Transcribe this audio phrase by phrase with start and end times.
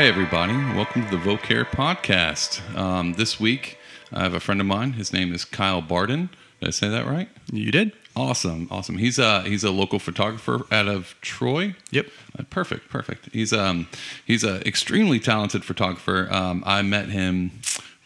[0.00, 0.54] Hey, everybody.
[0.54, 2.74] Welcome to the Vocare podcast.
[2.74, 3.76] Um, this week,
[4.10, 4.94] I have a friend of mine.
[4.94, 6.30] His name is Kyle Barden.
[6.58, 7.28] Did I say that right?
[7.52, 7.92] You did?
[8.16, 8.96] Awesome, awesome.
[8.96, 11.74] He's a he's a local photographer out of Troy.
[11.90, 12.06] Yep.
[12.38, 13.28] Uh, perfect, perfect.
[13.34, 13.88] He's um
[14.24, 16.28] he's a extremely talented photographer.
[16.30, 17.50] Um, I met him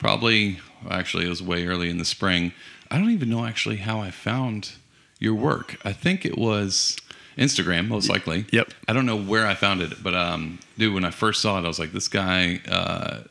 [0.00, 0.58] probably
[0.90, 2.52] actually it was way early in the spring.
[2.90, 4.72] I don't even know actually how I found
[5.20, 5.76] your work.
[5.84, 6.96] I think it was
[7.36, 8.46] Instagram, most likely.
[8.50, 8.72] Yep.
[8.88, 11.64] I don't know where I found it, but um, dude, when I first saw it,
[11.64, 13.22] I was like, this guy uh,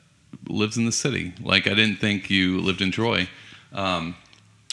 [0.47, 1.33] lives in the city.
[1.41, 3.27] Like, I didn't think you lived in Troy.
[3.71, 4.15] Um,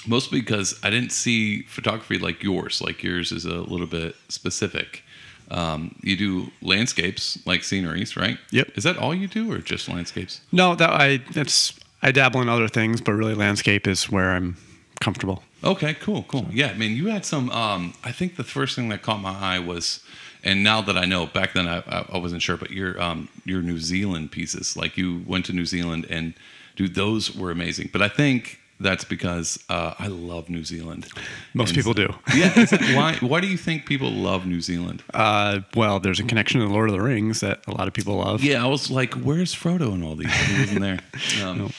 [0.06, 2.80] mostly because I didn't see photography like yours.
[2.80, 5.03] Like yours is a little bit specific.
[5.50, 8.39] Um, you do landscapes, like sceneries, right?
[8.50, 8.70] Yep.
[8.77, 10.41] Is that all you do, or just landscapes?
[10.53, 14.56] No, that I that's I dabble in other things, but really landscape is where I'm
[15.00, 15.42] comfortable.
[15.62, 16.47] Okay, cool, cool.
[16.50, 17.50] Yeah, I mean, you had some.
[17.50, 20.00] Um, I think the first thing that caught my eye was,
[20.42, 23.61] and now that I know, back then I, I, wasn't sure, but your um, your
[23.62, 26.34] New Zealand pieces, like you went to New Zealand, and
[26.77, 27.91] dude, those were amazing.
[27.92, 31.06] But I think that's because uh, I love New Zealand.
[31.53, 32.14] Most And- people do.
[32.34, 32.64] Yeah.
[32.97, 33.16] why?
[33.20, 35.03] Why do you think people love New Zealand?
[35.12, 37.92] Uh, well, there's a connection to the Lord of the Rings that a lot of
[37.92, 38.42] people love.
[38.42, 41.00] Yeah, I was like, "Where's Frodo and all these?" He wasn't there.
[41.44, 41.70] Um,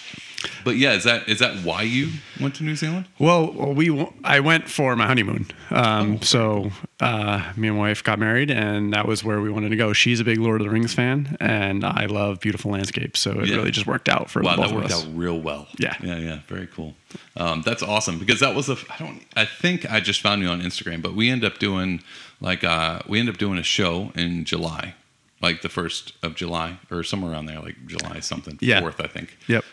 [0.64, 3.06] But yeah, is that is that why you went to New Zealand?
[3.20, 5.48] Well, we I went for my honeymoon.
[5.70, 9.70] Um, so uh, me and my wife got married, and that was where we wanted
[9.70, 9.94] to go.
[9.94, 13.20] She's a big Lord of the Rings fan, and I love beautiful landscapes.
[13.20, 13.58] So it Yeah.
[13.58, 14.72] really just worked out for Wow, both of us.
[14.74, 15.68] Well, that worked out real well.
[15.78, 15.96] Yeah.
[16.02, 16.40] yeah, yeah.
[16.48, 16.96] Very cool.
[17.38, 18.78] Um, that's awesome because that was a.
[18.90, 19.22] I don't.
[19.36, 22.02] I think I just found you on Instagram, but we end up doing
[22.40, 24.96] like uh, we end up doing a show in July,
[25.42, 28.80] like the first of July or somewhere around there, like July something Yeah.
[28.82, 29.38] fourth, I think.
[29.48, 29.64] Yep.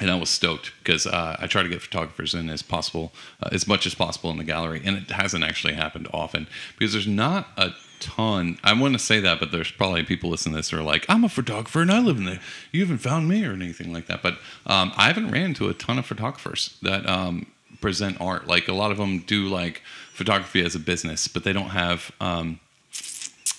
[0.00, 3.50] and I was stoked because uh, I try to get photographers in as possible, uh,
[3.52, 6.48] as much as possible in the gallery, and it hasn't actually happened often
[6.78, 7.70] because there's not a
[8.00, 8.58] ton.
[8.64, 11.04] I want to say that, but there's probably people listening to this who are like,
[11.08, 12.40] "I'm a photographer and I live in there.
[12.72, 15.74] You haven't found me or anything like that." But um, I haven't ran into a
[15.74, 17.46] ton of photographers that um,
[17.80, 18.48] present art.
[18.48, 19.82] Like a lot of them do like
[20.12, 22.10] photography as a business, but they don't have.
[22.20, 22.58] Um,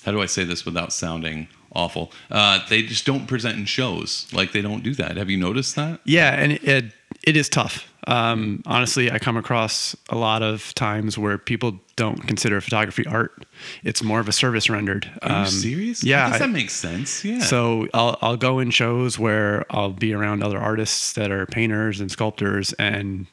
[0.03, 2.11] how do I say this without sounding awful?
[2.31, 4.27] Uh, they just don't present in shows.
[4.33, 5.17] Like they don't do that.
[5.17, 5.99] Have you noticed that?
[6.05, 6.93] Yeah, and it
[7.23, 7.87] it, is tough.
[8.05, 13.45] Um, honestly, I come across a lot of times where people don't consider photography art.
[13.85, 15.09] It's more of a service rendered.
[15.21, 16.03] Are Um, you serious?
[16.03, 16.25] Yeah.
[16.25, 17.23] I guess I- that makes sense.
[17.23, 17.39] Yeah.
[17.39, 22.01] So I'll I'll go in shows where I'll be around other artists that are painters
[22.01, 23.27] and sculptors, and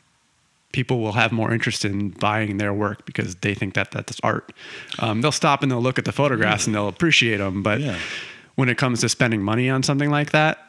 [0.72, 4.52] people will have more interest in buying their work because they think that that's art.
[4.98, 7.98] Um, they'll stop and they'll look at the photographs and they'll appreciate them, but Yeah.
[8.54, 10.66] when it comes to spending money on something like that,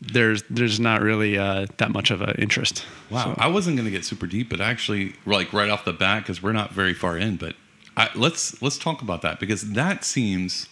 [0.00, 2.84] there's there's not really uh, that much of an interest.
[3.10, 6.42] wow, I wasn't gonna get super deep, but actually, like right off the bat, because
[6.42, 7.36] we're not very far in.
[7.36, 7.56] But
[7.96, 10.68] I, let's let's talk about that because that seems.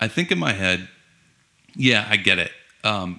[0.00, 0.88] I think in my head,
[1.74, 2.52] yeah, I get it.
[2.84, 3.18] Um,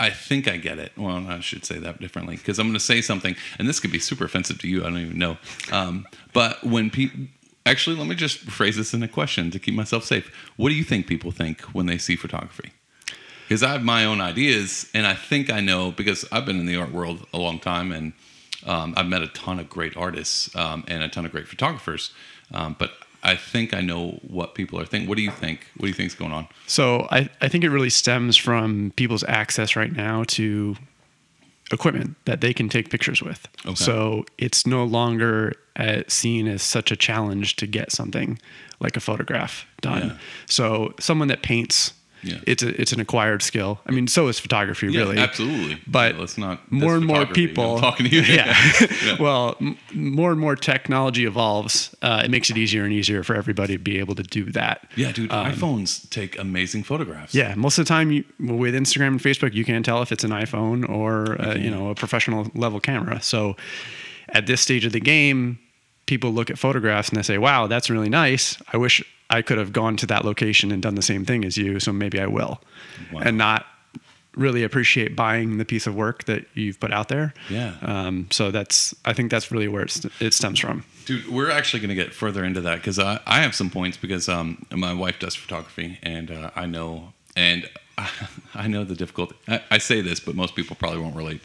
[0.00, 0.92] I think I get it.
[0.96, 3.92] Well, I should say that differently because I'm going to say something, and this could
[3.92, 4.80] be super offensive to you.
[4.80, 5.38] I don't even know.
[5.70, 7.26] Um, but when people,
[7.64, 10.30] actually, let me just phrase this in a question to keep myself safe.
[10.56, 12.72] What do you think people think when they see photography?
[13.46, 16.66] Because I have my own ideas, and I think I know because I've been in
[16.66, 18.14] the art world a long time, and
[18.66, 22.12] um, I've met a ton of great artists um, and a ton of great photographers.
[22.52, 22.92] Um, but
[23.24, 25.08] I think I know what people are thinking.
[25.08, 25.66] What do you think?
[25.76, 26.46] What do you think's going on?
[26.66, 30.76] So I, I think it really stems from people's access right now to
[31.72, 33.48] equipment that they can take pictures with.
[33.64, 33.74] Okay.
[33.74, 38.38] So it's no longer uh, seen as such a challenge to get something
[38.80, 40.08] like a photograph done.
[40.08, 40.16] Yeah.
[40.46, 42.38] So someone that paints, Yeah.
[42.46, 43.78] it's a, it's an acquired skill.
[43.86, 45.18] I mean, so is photography, Yeah, really.
[45.18, 45.78] absolutely.
[45.86, 48.22] But Yeah, let's not more and more people I'm talking to you.
[48.34, 48.56] Yeah.
[49.04, 49.16] Yeah.
[49.20, 51.94] well, m- more and more technology evolves.
[52.02, 54.88] Uh, it makes it easier and easier for everybody to be able to do that.
[54.96, 57.34] Yeah, dude, iPhones take amazing photographs.
[57.34, 60.10] Um, Yeah, most of the time you, with Instagram and Facebook, you can't tell if
[60.12, 63.20] it's an iPhone or uh, you know a professional level camera.
[63.22, 63.56] So
[64.30, 65.58] at this stage of the game,
[66.06, 68.56] people look at photographs and they say, "Wow, that's really nice.
[68.72, 69.02] I wish
[69.34, 71.80] I could have gone to that location and done the same thing as you.
[71.80, 72.60] So maybe I will,"
[73.12, 73.22] Wow.
[73.24, 73.66] and not
[74.36, 77.32] really appreciate buying the piece of work that you've put out there.
[77.48, 77.74] Yeah.
[77.82, 80.84] Um, so that's I think that's really where it, it stems from.
[81.06, 83.96] Dude, we're actually going to get further into that because I, I have some points
[83.96, 87.68] because um, my wife does photography and uh, I know and
[88.54, 89.36] I know the difficulty.
[89.46, 91.40] I, I say this, but most people probably won't relate.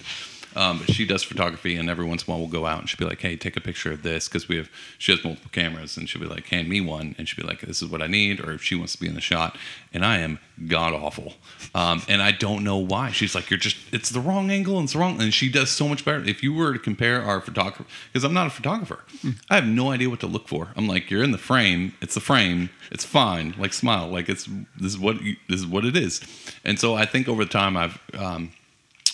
[0.56, 2.90] Um, but she does photography, and every once in a while we'll go out and
[2.90, 5.52] she'll be like, "Hey, take a picture of this," because we have she has multiple
[5.52, 8.02] cameras, and she'll be like, "Hand me one," and she'll be like, "This is what
[8.02, 9.58] I need," or if she wants to be in the shot,
[9.94, 11.36] and I am god awful,
[11.76, 13.12] um, and I don't know why.
[13.12, 15.88] She's like, "You're just it's the wrong angle and it's wrong," and she does so
[15.88, 16.24] much better.
[16.24, 19.04] If you were to compare our photographer, because I'm not a photographer,
[19.50, 20.70] I have no idea what to look for.
[20.76, 21.94] I'm like, "You're in the frame.
[22.02, 22.70] It's the frame.
[22.92, 23.54] It's fine.
[23.58, 24.08] Like smile.
[24.08, 26.22] Like it's this is what you, this is what it is,"
[26.66, 28.52] and so I think over time I've um,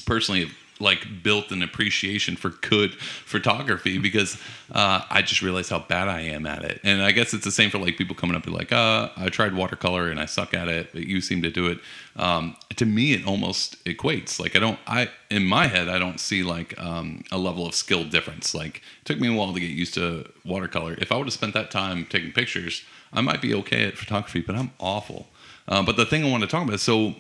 [0.05, 0.49] personally
[0.85, 4.37] like built an appreciation for good photography because
[4.71, 6.79] uh, I just realized how bad I am at it.
[6.83, 9.27] And I guess it's the same for like people coming up and like, uh, I
[9.27, 11.79] tried watercolor and I suck at it, but you seem to do it.
[12.15, 14.39] Um, to me, it almost equates.
[14.39, 17.75] Like I don't, I in my head, I don't see like um, a level of
[17.75, 18.55] skill difference.
[18.55, 20.93] Like it took me a while to get used to watercolor.
[20.99, 24.41] If I would have spent that time taking pictures, I might be okay at photography,
[24.41, 25.27] but I'm awful.
[25.67, 27.15] Uh, but the thing I want to talk about, is so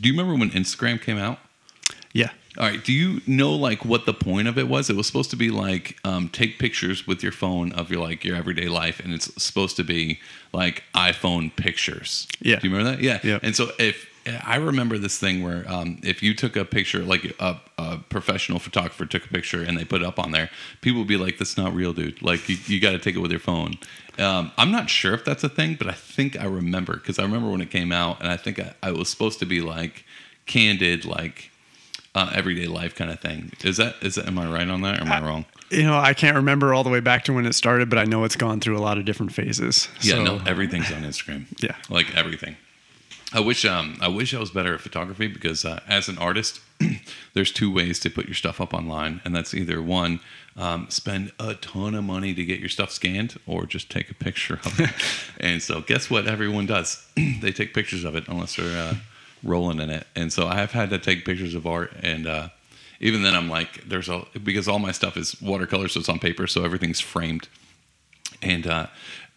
[0.00, 1.38] do you remember when Instagram came out?
[2.12, 2.30] Yeah.
[2.56, 2.82] All right.
[2.82, 4.90] Do you know like what the point of it was?
[4.90, 8.24] It was supposed to be like um, take pictures with your phone of your like
[8.24, 10.18] your everyday life, and it's supposed to be
[10.52, 12.26] like iPhone pictures.
[12.40, 12.58] Yeah.
[12.58, 13.02] Do you remember that?
[13.02, 13.20] Yeah.
[13.22, 13.38] Yeah.
[13.42, 14.06] And so if
[14.44, 18.58] I remember this thing where um, if you took a picture, like a, a professional
[18.58, 20.50] photographer took a picture and they put it up on there,
[20.80, 22.20] people would be like, "That's not real, dude.
[22.22, 23.78] Like you, you got to take it with your phone."
[24.18, 27.22] Um, I'm not sure if that's a thing, but I think I remember because I
[27.22, 30.04] remember when it came out, and I think I, I was supposed to be like
[30.46, 31.50] candid, like
[32.18, 33.52] uh, everyday life kind of thing.
[33.62, 35.44] Is that is that, am I right on that or am I wrong?
[35.70, 38.04] You know, I can't remember all the way back to when it started, but I
[38.04, 39.88] know it's gone through a lot of different phases.
[40.00, 41.44] Yeah, So, no, everything's on Instagram.
[41.62, 41.76] Yeah.
[41.90, 42.56] like everything.
[43.32, 46.60] I wish um I wish I was better at photography because uh, as an artist,
[47.34, 50.20] there's two ways to put your stuff up online, and that's either one,
[50.56, 54.14] um, spend a ton of money to get your stuff scanned, or just take a
[54.14, 54.90] picture of it.
[55.40, 56.26] and so, guess what?
[56.26, 57.06] Everyone does.
[57.42, 58.94] they take pictures of it unless they're uh,
[59.42, 60.06] rolling in it.
[60.14, 62.48] And so, I have had to take pictures of art, and uh,
[63.00, 66.18] even then, I'm like, there's a because all my stuff is watercolor, so it's on
[66.18, 67.48] paper, so everything's framed
[68.42, 68.86] and uh,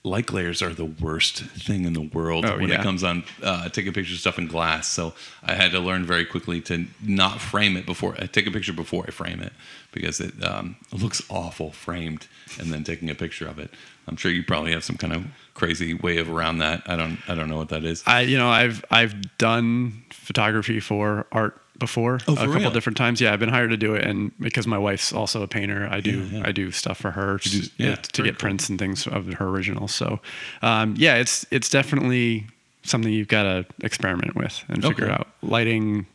[0.03, 3.69] light glares are the worst thing in the world Oh, when it comes on uh,
[3.69, 4.87] taking pictures of stuff in glass.
[4.87, 5.13] So
[5.43, 8.73] I had to learn very quickly to not frame it before I take a picture
[8.73, 9.53] before I frame it
[9.91, 12.27] because it um, looks awful framed
[12.59, 13.71] and then taking a picture of it.
[14.07, 15.25] I'm sure you probably have some kind of
[15.61, 16.81] crazy way of around that.
[16.87, 18.03] I don't I don't know what that is.
[18.07, 22.71] I, you know, I've I've done photography for art before Oh, a couple real?
[22.71, 23.19] different times.
[23.21, 25.99] Yeah, I've been hired to do it, and because my wife's also a painter, I
[25.99, 26.47] do Yeah, yeah.
[26.47, 28.39] I do stuff for her do- yeah, to get cool.
[28.39, 29.93] prints and things of her originals.
[29.93, 30.19] So,
[30.61, 32.45] um, yeah, it's it's definitely
[32.83, 35.13] something you've got to experiment with and figure Okay.
[35.13, 36.05] out lighting,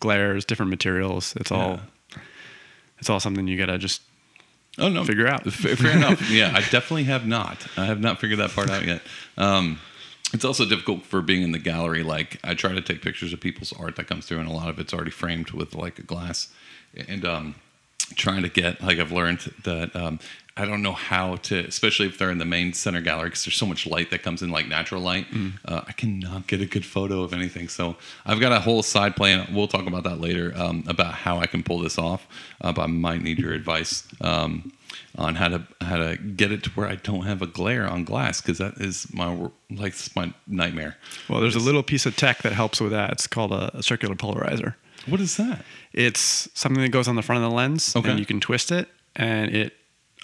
[0.00, 1.34] glares, different materials.
[1.36, 1.80] It's all
[2.98, 4.02] it's all something you got to just
[4.78, 5.50] Oh no, figure out.
[5.52, 6.30] Fair, enough.
[6.30, 7.66] Yeah, I definitely have not.
[7.76, 9.02] I have not figured that part out yet.
[9.38, 9.80] Um,
[10.34, 12.02] it's also difficult for being in the gallery.
[12.02, 14.68] Like I try to take pictures of people's art that comes through, and a lot
[14.68, 16.48] of it's already framed with like a glass.
[17.08, 17.54] And um,
[18.14, 20.18] trying to get like I've learned that um,
[20.58, 23.56] I don't know how to, especially if they're in the main center gallery, because there's
[23.56, 25.26] so much light that comes in, like natural light.
[25.66, 27.68] Uh, I cannot get a good photo of anything.
[27.68, 29.46] So I've got a whole side plan.
[29.54, 32.26] We'll talk about that later um, about how I can pull this off.
[32.60, 34.72] Uh, but I might need your advice um,
[35.18, 38.04] on how to how to get it to where I don't have a glare on
[38.04, 40.96] glass, because that is my like my nightmare.
[41.28, 41.40] well.
[41.40, 43.12] There's a little piece of tech that helps with that.
[43.12, 44.74] It's called a, a circular polarizer.
[45.06, 45.64] What is that?
[45.92, 48.08] It's something that goes on the front of the lens, Okay.
[48.10, 49.74] and you can twist it, and it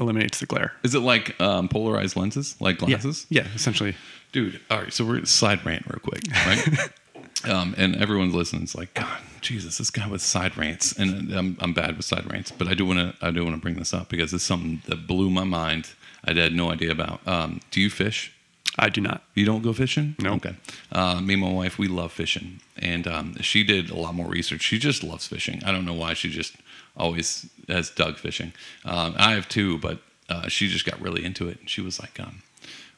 [0.02, 0.72] eliminates the glare.
[0.82, 3.26] Is it like um, polarized lenses, like glasses?
[3.30, 3.94] Yeah, essentially.
[4.32, 6.90] dude all right so we're side rant real quick right?
[7.44, 8.62] Um, and everyone's listening.
[8.62, 10.96] It's like god jesus this guy with side rants.
[10.96, 13.56] And i'm, I'm bad with side rants but i do want to i do want
[13.56, 15.90] to bring this up because it's something that blew my mind
[16.24, 17.20] i had no idea about.
[17.26, 18.32] Um, do you fish?
[18.78, 19.22] I do not.
[19.34, 20.14] you don't go fishing?
[20.18, 20.34] No.
[20.34, 20.54] okay.
[20.90, 22.60] Uh, me and my wife we love fishing.
[22.78, 24.62] And um, she did a lot more research.
[24.62, 25.62] She just loves fishing.
[25.66, 26.54] I don't know why she just
[26.96, 28.52] always has dug fishing
[28.84, 32.00] um, i have two, but uh, she just got really into it and she was
[32.00, 32.42] like um,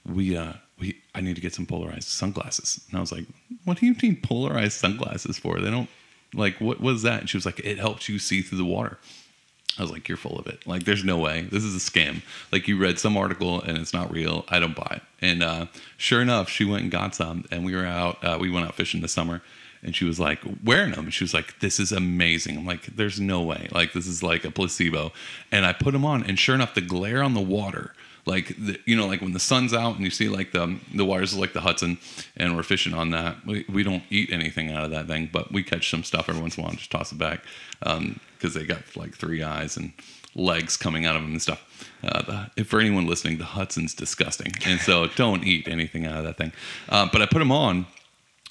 [0.07, 2.85] we uh we I need to get some polarized sunglasses.
[2.89, 3.25] And I was like,
[3.65, 5.61] what do you need polarized sunglasses for?
[5.61, 5.89] They don't
[6.35, 7.21] like what was that?
[7.21, 8.99] And she was like, it helps you see through the water.
[9.79, 10.65] I was like, you're full of it.
[10.69, 11.49] Like, there's no way.
[11.51, 12.23] This is a scam.
[12.53, 14.45] Like, you read some article and it's not real.
[14.49, 15.03] I don't buy it.
[15.21, 17.45] And uh, sure enough, she went and got some.
[17.51, 19.43] And we were out, uh, we went out fishing this summer.
[19.85, 21.11] And she was like, wearing them.
[21.11, 22.57] She was like, this is amazing.
[22.57, 23.69] I'm like, there's no way.
[23.71, 25.13] Like, this is like a placebo.
[25.53, 26.25] And I put them on.
[26.25, 27.95] And sure enough, the glare on the water,
[28.27, 31.05] like, the, you know, like when the sun's out and you see like the, the
[31.05, 31.99] waters like the Hudson
[32.37, 35.53] and we're fishing on that, we, we don't eat anything out of that thing, but
[35.53, 37.41] we catch some stuff every once in a while and just toss it back.
[37.83, 39.93] Um, because they got like three eyes and
[40.35, 41.89] legs coming out of them and stuff.
[42.03, 46.19] Uh, the, if for anyone listening, the Hudson's disgusting, and so don't eat anything out
[46.19, 46.53] of that thing.
[46.91, 47.87] Uh, but I put them on,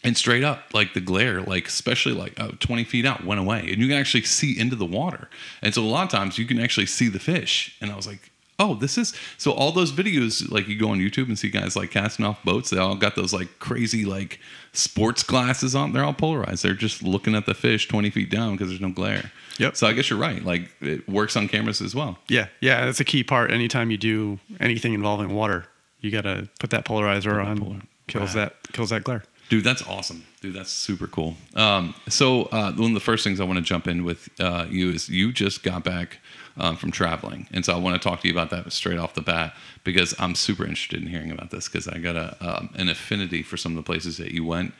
[0.03, 3.59] and straight up like the glare like especially like uh, 20 feet out went away
[3.59, 5.29] and you can actually see into the water
[5.61, 8.05] and so a lot of times you can actually see the fish and i was
[8.07, 11.49] like oh this is so all those videos like you go on youtube and see
[11.49, 14.39] guys like casting off boats they all got those like crazy like
[14.73, 18.51] sports glasses on they're all polarized they're just looking at the fish 20 feet down
[18.53, 19.75] because there's no glare Yep.
[19.77, 22.99] so i guess you're right like it works on cameras as well Yeah, yeah, that's
[22.99, 23.51] a key part.
[23.51, 25.65] Anytime you do anything involving water,
[26.01, 27.59] you got to put that polarizer on.
[27.59, 28.49] polar- kills Right.
[28.49, 29.23] that kills that glare.
[29.53, 30.23] Dude, that's awesome.
[30.41, 31.35] Dude, that's super cool.
[31.55, 34.65] Um, so uh, one of the first things I want to jump in with uh,
[34.67, 36.17] you is you just got back
[36.57, 39.13] um, from traveling, and so I want to talk to you about that straight off
[39.13, 42.69] the bat because I'm super interested in hearing about this because I got a um,
[42.73, 44.73] an affinity for some of the places that you went.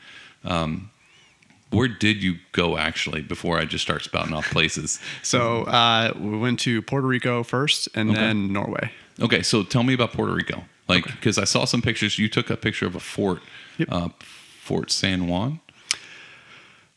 [0.44, 0.90] Um,
[1.70, 4.98] where did you go actually before I just start spouting off places?
[5.22, 8.18] So uh, we went to Puerto Rico first, and Okay.
[8.18, 8.90] then Norway.
[9.20, 10.64] Okay, so tell me about Puerto Rico.
[10.88, 12.18] Like, because I saw some pictures.
[12.18, 13.40] You took a picture of a fort,
[13.78, 13.88] Yep.
[14.64, 15.60] Fort San Juan.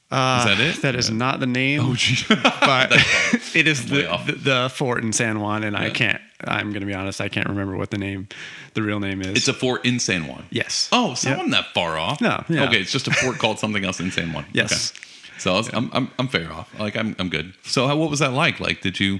[0.09, 0.81] Uh, Is that it?
[0.83, 1.17] That is Yeah.
[1.17, 2.23] not the name, Oh, gee.
[2.33, 2.93] but
[3.53, 6.21] it is the, the, the fort in San Juan, and I can't.
[6.45, 7.19] I'm going to be honest.
[7.19, 8.29] I can't remember what the name,
[8.73, 9.35] the real name is.
[9.35, 10.45] it's a fort in San Juan.
[10.49, 10.87] yes.
[10.93, 11.39] Oh, so Yep.
[11.39, 12.21] I'm not that far off.
[12.21, 12.63] No, yeah.
[12.69, 14.45] Okay, it's just a fort called something else in San Juan.
[14.53, 14.93] Yes.
[14.95, 15.03] Okay.
[15.39, 16.73] So I was, I'm, I'm I'm fair off.
[16.79, 17.53] Like I'm I'm good.
[17.63, 18.59] So how, what was that like?
[18.61, 19.19] Like, did you?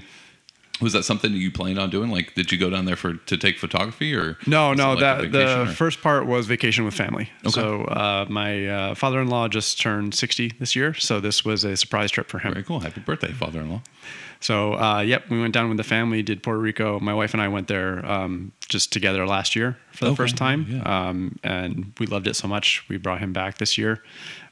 [0.80, 2.10] Was that something you planned on doing?
[2.10, 4.36] Like, did you go down there for to take photography or?
[4.46, 4.90] No, no.
[4.92, 7.30] like that the or- first part was vacation with family.
[7.44, 7.50] Okay.
[7.50, 12.10] So uh, my uh, father-in-law just turned 60 this year, so this was a surprise
[12.10, 12.52] trip for him.
[12.52, 12.80] Very cool.
[12.80, 13.82] Happy birthday, father-in-law.
[14.40, 17.00] So, uh, yep, we went down with the family, did Puerto Rico.
[17.00, 20.36] My wife and I went there um, just together last year for the Okay, first
[20.36, 20.64] time.
[20.68, 21.08] yeah.
[21.08, 22.84] Um, and we loved it so much.
[22.88, 24.00] We brought him back this year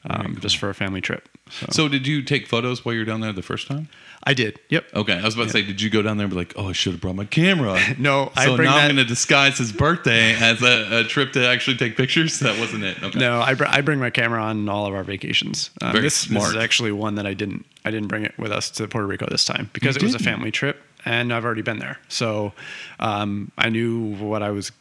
[0.09, 1.27] um, just for a family trip.
[1.49, 3.89] So, So did you take photos while you were down there the first time?
[4.23, 4.59] I did.
[4.69, 4.93] Yep.
[4.93, 6.69] Okay, I was about to say, did you go down there and be like, oh,
[6.69, 7.79] I should have brought my camera?
[7.97, 11.33] No, I so bring now I'm going to disguise his birthday as a, a trip
[11.33, 12.39] to actually take pictures.
[12.39, 13.01] That wasn't it.
[13.01, 13.19] Okay.
[13.19, 15.71] No, I, br- I bring my camera on all of our vacations.
[15.81, 18.51] Um, Very this, this is actually one that I didn't I didn't bring it with
[18.51, 21.45] us to Puerto Rico this time because You it was a family trip and I've
[21.45, 21.97] already been there.
[22.09, 22.53] So
[22.99, 24.71] um, I knew what I was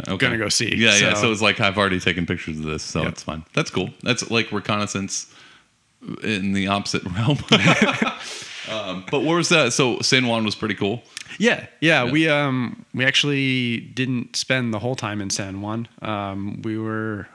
[0.00, 0.16] Okay.
[0.16, 1.14] gonna go see, Yeah, yeah.
[1.14, 3.12] so- So it's like I've already taken pictures of this, so Yep.
[3.12, 3.44] it's fine.
[3.54, 3.90] That's cool.
[4.02, 5.32] That's like reconnaissance
[6.22, 7.38] in the opposite realm.
[8.70, 9.72] um, but what was that?
[9.72, 11.02] So San Juan was pretty cool.
[11.38, 15.88] Yeah, yeah, We um we actually didn't spend the whole time in San Juan.
[16.02, 17.26] Um, we were,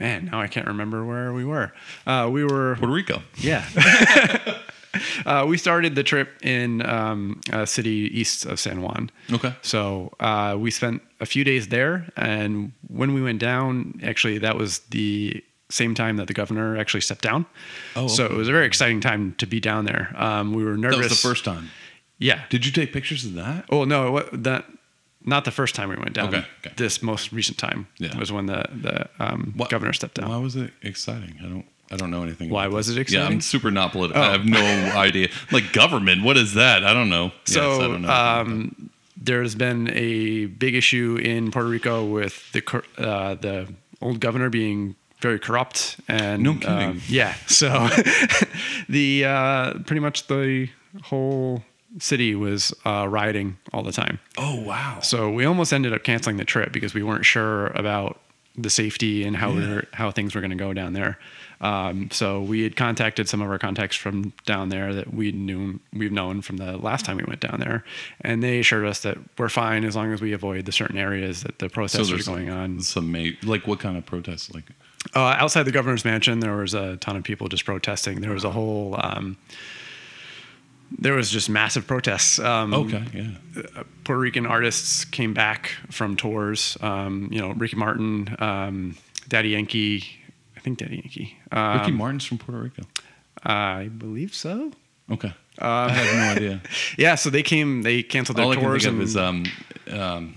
[0.00, 1.72] man, now I can't remember where we were.
[2.06, 3.22] Uh, we were, Puerto Rico.
[3.36, 3.64] yeah.
[5.26, 9.10] uh, we started the trip in um, a city east of San Juan.
[9.32, 9.54] Okay.
[9.62, 14.56] So uh, we spent a few days there, and when we went down, actually, that
[14.56, 17.46] was the same time that the governor actually stepped down.
[17.96, 18.34] Oh, so okay.
[18.34, 20.14] it was a very exciting time to be down there.
[20.16, 20.98] Um, we were nervous.
[20.98, 21.70] That was the first time.
[22.18, 22.42] Yeah.
[22.48, 23.64] Did you take pictures of that?
[23.70, 24.64] Oh no, what, that
[25.24, 26.28] not the first time we went down.
[26.28, 26.74] Okay, okay.
[26.76, 28.16] This most recent time Yeah.
[28.18, 30.28] was when the the um, governor stepped down.
[30.28, 31.36] Why was it exciting?
[31.40, 31.66] I don't.
[31.94, 32.50] I don't know anything.
[32.50, 34.20] Why was it Yeah, I'm super not political.
[34.22, 34.26] Oh.
[34.26, 34.60] I have no
[34.98, 35.28] idea.
[35.52, 36.84] Like government, what is that?
[36.84, 37.26] I don't know.
[37.46, 38.10] Yes, So don't know.
[38.10, 42.62] um, there's been a big issue in Puerto Rico with the
[42.98, 43.72] uh, the
[44.02, 46.68] old governor being very corrupt and No kidding.
[46.68, 47.34] um, yeah.
[47.46, 47.88] So
[48.88, 50.68] the uh, pretty much the
[51.04, 51.62] whole
[51.98, 54.18] city was uh, rioting all the time.
[54.36, 54.98] oh wow.
[55.00, 58.20] So we almost ended up canceling the trip because we weren't sure about
[58.56, 59.74] the safety and how we Yeah.
[59.74, 61.18] were, how things were going to go down there.
[61.64, 65.80] Um, so we had contacted some of our contacts from down there that we knew
[65.94, 67.84] we've known from the last time we went down there,
[68.20, 71.42] and they assured us that we're fine as long as we avoid the certain areas
[71.42, 72.80] that the protests are going on.
[72.80, 74.52] Some ma- like what kind of protests?
[74.54, 74.64] Like
[75.14, 78.20] Uh, outside the governor's mansion, there was a ton of people just protesting.
[78.20, 78.96] There was a whole.
[79.02, 79.36] Um,
[80.98, 82.38] there was just massive protests.
[82.38, 83.62] Um, okay, yeah.
[84.04, 86.76] Puerto Rican artists came back from tours.
[86.82, 88.96] Um, you know, Ricky Martin, um,
[89.28, 90.04] Daddy Yankee.
[90.64, 91.36] I think Daddy Yankee.
[91.52, 92.84] Um, Ricky Martin's from Puerto Rico.
[93.42, 94.72] I believe so.
[95.12, 95.30] Okay.
[95.58, 96.62] I have no idea.
[96.96, 97.82] Yeah, so they came.
[97.82, 99.44] They canceled their All I can tours think of and is um,
[99.90, 100.34] um,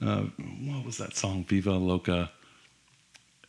[0.00, 0.22] uh,
[0.70, 1.44] what was that song?
[1.44, 2.30] Viva Loca.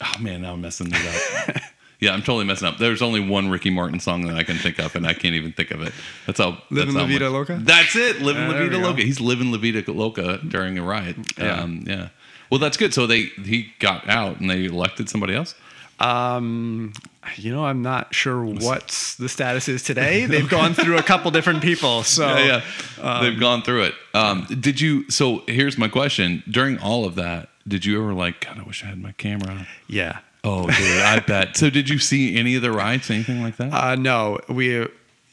[0.01, 1.61] Oh man, now I'm messing it up.
[2.01, 2.77] yeah, I'm totally messing up.
[2.77, 5.53] There's only one Ricky Martin song that I can think of, and I can't even
[5.53, 5.93] think of it.
[6.25, 6.61] That's how.
[6.69, 7.59] Livin' that's La Vida much- Loca?
[7.63, 8.21] That's it.
[8.21, 8.77] Living Uh, La Vida.
[8.77, 9.01] Loca.
[9.01, 11.15] He's living La Vida Loca during a riot.
[11.37, 11.61] Yeah.
[11.61, 12.09] Um, yeah.
[12.49, 12.93] Well, that's good.
[12.93, 15.55] So they he got out and they elected somebody else.
[15.99, 16.93] um,
[17.35, 20.25] you know, I'm not sure what the status is today.
[20.27, 22.03] They've gone through a couple different people.
[22.03, 22.61] So yeah,
[22.97, 23.21] yeah.
[23.21, 23.95] they've gone through it.
[24.13, 25.09] Um, did you?
[25.09, 28.45] So here's my question: During all of that, did you ever like?
[28.45, 29.67] God, I wish I had my camera.
[29.87, 30.19] yeah.
[30.43, 31.57] Oh, dude, I bet.
[31.57, 33.73] So did you see any of the riots, anything like that?
[33.73, 34.87] Uh, no, we.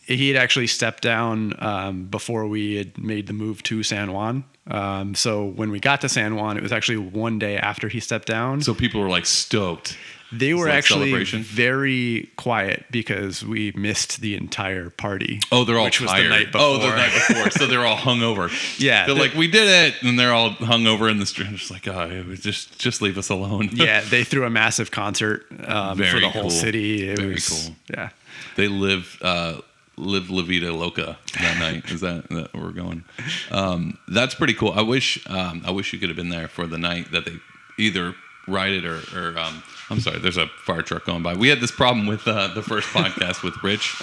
[0.06, 4.44] he had actually stepped down um, before we had made the move to San Juan.
[4.66, 8.00] Um, so when we got to San Juan, it was actually one day after he
[8.00, 8.62] stepped down.
[8.62, 9.97] So people were like stoked.
[10.33, 15.40] they were like actually very quiet because we missed the entire party.
[15.52, 16.06] Oh, they're all which tired.
[16.06, 16.61] was the night before.
[16.66, 17.50] Oh, the night before.
[17.50, 18.50] so they're all hungover.
[18.80, 21.50] Yeah, they're the- like, we did it, and they're all hungover in the street.
[21.50, 23.68] Just like, oh, it just just leave us alone.
[23.75, 26.50] yeah, they threw a massive concert um, for the whole cool.
[26.50, 27.06] city.
[27.09, 27.76] It Very was cool.
[27.90, 28.09] yeah.
[28.56, 29.61] they live uh,
[29.96, 31.90] live La Vida Loca that night.
[31.90, 33.04] Is that, that where we're going?
[33.50, 34.72] Um, that's pretty cool.
[34.72, 37.38] I wish um, I wish you could have been there for the night that they
[37.78, 38.14] either
[38.46, 40.18] ride it or, or um, I'm sorry.
[40.18, 41.34] There's a fire truck going by.
[41.34, 44.00] We had this problem with uh, the first podcast with Rich.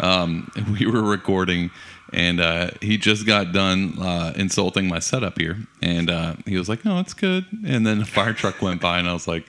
[0.00, 1.70] Um, we were recording.
[2.14, 6.68] And uh, he just got done uh, insulting my setup here, and uh, he was
[6.68, 9.46] like, "No, it's good." And then a fire truck went by, and I was like,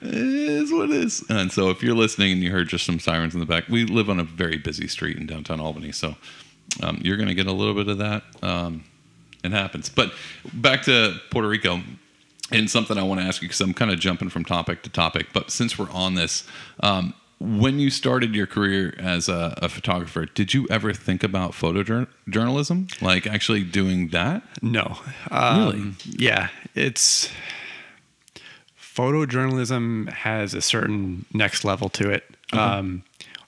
[0.00, 1.24] is what it is.
[1.28, 3.84] And so, if you're listening and you heard just some sirens in the back, we
[3.84, 6.16] live on a very busy street in downtown Albany, so
[6.82, 8.22] um, you're going to get a little bit of that.
[8.42, 8.84] Um,
[9.42, 9.88] it happens.
[9.88, 10.12] But
[10.52, 11.80] back to Puerto Rico,
[12.52, 14.90] and something I want to ask you because I'm kind of jumping from topic to
[14.90, 15.28] topic.
[15.32, 16.46] But since we're on this,
[16.80, 21.52] um, when you started your career as a, a photographer, did you ever think about
[21.52, 24.42] photojournalism, like actually doing that?
[24.62, 24.98] No.
[25.30, 27.30] Um, Yeah, it's
[29.00, 32.24] photojournalism has a certain next level to it.
[32.52, 33.02] Um,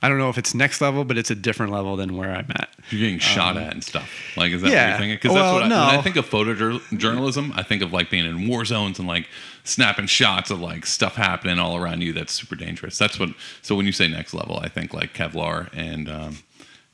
[0.05, 2.51] I don't know if it's next level, but it's a different level than where I'm
[2.51, 2.71] at.
[2.91, 4.11] You're getting shot at and stuff.
[4.37, 4.85] Like, is that Um, yeah.
[4.85, 5.17] what you're thinking?
[5.17, 5.87] Because that's Well, what I, no.
[5.87, 9.29] when I think of photojournalism, I think of like being in war zones and like
[9.65, 12.99] snapping shots of like stuff happening all around you that's super dangerous.
[12.99, 13.31] That's what.
[13.63, 16.39] So when you say next level, I think like Kevlar and um,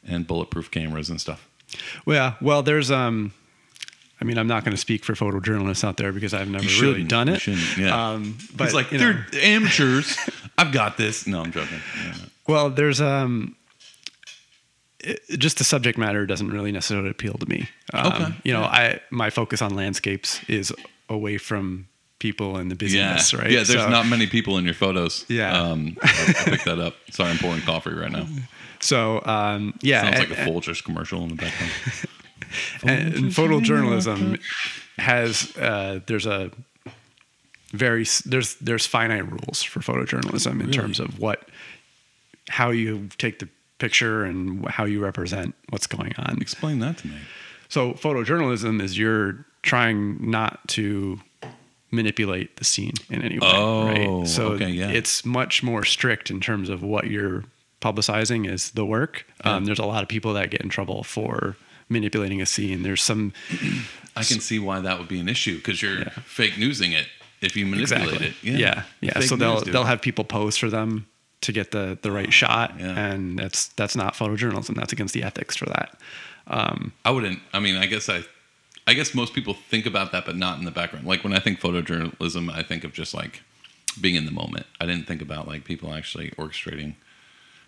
[0.06, 1.48] and bulletproof cameras and stuff.
[2.04, 2.34] Well, yeah.
[2.46, 3.32] well, there's um,
[4.20, 7.04] I mean, I'm not going to speak for photojournalists out there because I've never really
[7.04, 7.46] done it.
[7.78, 8.10] yeah.
[8.10, 10.16] Um, but it's like they're amateurs.
[10.58, 11.26] I've got this.
[11.26, 11.78] No, I'm joking.
[12.04, 12.14] Yeah,
[12.48, 13.54] well, there's um,
[15.00, 17.68] it, just the subject matter doesn't really necessarily appeal to me.
[17.92, 18.34] Um, Okay.
[18.44, 18.66] You know, Yeah.
[18.66, 20.72] I my focus on landscapes is
[21.08, 21.86] away from
[22.18, 23.50] people and the Yeah, right?
[23.50, 23.62] yeah.
[23.62, 25.24] There's So- not many people in your photos.
[25.28, 25.56] Yeah.
[25.56, 26.94] um, I, I picked that up.
[27.10, 28.26] Sorry, I'm pouring coffee right now.
[28.80, 31.72] So um, yeah, Sounds like a Folgers commercial in the background.
[32.82, 34.40] and, and photojournalism
[34.98, 36.50] has uh, there's a
[37.72, 41.48] very there's there's finite rules for photojournalism in terms of what
[42.48, 46.38] how you take the picture and how you represent what's going on.
[46.40, 47.18] Explain that to me.
[47.68, 51.20] So photojournalism is you're trying not to
[51.90, 53.50] manipulate the scene in any way.
[53.52, 54.28] Oh, right?
[54.28, 54.88] So okay, yeah.
[54.88, 57.44] it's much more strict in terms of what you're
[57.80, 59.26] publicizing is the work.
[59.44, 61.56] Um, there's a lot of people that get in trouble for
[61.88, 62.82] manipulating a scene.
[62.82, 63.32] There's some
[64.16, 67.06] I can see why that would be an issue because you're fake newsing it
[67.40, 68.34] if you manipulate it.
[68.42, 69.12] Yeah, yeah.
[69.14, 71.06] Fake So they'll they'll have people pose for them
[71.42, 72.98] to get the the right shot, Yeah.
[72.98, 74.74] and that's that's not photojournalism.
[74.74, 75.96] That's against the ethics for that.
[76.48, 77.40] Um, I wouldn't.
[77.52, 78.22] I mean, I guess I,
[78.86, 81.06] I guess most people think about that, but not in the background.
[81.06, 83.42] Like when I think photojournalism, I think of just like
[84.00, 84.66] being in the moment.
[84.80, 86.94] I didn't think about like people actually orchestrating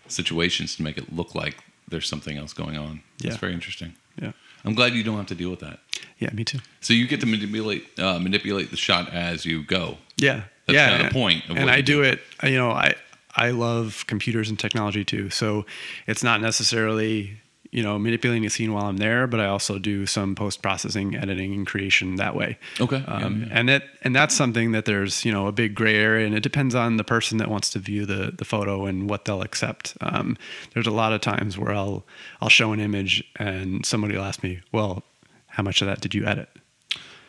[0.07, 1.57] situations to make it look like
[1.87, 3.01] there's something else going on.
[3.19, 3.39] That's Yeah.
[3.39, 3.93] very interesting.
[4.21, 4.31] Yeah,
[4.65, 5.79] I'm glad you don't have to deal with that.
[6.17, 6.59] yeah, me too.
[6.81, 9.97] So you get to manipulate uh, manipulate the shot as you go.
[10.17, 10.89] Yeah, That's yeah.
[10.89, 12.19] kinda the point of and I you do it.
[12.43, 12.95] You know, I
[13.35, 15.29] I love computers and technology too.
[15.29, 15.65] So
[16.07, 17.37] it's not necessarily
[17.71, 21.15] you know manipulating a scene while I'm there, but I also do some post processing,
[21.15, 22.57] editing, and creation that way.
[22.79, 23.03] Okay.
[23.07, 23.59] Um, Yeah, yeah.
[23.59, 26.43] And that and that's something that there's you know a big gray area, and it
[26.43, 29.97] depends on the person that wants to view the the photo and what they'll accept.
[30.01, 30.37] Um,
[30.73, 32.05] there's a lot of times where I'll
[32.41, 35.03] I'll show an image and somebody will ask me, well,
[35.47, 36.49] how much of that did you edit?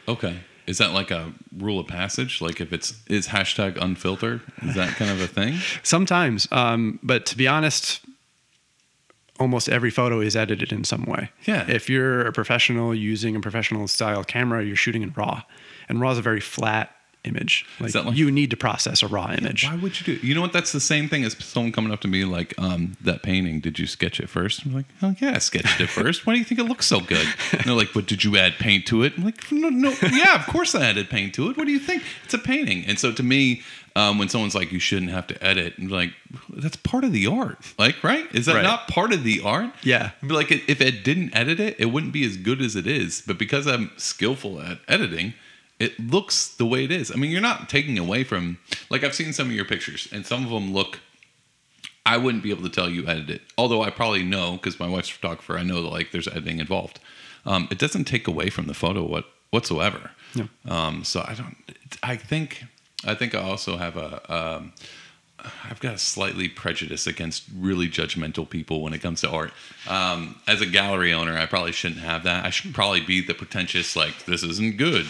[0.09, 0.41] Okay.
[0.67, 2.41] Is that like a rule of passage?
[2.41, 4.41] Like if it's is hashtag unfiltered?
[4.63, 5.59] Is that kind of a thing?
[5.83, 8.01] Sometimes, um, but to be honest,
[9.41, 11.31] almost every photo is edited in some way.
[11.45, 11.65] Yeah.
[11.69, 15.43] If you're a professional using a professional style camera, you're shooting in RAW,
[15.89, 17.65] and RAW is a very flat image.
[17.79, 19.65] Like, like- you need to process a RAW image.
[19.65, 20.13] Why would you do?
[20.15, 20.25] It?
[20.25, 20.53] You know what?
[20.53, 23.79] That's the same thing as someone coming up to me like, um, "That painting, did
[23.79, 24.67] you sketch it first?
[24.67, 26.27] I'm like, "Oh yeah, I sketched it first.
[26.27, 28.55] Why do you think it looks so good?" And they're like, "But did you add
[28.59, 31.57] paint to it?" I'm like, "No, no, yeah, of course I added paint to it.
[31.57, 32.03] What do you think?
[32.25, 33.63] It's a painting." And so to me,
[33.95, 36.13] um, when someone's like, "You shouldn't have to edit," I'm like,
[36.51, 37.59] "That's part of the art.
[37.79, 38.27] Like, right?
[38.35, 38.63] Is that Right.
[38.63, 40.11] not part of the art?" Yeah.
[40.23, 42.87] I'd be like, if it didn't edit it, it wouldn't be as good as it
[42.87, 43.23] is.
[43.27, 45.35] But because I'm skillful at editing,
[45.79, 47.11] it looks the way it is.
[47.11, 48.59] I mean, you're not taking away from
[48.91, 51.01] like I've seen some of your pictures, and some of them look.
[52.05, 54.89] I wouldn't be able to tell you edited it, although I probably know because my
[54.89, 55.57] wife's a photographer.
[55.57, 56.99] I know that like there's editing involved.
[57.47, 60.11] Um, it doesn't take away from the photo what whatsoever.
[60.35, 60.49] No.
[60.69, 61.57] Um, so I don't.
[62.03, 62.65] I think
[63.05, 64.33] I think I also have a.
[64.33, 64.73] Um,
[65.69, 69.53] I've got a slightly prejudice against really judgmental people when it comes to art.
[69.89, 72.45] Um, as a gallery owner, I probably shouldn't have that.
[72.45, 75.07] I should probably be the pretentious, like this isn't good,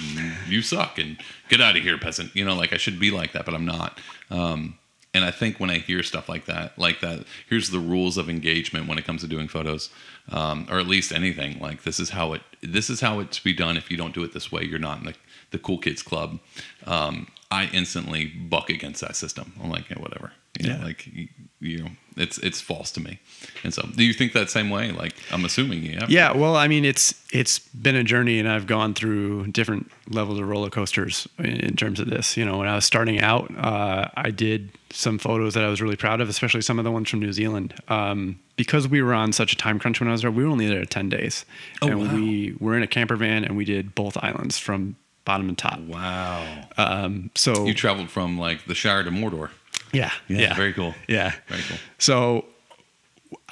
[0.49, 1.19] you suck, and
[1.51, 2.35] get out of here, peasant.
[2.35, 4.01] You know, like I should be like that, but I'm not.
[4.31, 4.79] Um,
[5.15, 8.31] and I think when I hear stuff like that, like that, here's the rules of
[8.31, 9.91] engagement when it comes to doing photos,
[10.31, 11.59] um, or at least anything.
[11.59, 13.77] Like this is how it, this is how it's be done.
[13.77, 15.15] If you don't do it this way, you're not in the,
[15.51, 16.39] the cool kids club.
[16.87, 19.53] Um, I instantly buck against that system.
[19.63, 20.33] I'm like, yeah, whatever.
[20.59, 20.85] You know, Yeah.
[20.85, 21.29] like you,
[21.61, 23.19] you know, it's it's false to me.
[23.65, 24.91] And so, do you think that same way?
[24.93, 26.11] Like, I'm assuming you have.
[26.11, 30.39] Yeah, well, I mean, it's it's been a journey, and I've gone through different levels
[30.39, 32.37] of roller coasters in, in terms of this.
[32.37, 35.81] You know, when I was starting out, uh, I did some photos that I was
[35.81, 37.75] really proud of, especially some of the ones from New Zealand.
[37.89, 40.51] Um, because we were on such a time crunch when I was there, we were
[40.51, 41.47] only there ten days,
[41.81, 42.15] Oh, and wow.
[42.15, 45.79] we were in a camper van, and we did both islands from bottom and top.
[45.81, 46.69] Wow.
[46.77, 49.51] Um, so You traveled from like the Shire to Mordor.
[49.93, 50.95] yeah, yeah, Very cool.
[51.09, 51.33] yeah.
[51.49, 51.79] Very cool.
[51.99, 52.45] So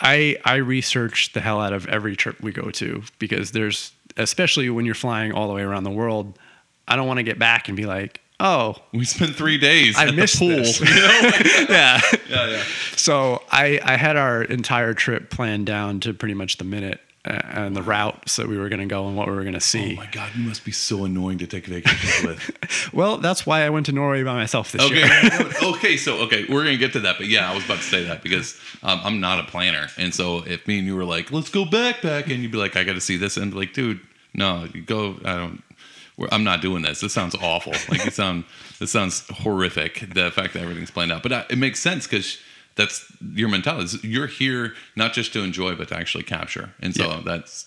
[0.01, 4.69] I I research the hell out of every trip we go to because there's especially
[4.71, 6.39] when you're flying all the way around the world,
[6.89, 10.07] I don't want to get back and be like, "Oh, We spent three days I
[10.09, 10.57] at missed the pool.
[10.57, 10.81] this.
[10.81, 11.31] You know?
[11.75, 12.63] Yeah." yeah, yeah.
[12.97, 17.77] So I I had our entire trip planned down to pretty much the minute and
[17.77, 19.93] the route that we were going to go and what we were going to see.
[19.93, 22.93] Oh my god, you must be so annoying to take vacations with.
[22.95, 25.51] well, that's why I went to Norway by myself this Okay, year.
[25.75, 28.05] okay, so okay, we're gonna get to that, but yeah, I was about to say
[28.05, 31.31] that because um, I'm not a planner, and so if me and you were like,
[31.31, 34.01] let's go backpack, and you'd be like, I got to see this, and like, dude,
[34.35, 35.17] no, you go.
[35.25, 35.63] I don't.
[36.33, 37.01] I'm not doing this.
[37.01, 37.73] This sounds awful.
[37.89, 38.45] Like it sound.
[38.79, 40.07] This sounds horrific.
[40.13, 42.39] The fact that everything's planned out, but uh, it makes sense because
[42.81, 43.85] that's your mentality.
[43.85, 47.21] is You're here not just to enjoy, but to actually capture, and so Yeah.
[47.25, 47.67] that's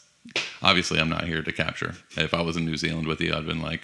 [0.61, 1.95] obviously I'm not here to capture.
[2.17, 3.81] If I was in New Zealand with you, I'd been like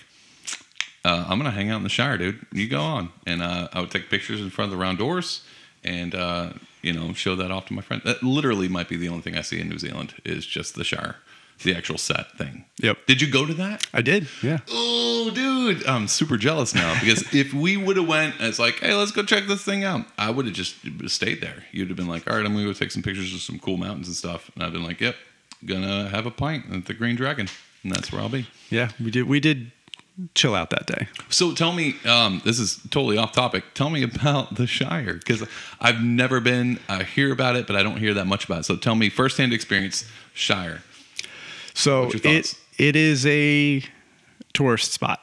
[1.05, 2.45] uh, I'm gonna hang out in the Shire, dude.
[2.51, 5.43] You go on, and uh, I would take pictures in front of the round doors,
[5.83, 8.01] and uh, you know, show that off to my friend.
[8.05, 10.83] That literally might be the only thing I see in New Zealand is just the
[10.83, 11.15] Shire,
[11.63, 12.65] the actual set thing.
[12.77, 13.05] Yep.
[13.07, 13.85] Did you go to that?
[13.93, 14.27] I did.
[14.41, 14.59] Yeah.
[14.69, 18.93] Oh, dude, I'm super jealous now because if we would have went, it's like, hey,
[18.93, 20.05] let's go check this thing out.
[20.17, 20.75] I would have just
[21.07, 21.65] stayed there.
[21.71, 23.77] You'd have been like, all right, I'm gonna go take some pictures of some cool
[23.77, 25.15] mountains and stuff, and I've been like, yep,
[25.65, 27.47] gonna have a pint at the Green Dragon,
[27.83, 28.47] and that's where I'll be.
[28.69, 29.71] Yeah, we did we did
[30.35, 31.07] chill out that day.
[31.29, 33.63] So tell me, um, this is totally off topic.
[33.73, 35.45] Tell me about the Shire because
[35.79, 36.79] I've never been.
[36.89, 38.65] I hear about it, but I don't hear that much about it.
[38.65, 40.83] So tell me firsthand experience, Shire.
[41.79, 43.81] So it it is a
[44.53, 45.21] tourist spot.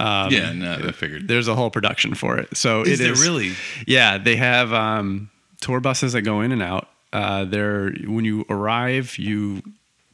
[0.00, 1.28] Um, yeah, no, I figured.
[1.28, 2.56] There's a whole production for it.
[2.56, 3.52] So Is it there is really?
[3.86, 6.88] Yeah, they have um, tour buses that go in and out.
[7.12, 9.62] Uh, they're when you arrive, you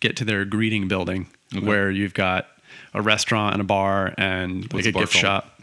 [0.01, 1.27] get to their greeting building
[1.57, 1.67] Okay.
[1.67, 2.47] where you've got
[2.95, 5.23] a restaurant and a bar and What's like a gift called?
[5.23, 5.60] shop.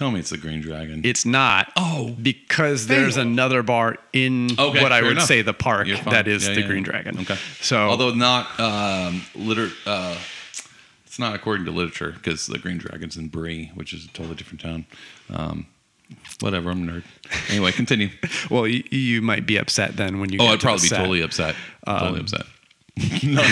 [0.00, 1.02] Tell me it's the Green Dragon.
[1.04, 1.70] It's not.
[1.76, 3.26] Oh, because there's fail.
[3.26, 5.26] another bar in Okay, what I would enough.
[5.26, 6.90] say the park that is Yeah, the yeah, Green yeah.
[6.90, 7.18] Dragon.
[7.20, 7.36] Okay.
[7.60, 10.16] So although not um, liter, uh,
[11.04, 14.36] it's not according to literature because the Green Dragon's in Bree, which is a totally
[14.36, 14.86] different town.
[15.28, 15.66] Um,
[16.40, 17.04] whatever, I'm a nerd.
[17.50, 18.08] Anyway, continue.
[18.50, 20.38] well, you, you might be upset then when you.
[20.40, 21.56] Oh, get I'd to the probably be totally upset.
[21.86, 22.46] Totally upset.
[23.22, 23.42] no,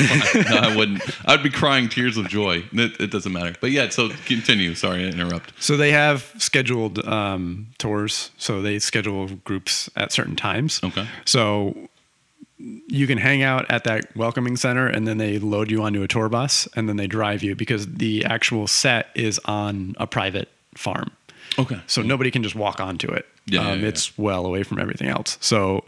[0.51, 1.03] no, I wouldn't.
[1.27, 2.65] I'd be crying tears of joy.
[2.73, 3.55] It, it doesn't matter.
[3.61, 4.75] But yeah, so continue.
[4.75, 5.53] Sorry to interrupt.
[5.63, 8.31] So they have scheduled um, tours.
[8.39, 10.81] So they schedule groups at certain times.
[10.83, 11.07] Okay.
[11.25, 11.89] So
[12.59, 16.09] you can hang out at that welcoming center, and then they load you onto a
[16.09, 20.49] tour bus, and then they drive you because the actual set is on a private
[20.75, 21.11] farm.
[21.59, 21.81] Okay.
[21.87, 23.27] So nobody can just walk onto it.
[23.47, 23.89] Yeah, yeah, um, yeah.
[23.89, 25.39] It's well away from everything else.
[25.41, 25.85] So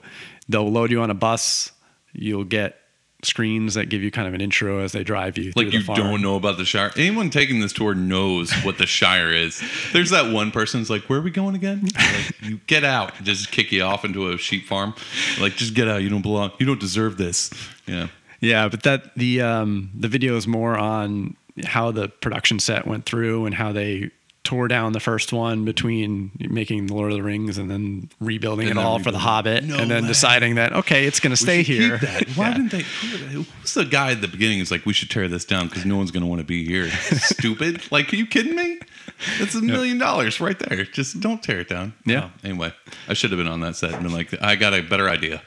[0.49, 1.73] they'll load you on a bus.
[2.12, 2.81] You'll get
[3.22, 5.52] screens that give you kind of an intro as they drive you.
[5.56, 6.90] Like you don't know about the Shire.
[6.96, 9.62] Anyone taking this tour knows what the Shire is.
[9.92, 13.14] There's that one person who's like, "Where are we going again?" Like, you get out,
[13.22, 14.94] just kick you off into a sheep farm.
[15.40, 16.02] Like, just get out.
[16.02, 16.52] You don't belong.
[16.59, 17.50] You don't deserve this.
[17.87, 18.09] Yeah.
[18.40, 23.04] Yeah, but that the um, the video is more on how the production set went
[23.04, 24.11] through and how they
[24.51, 28.67] tore down the first one between making the Lord of the Rings and then rebuilding
[28.67, 29.19] And it then all for the.
[29.21, 30.09] Hobbit No and then way.
[30.09, 31.99] deciding that okay, it's going to stay here.
[31.99, 32.29] Keep that.
[32.31, 32.55] Why Yeah.
[32.57, 32.81] didn't they?
[32.83, 34.59] Who's the guy at the beginning?
[34.59, 36.65] Is like, we should tear this down because no one's going to want to be
[36.67, 36.89] here.
[36.91, 37.93] Stupid.
[37.93, 38.81] Like, are you kidding me?
[39.39, 40.85] It's a million dollars right there.
[40.85, 41.93] Just don't tear it down.
[42.05, 42.23] Yeah.
[42.23, 42.31] Wow.
[42.43, 42.73] Anyway,
[43.09, 45.43] I should have been on that set and been like, I got a better idea.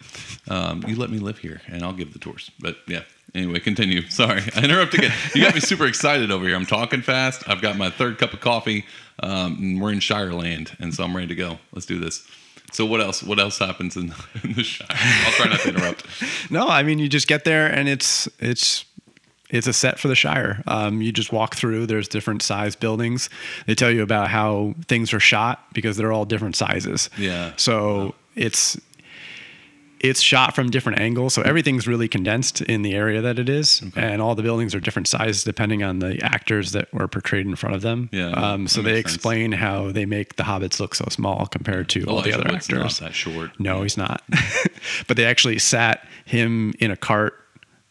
[0.48, 2.52] Um, you let me live here and I'll give the tours.
[2.58, 3.02] But yeah.
[3.36, 4.08] Anyway, continue.
[4.10, 5.17] Sorry, I interrupted again.
[5.34, 6.56] You got me super excited over here.
[6.56, 7.48] I'm talking fast.
[7.50, 8.86] I've got my third cup of coffee.
[9.19, 11.60] Um, and we're in Shireland, and so I'm ready to go.
[11.72, 12.28] Let's do this.
[12.72, 13.22] So what else?
[13.22, 14.88] What else happens in, in the Shire?
[14.89, 16.06] I'll try not to interrupt.
[16.52, 18.86] No, I mean you just get there and it's it's
[19.50, 20.63] it's a set for the Shire.
[20.65, 21.86] Um, you just walk through.
[21.86, 23.30] There's different size buildings.
[23.67, 27.12] They tell you about how things are shot because they're all different sizes.
[27.17, 27.54] Yeah.
[27.56, 28.80] So it's
[30.04, 33.82] it's shot from different angles, so everything's really condensed in the area that it is,
[33.96, 37.56] and all the buildings are different sizes depending on the actors that were portrayed in
[37.56, 38.10] front of them.
[38.12, 39.16] Yeah, Um, so they makes sense.
[39.16, 42.66] explain how they make the hobbits look so small compared to all the other Wood's
[42.70, 43.02] actors.
[43.02, 43.52] not that short.
[43.60, 44.22] No, he's not.
[45.08, 47.34] but they actually sat him in a cart,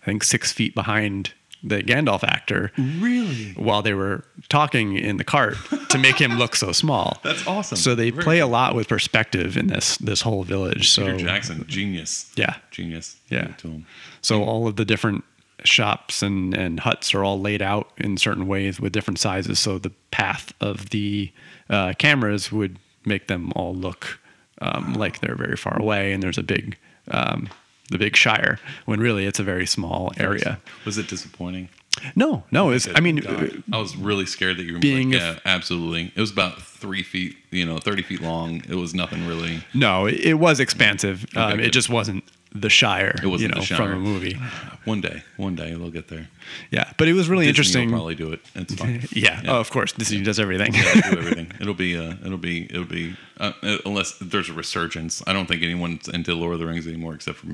[0.02, 1.32] I think six feet behind
[1.64, 3.52] the Gandalf actor Really?
[3.56, 5.56] while they were talking in the cart
[5.90, 7.20] to make him look so small.
[7.24, 7.76] That's awesome.
[7.76, 10.88] So they Very play a lot with perspective in this this whole village.
[10.90, 12.32] So Peter Jackson, genius.
[12.36, 12.56] Yeah.
[12.70, 13.16] Genius.
[13.28, 13.42] Yeah.
[13.42, 13.86] Give it To him.
[14.22, 15.24] So all of the different
[15.64, 19.60] shops and, and huts are all laid out in certain ways with different sizes.
[19.60, 21.30] So the path of the
[21.70, 24.18] uh, cameras would make them all look
[24.60, 26.76] um, like they're very far away, and there's a big
[27.10, 27.48] um,
[27.92, 30.58] the big shire when really it's a very small area.
[30.84, 31.68] Was it disappointing?
[32.16, 33.16] No, no, it's I mean.
[33.16, 36.12] God, I was really scared that you were being like, yeah, absolutely.
[36.16, 38.62] It was about three feet, you know, thirty feet long.
[38.68, 39.62] It was nothing really.
[39.74, 41.26] No, it, it was expansive.
[41.36, 43.14] Um, it just wasn't the Shire.
[43.22, 43.76] It wasn't you know, the Shire.
[43.78, 44.38] from a movie.
[44.84, 46.26] One day, one day they'll get there.
[46.72, 47.90] Yeah, but it was really Disney interesting.
[47.92, 48.40] Will probably do it.
[48.56, 49.06] It's fine.
[49.12, 49.40] yeah.
[49.46, 50.74] Oh, of course, Disney does everything.
[50.74, 51.52] Yeah, do everything.
[51.60, 51.96] It'll be.
[51.96, 52.64] Uh, it'll be.
[52.64, 53.14] It'll be.
[53.38, 55.22] Uh, uh, unless there's a resurgence.
[55.24, 57.46] I don't think anyone's into Lord of the Rings anymore except for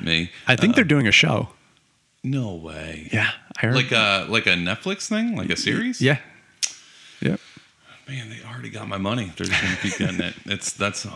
[0.00, 0.30] me.
[0.46, 1.48] I think Uh, they're doing a show.
[2.22, 3.08] No way.
[3.12, 3.74] Yeah, I heard.
[3.74, 6.00] Like a like a Netflix thing, like a series.
[6.00, 6.18] yeah.
[7.22, 7.40] Yep.
[8.08, 9.32] Man, they already got my money.
[9.36, 10.34] They're just gonna keep getting it.
[10.46, 11.08] It's that's.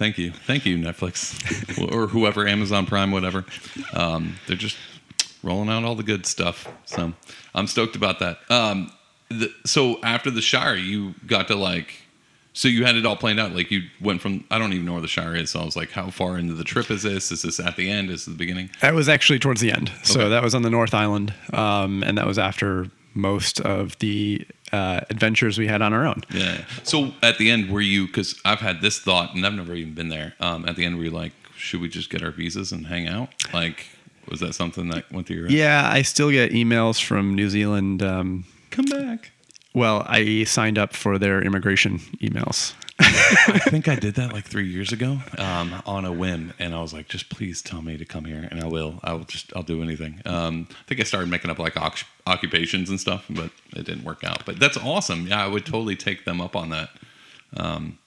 [0.00, 1.36] Thank you, thank you, Netflix,
[1.92, 3.44] or whoever, Amazon Prime, whatever.
[3.92, 4.78] Um, they're just
[5.42, 6.66] rolling out all the good stuff.
[6.86, 7.12] So
[7.54, 8.38] I'm stoked about that.
[8.48, 8.90] Um,
[9.28, 11.92] the, so after the Shire, you got to like.
[12.54, 13.54] So you had it all planned out.
[13.54, 15.50] Like you went from I don't even know where the Shire is.
[15.50, 17.30] So I was like, how far into the trip is this?
[17.30, 18.08] Is this at the end?
[18.08, 18.70] Is this the beginning?
[18.80, 19.92] That was actually towards the end.
[20.02, 20.30] So Okay.
[20.30, 25.00] that was on the North Island, um, and that was after most of the uh,
[25.10, 26.22] adventures we had on our own.
[26.32, 26.64] Yeah.
[26.84, 28.06] So at the end, were you?
[28.06, 30.34] Because I've had this thought, and I've never even been there.
[30.40, 33.06] Um, at the end, were you like, should we just get our visas and hang
[33.08, 33.28] out?
[33.52, 33.86] Like,
[34.28, 35.56] was that something that went through your head?
[35.56, 38.02] Yeah, I still get emails from New Zealand.
[38.02, 39.32] Um, Come back.
[39.74, 42.72] well, I signed up for their immigration emails.
[43.48, 46.80] I think I did that like three years ago um, on a whim, and I
[46.80, 49.00] was like, just please tell me to come here, and I will.
[49.02, 49.52] I will just.
[49.56, 50.20] I'll do anything.
[50.26, 54.04] Um, I think I started making up like oc- occupations and stuff, but it didn't
[54.04, 54.44] work out.
[54.44, 55.26] But that's awesome.
[55.26, 56.90] Yeah, I would totally take them up on that.
[57.56, 57.98] Um,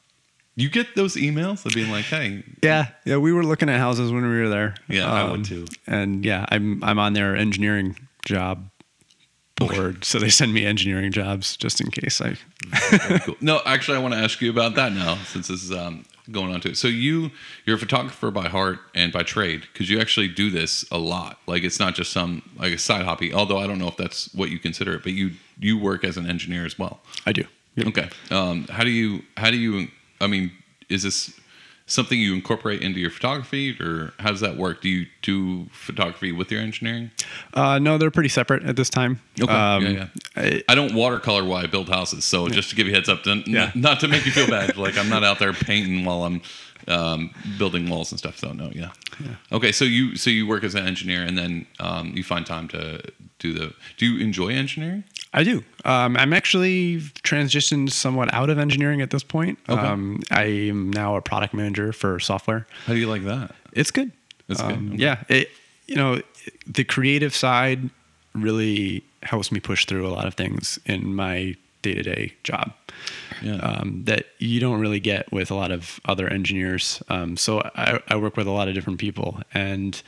[0.55, 4.11] you get those emails of being like, hey, Yeah, yeah, we were looking at houses
[4.11, 4.75] when we were there.
[4.87, 5.65] Yeah, I would Um, too.
[5.87, 8.69] And yeah, I'm I'm on their engineering job
[9.55, 12.35] board, so they send me engineering jobs just in case I.
[13.19, 13.35] Cool.
[13.41, 16.53] No, actually, I want to ask you about that now, since this is um, going
[16.53, 16.77] on to it.
[16.77, 17.31] So you
[17.65, 21.39] you're a photographer by heart and by trade, because you actually do this a lot.
[21.47, 23.33] Like it's not just some like a side hobby.
[23.33, 26.17] Although I don't know if that's what you consider it, but you you work as
[26.17, 27.01] an engineer as well.
[27.25, 27.43] I do.
[27.75, 27.87] Yep.
[27.87, 28.09] Okay.
[28.31, 29.87] Um, how do you how do you?
[30.21, 30.51] I mean,
[30.89, 31.37] is this
[31.85, 34.81] something you incorporate into your photography, or how does that work?
[34.81, 37.11] Do you do photography with your engineering?
[37.53, 39.19] Uh, no, they're pretty separate at this time.
[39.41, 39.51] Okay.
[39.51, 40.07] Um, yeah, yeah.
[40.35, 43.09] I- I don't watercolor while I build houses, so just to give you a heads
[43.09, 44.77] up, to, n- not to make you feel bad.
[44.77, 46.41] like I'm not out there painting while I'm
[46.87, 48.37] um, building walls and stuff.
[48.37, 48.89] So no, yeah.
[49.51, 52.67] Okay, so you so you work as an engineer, and then um, you find time
[52.69, 53.01] to
[53.43, 53.73] do the.
[53.97, 55.03] Do you enjoy engineering?
[55.33, 55.63] I do.
[55.85, 59.59] Um, I'm actually transitioned somewhat out of engineering at this point.
[59.67, 59.79] Okay.
[59.81, 62.65] Um, I am now a product manager for software.
[62.85, 63.53] How do you like that?
[63.73, 64.11] It's good.
[64.49, 64.71] It's good.
[64.71, 65.23] Um, Yeah.
[65.29, 65.49] It,
[65.87, 66.21] you know,
[66.67, 67.89] the creative side
[68.33, 72.71] really helps me push through a lot of things in my day to day job
[73.41, 73.55] Yeah.
[73.57, 77.01] um, that you don't really get with a lot of other engineers.
[77.09, 80.01] Um, so I, I work with a lot of different people, and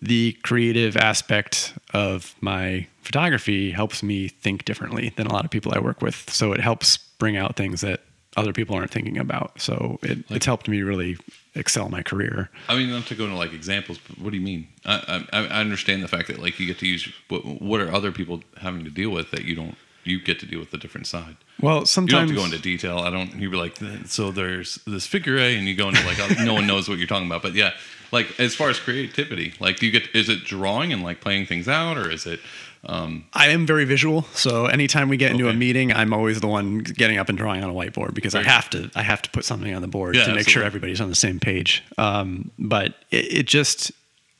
[0.00, 5.72] the creative aspect of my photography helps me think differently than a lot of people
[5.74, 6.30] I work with.
[6.30, 8.00] So it helps bring out things that
[8.36, 9.60] other people aren't thinking about.
[9.60, 11.18] So it, it's helped me really
[11.54, 12.48] excel my career.
[12.68, 14.68] I mean, not to go into like examples, but what do you mean?
[14.86, 17.92] I, I, I understand the fact that like you get to use what, what are
[17.92, 19.76] other people having to deal with that you don't.
[20.04, 21.36] You get to deal with the different side.
[21.60, 22.98] Well, sometimes You don't have to go into detail.
[22.98, 23.36] I don't.
[23.36, 23.76] You'd be like,
[24.06, 26.98] so there's this figure A, and you go into like, oh, no one knows what
[26.98, 27.40] you're talking about.
[27.40, 27.70] But yeah,
[28.12, 30.14] like as far as creativity, like, do you get?
[30.14, 32.40] Is it drawing and like playing things out, or is it?
[32.84, 36.48] Um, I am very visual, so anytime we get into a meeting, I'm always the
[36.48, 38.90] one getting up and drawing on a whiteboard because I have to.
[38.96, 41.14] I have to put something on the board Yeah, to make sure everybody's on the
[41.14, 41.82] same page.
[41.96, 43.92] Um, but it, it just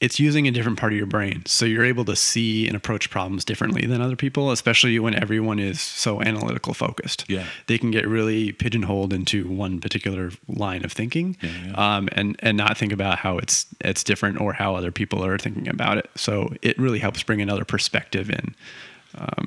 [0.02, 1.44] it's using a different part of your brain.
[1.46, 5.60] So you're able to see and approach problems differently than other people, especially when everyone
[5.60, 7.24] is so analytical focused.
[7.28, 7.46] Yeah.
[7.68, 11.96] They can get really pigeonholed into one particular line of thinking Yeah, yeah.
[11.96, 15.38] Um, and, and not think about how it's it's different or how other people are
[15.38, 16.10] thinking about it.
[16.16, 18.56] So it really helps bring another perspective in.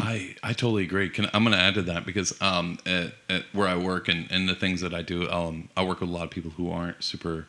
[0.01, 1.09] I, I totally agree.
[1.09, 4.27] Can, I'm going to add to that because um, at, at where I work and,
[4.31, 6.71] and the things that I do, um, I work with a lot of people who
[6.71, 7.47] aren't super,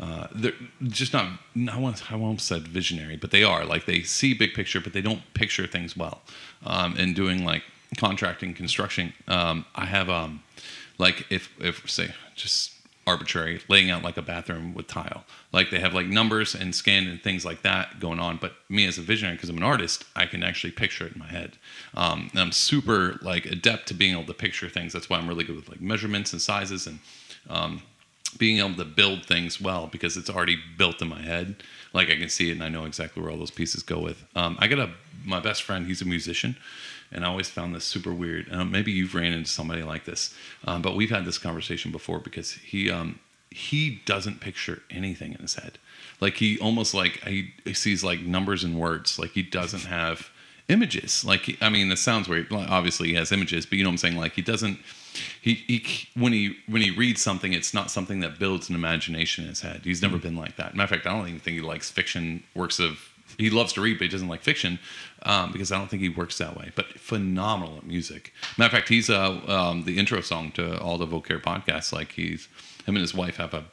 [0.00, 0.52] uh, they're
[0.84, 1.26] just not,
[1.70, 3.64] I won't, I won't said visionary, but they are.
[3.64, 6.22] Like they see big picture, but they don't picture things well.
[6.64, 7.62] Um, and doing like
[7.98, 10.42] contracting, construction, um, I have, um,
[10.98, 12.72] like if, if say, just
[13.06, 17.08] arbitrary laying out like a bathroom with tile like they have like numbers and scan
[17.08, 20.04] and things like that going on but me as a visionary because i'm an artist
[20.14, 21.56] i can actually picture it in my head
[21.94, 25.26] um, and i'm super like adept to being able to picture things that's why i'm
[25.26, 27.00] really good with like measurements and sizes and
[27.50, 27.82] um,
[28.38, 31.56] being able to build things well because it's already built in my head
[31.92, 34.24] like i can see it and i know exactly where all those pieces go with
[34.34, 34.90] um, i got a
[35.24, 36.56] my best friend he's a musician
[37.12, 38.50] and I always found this super weird.
[38.70, 42.52] Maybe you've ran into somebody like this, um, but we've had this conversation before because
[42.52, 43.18] he um,
[43.50, 45.78] he doesn't picture anything in his head.
[46.20, 49.18] Like he almost like he, he sees like numbers and words.
[49.18, 50.30] Like he doesn't have
[50.68, 51.24] images.
[51.24, 52.52] Like he, I mean, this sounds weird.
[52.52, 54.16] Obviously, he has images, but you know what I'm saying.
[54.16, 54.78] Like he doesn't.
[55.40, 59.44] He, he when he when he reads something, it's not something that builds an imagination
[59.44, 59.82] in his head.
[59.84, 60.74] He's never been like that.
[60.74, 63.80] Matter of fact, I don't even think he likes fiction works of he loves to
[63.80, 64.78] read, but he doesn't like fiction
[65.22, 66.70] um, because I don't think he works that way.
[66.74, 68.32] But phenomenal at music.
[68.58, 71.92] Matter of fact, he's uh, um, the intro song to all the Vocare podcasts.
[71.92, 72.48] Like he's
[72.86, 73.64] him and his wife have a.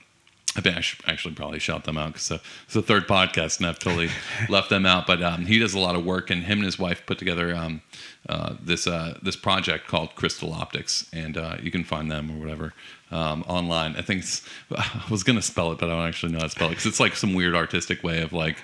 [0.56, 3.68] I think I should actually probably shout them out because it's the third podcast and
[3.68, 4.10] I've totally
[4.50, 5.06] left them out.
[5.06, 7.56] But um, he does a lot of work, and him and his wife put together
[7.56, 7.82] um,
[8.28, 12.40] uh, this uh, this project called Crystal Optics, and uh, you can find them or
[12.40, 12.74] whatever
[13.12, 13.96] um, online.
[13.96, 16.52] I think it's, I was gonna spell it, but I don't actually know how to
[16.52, 18.58] spell it because it's like some weird artistic way of like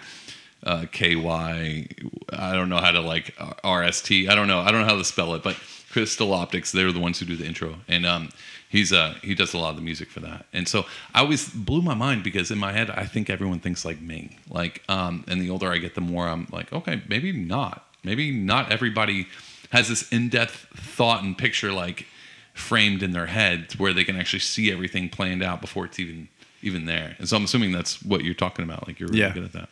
[0.64, 1.88] uh, KY.
[2.34, 4.28] I don't know how to like RST.
[4.30, 4.60] I don't know.
[4.60, 5.56] I don't know how to spell it, but
[5.92, 6.72] Crystal Optics.
[6.72, 8.30] They're the ones who do the intro, and um,
[8.76, 10.46] he's uh, he does a lot of the music for that.
[10.54, 13.86] And so I always blew my mind because in my head I think everyone thinks
[13.86, 14.38] like me.
[14.50, 17.76] Like, um, and the older I get, the more I'm like, okay, maybe not.
[18.04, 19.28] Maybe not everybody
[19.72, 22.06] has this in-depth thought and picture like
[22.54, 26.28] framed in their head where they can actually see everything planned out before it's even
[26.62, 27.16] even there.
[27.20, 28.88] And so I'm assuming that's what you're talking about.
[28.88, 29.34] Like you're really Yeah.
[29.34, 29.70] good at that.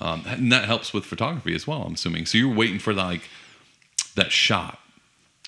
[0.00, 1.82] Um, and that helps with photography as well.
[1.82, 2.26] I'm assuming.
[2.26, 3.22] So you're waiting for like
[4.14, 4.78] that shot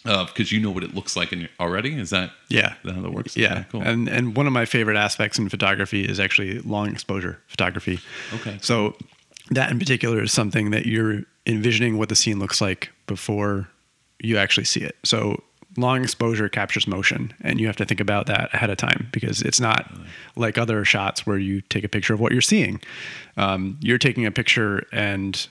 [0.04, 1.94] because you know what it looks like in already.
[1.98, 2.74] Is that Yeah.
[2.84, 3.36] that how that works?
[3.36, 3.82] Yeah, Okay, cool.
[3.82, 8.00] and and one of my favorite aspects in photography is actually long exposure photography.
[8.34, 8.58] Okay.
[8.62, 8.96] So
[9.50, 13.68] that in particular is something that you're envisioning what the scene looks like before
[14.22, 14.96] you actually see it.
[15.04, 15.42] So
[15.76, 19.40] long exposure captures motion, and you have to think about that ahead of time because
[19.42, 19.90] it's not
[20.36, 22.80] like other shots where you take a picture of what you're seeing.
[23.36, 25.46] Um, you're taking a picture and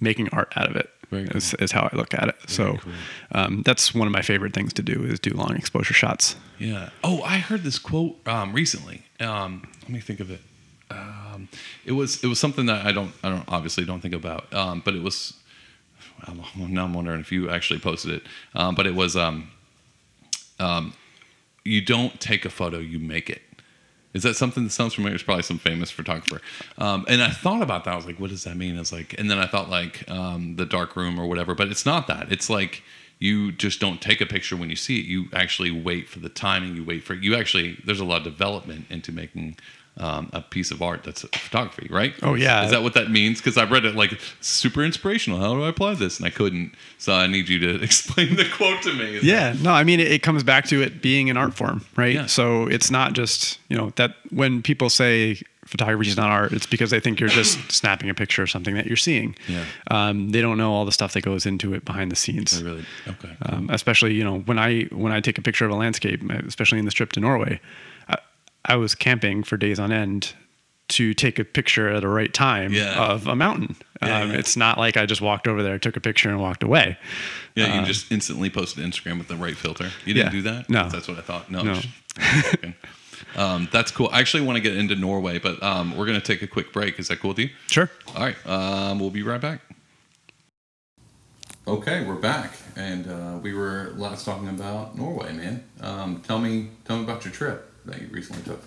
[0.00, 0.90] making art out of it.
[1.10, 1.36] Very cool.
[1.36, 2.36] Is, is how I look at it.
[2.48, 2.92] so cool.
[3.32, 6.36] um, that's one of my favorite things to do is do long exposure shots.
[6.58, 6.90] Yeah.
[7.04, 9.02] Oh, I heard this quote um, recently.
[9.20, 10.40] Um, let me think of it.
[10.90, 11.48] Um,
[11.84, 14.52] it was it was something that I don't I don't obviously don't think about.
[14.52, 15.34] Um, but it was.
[16.56, 18.22] Now I'm wondering if you actually posted it.
[18.54, 19.16] Um, but it was.
[19.16, 19.50] Um,
[20.58, 20.94] um,
[21.64, 23.42] you don't take a photo, you make it.
[24.16, 25.14] Is that something that sounds familiar?
[25.14, 26.40] It's probably some famous photographer.
[26.78, 27.92] Um, and I thought about that.
[27.92, 28.78] I was like, what does that mean?
[28.78, 31.54] It's like, and then I thought like um, the dark room or whatever.
[31.54, 32.32] But it's not that.
[32.32, 32.82] It's like
[33.18, 35.04] you just don't take a picture when you see it.
[35.04, 36.74] You actually wait for the timing.
[36.76, 37.22] You wait for it.
[37.22, 37.78] you actually.
[37.84, 39.58] There's a lot of development into making
[39.98, 42.14] um, a piece of art that's photography, right?
[42.22, 42.64] Oh, yeah.
[42.64, 43.38] Is that what that means?
[43.38, 45.38] Because I've read it like super inspirational.
[45.38, 46.18] How do I apply this?
[46.18, 46.72] And I couldn't.
[46.98, 49.16] So I need you to explain the quote to me.
[49.16, 51.84] Is Yeah, no, I mean, it, it comes back to it being an art form,
[51.96, 52.14] right?
[52.14, 52.26] Yeah.
[52.26, 56.66] So it's not just, you know, that when people say photography is not art, it's
[56.66, 59.34] because they think you're just snapping a picture of something that you're seeing.
[59.48, 59.64] Yeah.
[59.90, 62.60] Um, they don't know all the stuff that goes into it behind the scenes.
[62.60, 63.36] I really okay.
[63.42, 66.78] Um, especially, you know, when I when I take a picture of a landscape, especially
[66.78, 67.60] in this trip to Norway,
[68.66, 70.34] I, was camping for days on end
[70.88, 73.04] to take a picture at the right time Yeah.
[73.10, 73.76] of a mountain.
[74.02, 74.38] Yeah, um, yeah.
[74.38, 76.96] It's not like I just walked over there, took a picture, and walked away.
[77.54, 79.90] Yeah, you just instantly posted Instagram with the right filter.
[80.04, 80.70] You didn't do that?
[80.70, 80.88] No.
[80.88, 81.50] That's what I thought.
[81.50, 81.62] No.
[81.62, 81.72] No.
[81.72, 82.74] I'm just joking.
[83.36, 84.08] um, that's cool.
[84.12, 86.72] I actually want to get into Norway, but um, we're going to take a quick
[86.72, 86.98] break.
[86.98, 87.50] Is that cool with you?
[87.66, 87.90] Sure.
[88.14, 88.36] All right.
[88.46, 89.60] Um, we'll be right back.
[91.68, 95.64] Okay, we're back, and uh, we were last talking about Norway, man.
[95.80, 98.62] Um, tell me, tell me about your trip that you recently took.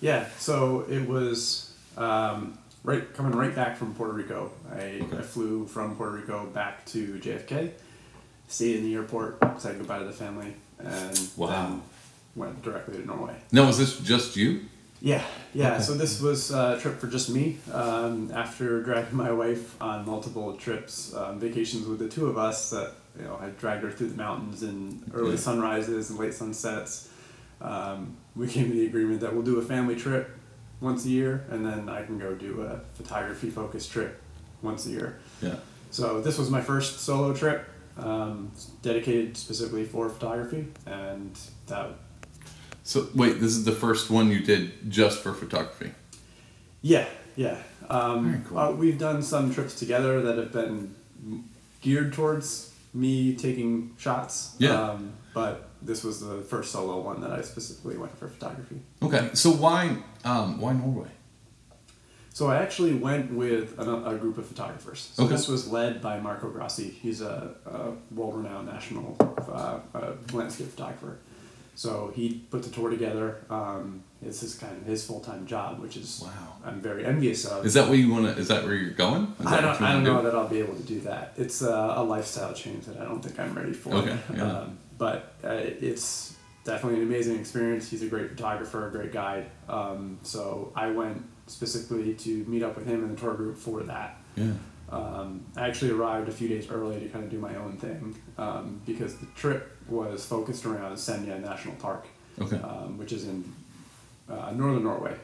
[0.00, 4.50] Yeah, so it was um, right coming right back from Puerto Rico.
[4.72, 5.18] I, Okay.
[5.18, 7.70] I flew from Puerto Rico back to JFK,
[8.48, 11.80] stayed in the airport, said goodbye to the family, and Wow.
[12.34, 13.36] went directly to Norway.
[13.52, 14.62] No, was this just you?
[15.00, 15.78] Yeah, yeah.
[15.80, 17.58] So this was a trip for just me.
[17.72, 22.70] Um, after dragging my wife on multiple trips, um, vacations with the two of us,
[22.70, 25.36] that you know, I dragged her through the mountains and early Yeah.
[25.36, 27.08] sunrises and late sunsets.
[27.60, 30.30] Um, we came to the agreement that we'll do a family trip
[30.80, 34.20] once a year, and then I can go do a photography focused trip
[34.62, 35.18] once a year.
[35.40, 35.56] Yeah.
[35.90, 38.50] So this was my first solo trip, um,
[38.82, 41.90] dedicated specifically for photography, and that
[42.82, 45.92] So wait, this is the first one you did just for photography.
[46.82, 47.06] Yeah,
[47.36, 47.58] yeah.
[47.88, 48.58] Um, Very cool.
[48.58, 50.94] uh, we've done some trips together that have been
[51.80, 54.56] geared towards me taking shots.
[54.58, 54.80] Yeah.
[54.80, 58.80] Um, but this was the first solo one that I specifically went for photography.
[59.02, 59.30] Okay.
[59.34, 61.08] So why um, why Norway?
[62.32, 65.12] So I actually went with a, a group of photographers.
[65.14, 65.34] So Okay.
[65.36, 66.90] this was led by Marco Grassi.
[66.90, 71.18] He's a, a world-renowned national uh, uh, landscape photographer.
[71.76, 73.36] So he put the tour together.
[73.50, 76.30] Um, it's his kind of his full-time job, which is Wow.
[76.64, 77.64] I'm very envious of.
[77.66, 78.40] Is that where you want to?
[78.40, 79.32] Is that where you're going?
[79.44, 80.22] I don't, I don't know do?
[80.24, 81.34] that I'll be able to do that.
[81.36, 83.92] It's a, a lifestyle change that I don't think I'm ready for.
[83.94, 84.42] Okay, yeah.
[84.60, 86.34] Um, but uh, it's
[86.64, 87.90] definitely an amazing experience.
[87.90, 89.46] He's a great photographer, a great guide.
[89.68, 93.82] Um, so I went specifically to meet up with him and the tour group for
[93.82, 94.18] that.
[94.36, 94.52] Yeah.
[94.90, 98.16] Um, I actually arrived a few days early to kind of do my own thing
[98.38, 102.06] um, because the trip was focused around Senja National Park,
[102.40, 102.56] Okay.
[102.58, 103.44] um, which is in
[104.28, 105.14] uh, northern Norway.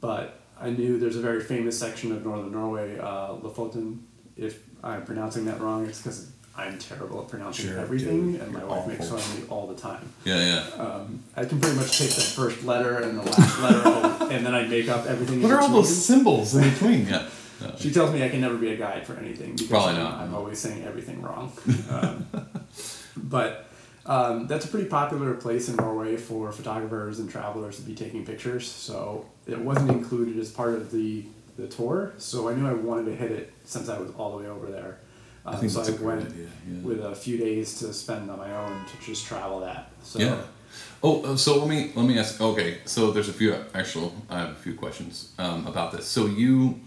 [0.00, 3.98] But I knew there's a very famous section of northern Norway, uh, Lofoten.
[4.36, 8.52] If I'm pronouncing that wrong, it's because I'm terrible at pronouncing Sure, everything, dude, and
[8.52, 10.08] my wife makes fun of me all the time.
[10.24, 10.38] Yeah.
[10.76, 10.82] Yeah.
[10.82, 14.54] Um, I can pretty much take the first letter and the last letter, and then
[14.54, 15.42] I make up everything.
[15.42, 17.06] What are all those symbols in between?
[17.58, 17.74] Yeah.
[17.78, 20.14] She tells me I can never be a guide for anything because Probably I'm, not.
[20.20, 21.52] I'm always saying everything wrong.
[21.90, 22.26] Um,
[23.16, 23.66] but
[24.04, 28.26] um, that's a pretty popular place in Norway for photographers and travelers to be taking
[28.26, 28.70] pictures.
[28.70, 31.24] So it wasn't included as part of the,
[31.56, 32.12] the tour.
[32.18, 34.66] So I knew I wanted to hit it since I was all the way over
[34.66, 34.98] there.
[35.46, 36.48] Um, I think so that's I a great went idea.
[36.68, 36.80] Yeah.
[36.82, 39.90] with a few days to spend on my own to just travel that.
[40.02, 40.40] So Yeah.
[41.02, 42.40] Oh, uh, so let me let me ask.
[42.40, 44.12] Okay, so there's a few actual.
[44.28, 46.06] I have a few questions um, about this.
[46.06, 46.80] So you,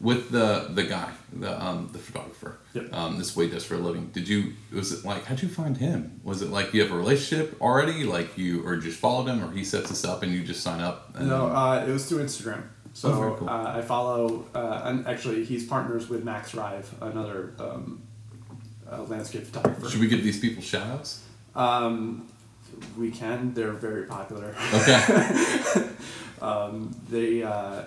[0.00, 2.94] with the the guy, the um, the photographer, Yep.
[2.94, 4.10] um, this he does for a living.
[4.12, 4.52] Did you?
[4.72, 6.20] Was it like how'd you find him?
[6.22, 9.50] Was it like you have a relationship already, like you, or just followed him, or
[9.52, 11.10] he sets us up and you just sign up?
[11.16, 12.62] And No, uh, it was through Instagram.
[12.98, 13.48] So Oh, cool.
[13.48, 18.02] uh, I follow, uh, and actually he's partners with Max Rive, another um,
[18.90, 19.88] uh, landscape photographer.
[19.88, 21.22] should we give these people shout outs?
[21.54, 22.26] Um,
[22.98, 23.54] we can.
[23.54, 24.54] They're very popular.
[24.74, 25.88] Okay.
[26.40, 27.82] Um, they uh,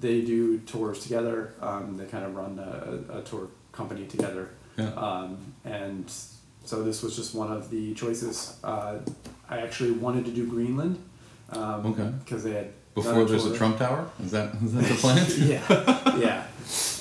[0.00, 1.52] they do tours together.
[1.60, 4.48] Um, they kind of run a, a tour company together.
[4.78, 4.88] Yeah.
[4.94, 5.36] Um,
[5.66, 6.10] and
[6.64, 8.56] so this was just one of the choices.
[8.64, 8.94] Uh,
[9.50, 10.96] I actually wanted to do Greenland.
[11.50, 12.10] Um, Okay.
[12.24, 13.56] Because they had Before there's a.
[13.56, 15.26] Trump tower, is that is that the plan?
[15.38, 16.46] yeah, yeah.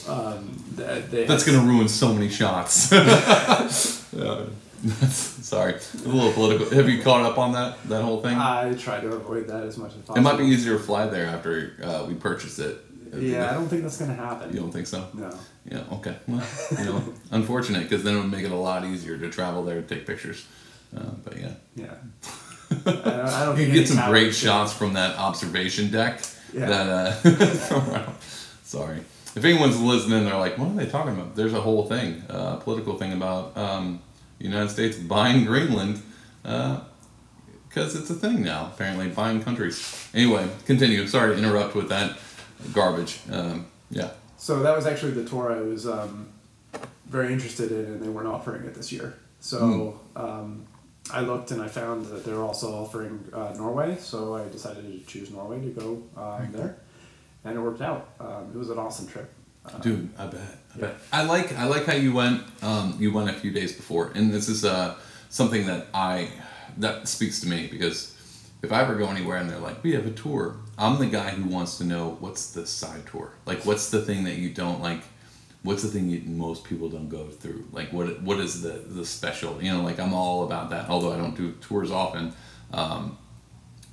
[0.07, 2.91] Um, they That's gonna ruin so many shots.
[2.91, 3.67] yeah.
[5.11, 6.67] Sorry, a little political.
[6.71, 8.35] Have you caught up on that that whole thing?
[8.35, 10.17] I try to avoid that as much as possible.
[10.17, 12.83] it might be easier to fly there after uh, we purchased it.
[13.15, 14.51] Yeah, I don't think that's gonna happen.
[14.51, 15.07] You don't think so?
[15.13, 15.29] No.
[15.69, 15.83] Yeah.
[15.91, 16.15] Okay.
[16.27, 16.43] Well,
[16.79, 19.77] you know, unfortunate because then it would make it a lot easier to travel there
[19.77, 20.47] and take pictures.
[20.95, 21.93] Uh, but yeah, Yeah.
[22.71, 26.21] I don't, I don't you get some great shots from that observation deck.
[26.53, 26.65] Yeah.
[26.67, 28.11] That uh,
[28.63, 28.99] sorry.
[29.35, 32.57] If anyone's listening, they're like, "What are they talking about?" There's a whole thing, uh,
[32.57, 34.01] political thing about um,
[34.39, 36.01] the United States buying Greenland,
[36.43, 38.71] because it's a thing now.
[38.73, 40.09] Apparently, buying countries.
[40.13, 41.07] Anyway, continue.
[41.07, 42.17] Sorry to interrupt with that
[42.73, 43.19] garbage.
[43.31, 44.09] Um, yeah.
[44.37, 46.27] So that was actually the tour I was um,
[47.07, 49.13] very interested in, and they weren't offering it this year.
[49.39, 50.21] So Hmm.
[50.21, 50.67] um,
[51.13, 53.97] I looked and I found that they're also offering uh, Norway.
[53.99, 56.77] So I decided to choose Norway to go um, there,
[57.43, 58.09] and it worked out.
[58.19, 59.29] Um, it was an awesome trip.
[59.65, 60.41] Uh, Dude, I bet.
[60.41, 60.85] I Yeah.
[60.87, 60.95] bet.
[61.13, 62.43] I like I like how you went.
[62.63, 64.95] Um, you went a few days before, and this is uh,
[65.29, 66.29] something that I
[66.77, 68.15] that speaks to me because
[68.63, 71.29] if I ever go anywhere and they're like, "We have a tour," I'm the guy
[71.31, 73.33] who wants to know what's the side tour.
[73.45, 75.01] Like, what's the thing that you don't like?
[75.63, 77.67] What's the thing you, most people don't go through?
[77.71, 79.61] Like, what what is the the special?
[79.61, 80.89] You know, like I'm all about that.
[80.89, 82.33] Although I don't do tours often.
[82.73, 83.17] Um,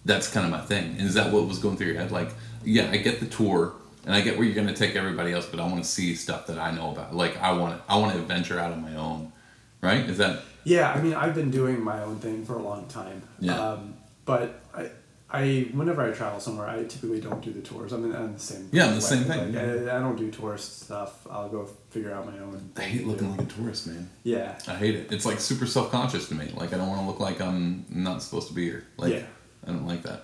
[0.05, 0.97] that's kind of my thing.
[0.99, 2.11] And is that what was going through your head?
[2.11, 2.31] Like,
[2.65, 3.75] yeah, I get the tour
[4.07, 6.15] and I get where you're going to take everybody else, but I want to see
[6.15, 7.15] stuff that I know about.
[7.15, 9.33] Like, I want to, I want to venture out on my own.
[9.81, 10.09] Right?
[10.09, 13.23] Is that Yeah, I mean, I've been doing my own thing for a long time.
[13.39, 13.59] Yeah.
[13.59, 13.95] Um,
[14.25, 14.91] but I,
[15.31, 17.93] I, whenever I travel somewhere, I typically don't do the tours.
[17.93, 18.69] I'm in, I'm the same.
[18.73, 21.27] Yeah, I'm the same thing, Like, I, I don't do tourist stuff.
[21.31, 22.71] I'll go figure out my own.
[22.77, 24.09] I hate looking like a tourist, man.
[24.25, 24.59] Yeah.
[24.67, 25.13] I hate it.
[25.13, 26.51] It's like super self conscious to me.
[26.55, 28.87] Like, I don't want to look like I'm not supposed to be here.
[28.97, 29.23] Like, Yeah.
[29.67, 30.23] I don't like that.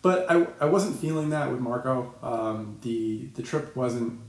[0.00, 2.14] but I, I wasn't feeling that with Marco.
[2.22, 4.20] Um, the the trip wasn't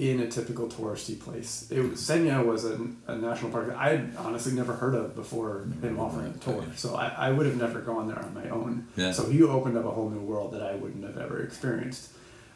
[0.00, 1.68] in a typical touristy place.
[1.70, 5.14] It was, Senja was a, a national park that I had honestly never heard of
[5.14, 6.64] before him offering the tour.
[6.74, 8.88] So I, I would have never gone there on my own.
[8.96, 9.12] Yeah.
[9.12, 12.12] So he opened up a whole new world that I wouldn't have ever experienced.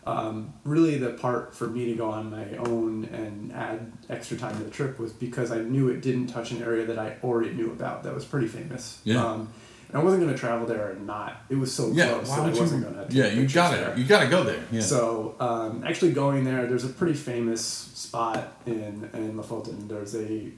[0.07, 4.57] Um, really, the part for me to go on my own and add extra time
[4.59, 7.53] to the trip was because I knew it didn't touch an area that I already
[7.55, 9.01] knew about that was pretty famous.
[9.05, 9.25] Yeah.
[9.25, 9.49] Um,
[9.95, 11.37] and I wasn't going to travel there and not.
[11.49, 13.15] It was so Yeah, close that I wasn't going to.
[13.15, 13.97] Yeah, you got it.
[13.97, 14.61] You got to go there.
[14.73, 14.81] Yeah.
[14.81, 19.87] So um, actually going there, there's a pretty famous spot in in Lofoten.
[19.87, 20.51] There's a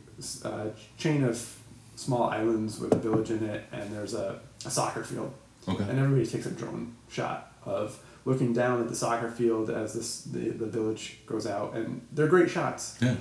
[0.43, 1.55] uh, chain of
[1.97, 5.35] small islands with a village in it, and there's a, a soccer field.
[5.69, 5.85] Okay.
[5.85, 10.23] And everybody takes a drone shot of looking down at the soccer field as this
[10.23, 12.97] the, the village goes out, and they're great shots.
[13.03, 13.17] yeah.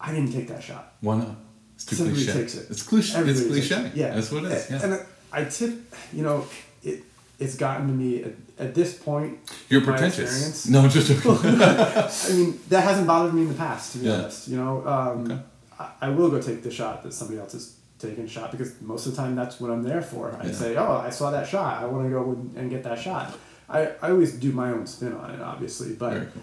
[0.00, 0.94] I didn't take that shot.
[1.00, 1.36] Why not?
[1.76, 2.32] It's too cliche.
[2.32, 2.66] takes it.
[2.70, 3.18] It's cliche.
[3.18, 3.86] Everybody it's cliche.
[3.86, 3.94] it.
[3.94, 4.70] Yeah, That's what it is.
[4.70, 4.82] Yeah.
[4.82, 5.72] And I tip,
[6.12, 6.44] you know,
[6.82, 7.04] it
[7.38, 9.38] it's gotten to me at, at this point.
[9.68, 10.66] You're pretentious.
[10.68, 14.14] No, just I mean, that hasn't bothered me in the past, to be Yeah.
[14.14, 14.48] honest.
[14.48, 15.40] You know, um, Okay.
[15.78, 18.80] I, I will go take the shot that somebody else is taking a shot because
[18.80, 20.34] most of the time that's what I'm there for.
[20.40, 20.52] I Yeah.
[20.52, 21.82] say, oh, I saw that shot.
[21.82, 23.36] I want to go and, get that shot.
[23.68, 26.42] I, I always do my own spin on it, obviously, but cool.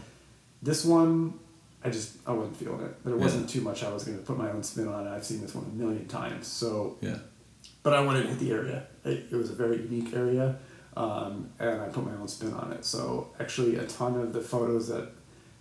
[0.62, 1.34] this one,
[1.84, 3.04] I just I wasn't feeling it.
[3.04, 3.22] There Yeah.
[3.22, 5.10] wasn't too much I was going to put my own spin on it.
[5.10, 7.18] I've seen this one a million times, so Yeah.
[7.84, 8.88] but I wanted to hit the area.
[9.04, 10.58] It, it was a very unique area,
[10.96, 12.86] um, and I put my own spin on it.
[12.86, 15.10] So actually, a ton of the photos that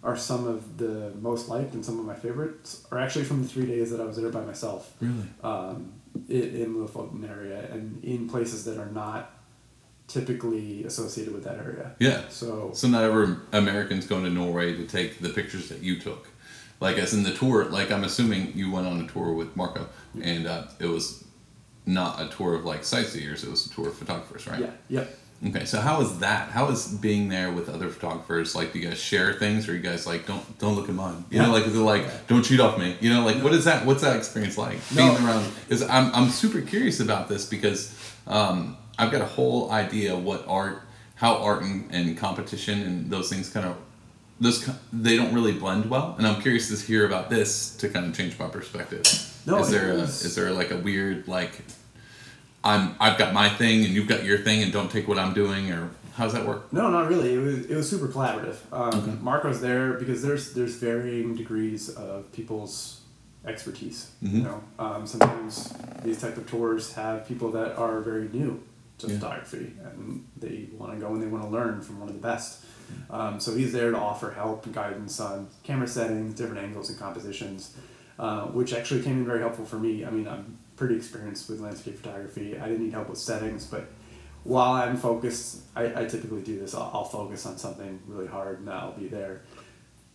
[0.04, 3.48] are some of the most liked and some of my favorites are actually from the
[3.48, 4.94] three days that I was there by myself.
[5.00, 5.14] Really?
[5.44, 5.92] Um,
[6.28, 9.30] in, in the Fulton area and in places that are not
[10.12, 11.92] typically associated with that area.
[11.98, 12.22] Yeah.
[12.28, 16.28] So So not ever Americans going to Norway to take the pictures that you took.
[16.80, 19.88] Like as in the tour, like I'm assuming you went on a tour with Marco,
[20.20, 21.24] and uh, it was
[21.86, 24.60] not a tour of like sightseers; it was a tour of photographers, right?
[24.60, 25.18] yeah, yep.
[25.48, 26.50] Okay, so how is that?
[26.50, 28.54] How is being there with other photographers?
[28.56, 31.24] Like, do you guys share things, or you guys like don't don't look at mine?
[31.30, 31.52] You know, Yeah.
[31.52, 32.96] like they're like don't cheat off me.
[33.00, 33.86] You know, like what is that?
[33.86, 35.12] What's that experience like No.
[35.14, 35.52] being around?
[35.68, 37.94] Because I'm I'm super curious about this because
[38.26, 40.82] um, I've got a whole idea what art,
[41.16, 43.76] how art and, and competition and those things kind of
[44.40, 48.06] those they don't really blend well, and I'm curious to hear about this to kind
[48.06, 49.02] of change my perspective.
[49.46, 51.62] No, is there it a, was- is there like a weird like
[52.62, 55.34] I'm I've got my thing and you've got your thing and don't take what I'm
[55.34, 56.72] doing or how does that work?
[56.72, 57.34] No, not really.
[57.34, 58.56] It was it was super collaborative.
[58.72, 63.00] Um, Marco's there because there's there's varying degrees of people's
[63.44, 64.10] expertise.
[64.22, 64.36] Mm-hmm.
[64.36, 65.72] You know, um, sometimes
[66.04, 68.62] these type of tours have people that are very new
[69.02, 69.18] to Yeah.
[69.18, 72.20] photography and they want to go and they want to learn from one of the
[72.20, 72.64] best.
[73.10, 76.98] Um, so he's there to offer help and guidance on camera settings, different angles and
[76.98, 77.74] compositions,
[78.18, 80.04] uh, which actually came in very helpful for me.
[80.04, 82.58] I mean, I'm pretty experienced with landscape photography.
[82.58, 83.86] I didn't need help with settings, but
[84.44, 86.74] while I'm focused, I, I typically do this.
[86.74, 89.42] I'll, I'll focus on something really hard and I'll be there.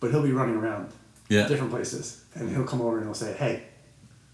[0.00, 0.92] But he'll be running around
[1.28, 1.48] Yeah.
[1.48, 3.64] different places and he'll come over and he'll say, hey,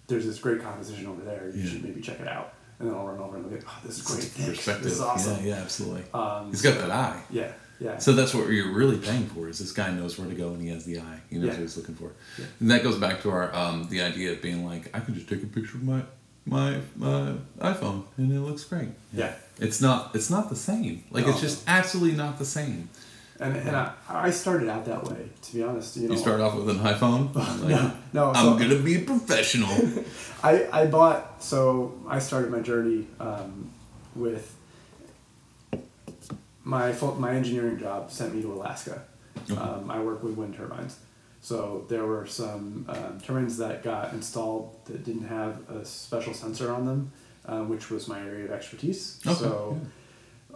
[0.09, 1.50] there's this great composition over there.
[1.55, 1.70] You Yeah.
[1.70, 2.53] should maybe check it out.
[2.85, 4.24] And then I'll run over and at, oh, this is great.
[4.24, 4.57] Thanks.
[4.57, 4.85] Perspective.
[4.85, 5.43] This is awesome.
[5.43, 6.05] Yeah, yeah, absolutely.
[6.12, 7.22] Um, He's got that eye.
[7.30, 7.97] Yeah, yeah.
[7.97, 10.61] So that's what you're really paying for is this guy knows where to go and
[10.61, 11.20] he has the eye.
[11.30, 11.51] He knows Yeah.
[11.53, 12.12] what he's looking for.
[12.39, 12.45] Yeah.
[12.61, 15.30] And that goes back to our um, the idea of being like, I can just
[15.30, 16.03] take a picture of my
[16.45, 18.91] my my iPhone and it looks great.
[19.14, 19.32] Yeah.
[19.59, 21.05] It's not it's not the same.
[21.11, 22.91] Like it's just absolutely not the same.
[23.41, 25.97] And and I, I started out that way, to be honest.
[25.97, 27.35] You know, You start off with an iPhone.
[27.35, 28.30] Like, no, no.
[28.32, 29.70] I'm so- gonna be a professional.
[30.43, 33.70] I, I bought so I started my journey um,
[34.14, 34.55] with
[36.62, 39.03] my my engineering job sent me to Alaska.
[39.51, 39.61] Okay.
[39.61, 40.99] Um, I work with wind turbines,
[41.41, 46.72] so there were some um, turbines that got installed that didn't have a special sensor
[46.72, 47.12] on them,
[47.47, 49.20] uh, which was my area of expertise.
[49.26, 49.78] Okay, So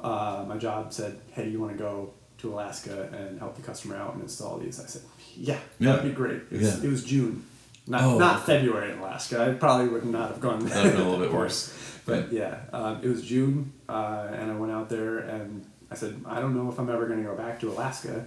[0.02, 3.96] uh, my job said, "Hey, you want to go to Alaska and help the customer
[3.96, 5.02] out and install these?" I said,
[5.36, 5.92] "Yeah, Yeah.
[5.96, 6.84] that'd be great." It was, Yeah.
[6.88, 7.44] it was June,
[7.86, 8.58] not Oh, not okay.
[8.58, 9.42] February in Alaska.
[9.44, 10.64] I probably would not have gone.
[10.64, 11.72] That'd been a little bit worse.
[12.06, 16.20] But yeah, um, it was June, uh, and I went out there and I said,
[16.26, 18.24] I don't know if I'm ever going to go back to Alaska.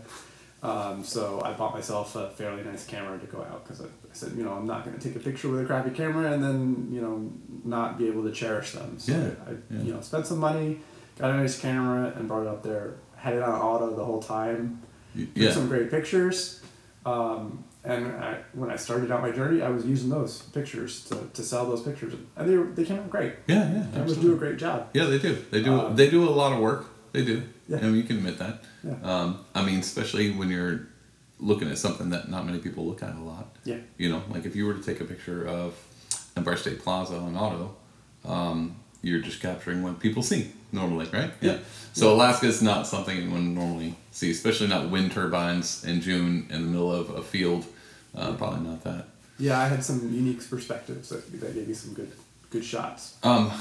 [0.64, 4.14] Um, so I bought myself a fairly nice camera to go out because I, I
[4.14, 6.44] said, you know, I'm not going to take a picture with a crappy camera and
[6.44, 7.32] then you know
[7.64, 9.00] not be able to cherish them.
[9.00, 9.82] So Yeah, I, yeah.
[9.82, 10.80] you know, spent some money,
[11.18, 12.94] got a nice camera, and brought it up there.
[13.22, 14.82] Had it on auto the whole time.
[15.16, 15.52] Took yeah.
[15.52, 16.62] some great pictures.
[17.06, 21.16] Um, and I, when I started out my journey, I was using those pictures to,
[21.34, 23.34] to sell those pictures, and they they came out great.
[23.48, 23.86] Yeah, yeah.
[23.94, 24.90] Cameras do a great job.
[24.94, 25.34] Yeah, they do.
[25.50, 25.74] They do.
[25.74, 26.86] Um, they do a lot of work.
[27.12, 27.44] They do.
[27.68, 27.78] Yeah.
[27.78, 28.64] And you can admit that.
[28.84, 28.96] Yeah.
[29.04, 30.88] Um, I mean, especially when you're
[31.40, 33.56] looking at something that not many people look at a lot.
[33.64, 33.78] Yeah.
[33.98, 35.76] You know, like if you were to take a picture of
[36.38, 37.76] Empire State Plaza on auto,
[38.26, 40.52] um, you're just capturing what people see.
[40.72, 41.32] Normally, right?
[41.42, 41.58] Yeah.
[41.94, 46.62] So Alaska is not something anyone normally see, especially not wind turbines in June in
[46.62, 47.66] the middle of a field.
[48.16, 49.08] Uh, probably not that.
[49.40, 52.12] Yeah, I had some unique perspectives that, that gave me some good
[52.50, 53.18] good shots.
[53.24, 53.52] Um,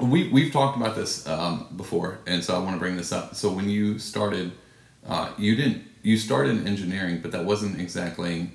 [0.00, 3.34] we we've talked about this um, before, and so I want to bring this up.
[3.34, 4.52] So when you started,
[5.06, 8.50] uh, you didn't you started in engineering, but that wasn't exactly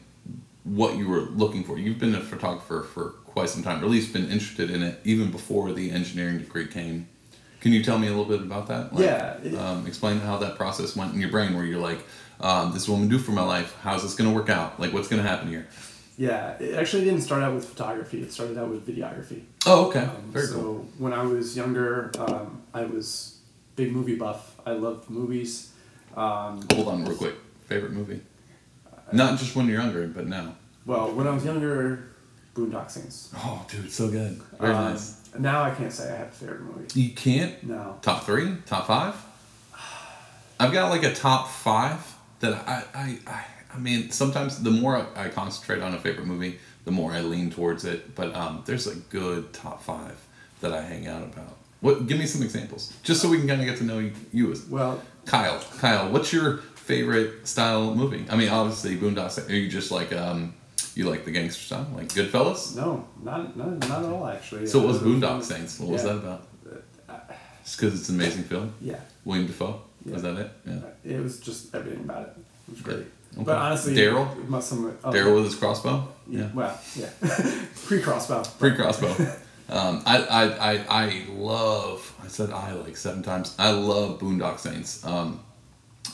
[0.64, 1.78] what you were looking for.
[1.78, 5.00] You've been a photographer for quite some time, or at least been interested in it
[5.04, 7.08] even before the engineering degree came.
[7.66, 8.92] Can you tell me a little bit about that?
[8.96, 11.98] Yeah, it- um, explain how that process went in your brain, where you're like,
[12.40, 13.76] um, "This is what I'm gonna do for my life.
[13.82, 14.80] How's this gonna work out?
[14.80, 15.66] Like, what's gonna happen here?"
[16.16, 18.22] Yeah, it actually didn't start out with photography.
[18.22, 19.42] It started out with videography.
[19.66, 20.88] Oh, okay, Um, very so cool.
[21.00, 23.38] when I was younger, um, I was
[23.76, 24.54] big movie buff.
[24.64, 25.70] I loved movies.
[26.16, 27.34] Um, Hold on, real quick.
[27.68, 28.22] Favorite movie?
[29.12, 30.54] Not just when you're younger, but now.
[30.86, 32.10] well, when I was younger,
[32.56, 33.30] Boondock Saints.
[33.36, 34.40] Oh, dude, so good.
[34.62, 35.16] Very Um, nice.
[35.40, 37.00] Now I can't say I have a favorite movie.
[37.00, 37.98] You can't No.
[38.02, 39.16] top three, top five.
[40.60, 42.00] I've got like a top five
[42.40, 46.60] that I, I, I, I mean, sometimes the more I, concentrate on a favorite movie,
[46.86, 48.16] the more I lean towards it.
[48.16, 50.16] But um, there's a good top five
[50.62, 51.58] that I hang out about.
[51.82, 52.08] What?
[52.08, 54.52] Give me some examples, just so we can kind of get to know you, you
[54.52, 55.60] as Well, Kyle.
[55.80, 58.26] Kyle, what's your favorite style movie?
[58.30, 59.50] I mean, obviously Boondocks.
[59.50, 60.54] Are you just like um,
[60.96, 62.76] you like the gangster style, like Goodfellas?
[62.76, 64.66] no, not not, not at all actually.
[64.66, 65.80] So what was Uh, Boondock Saints?
[65.80, 66.48] What was that about?
[67.64, 68.74] Just because it's an amazing film.
[68.80, 69.82] Yeah, William Dafoe.
[70.06, 70.14] Yeah.
[70.14, 70.52] Was that it?
[70.68, 71.14] Yeah.
[71.16, 72.34] it was just everything about it.
[72.68, 73.06] It was great.
[73.36, 73.44] Okay.
[73.44, 74.32] But honestly, Daryl?
[74.38, 76.08] it must some oh, Daryl with his crossbow.
[76.28, 76.50] Yeah.
[76.54, 77.10] Well, yeah.
[77.86, 78.44] Pre crossbow.
[78.60, 79.10] Pre crossbow.
[79.70, 82.14] um, I, I, I, I love.
[82.24, 83.56] I said I like seven times.
[83.60, 85.06] I love Boondock Saints.
[85.06, 85.42] Um,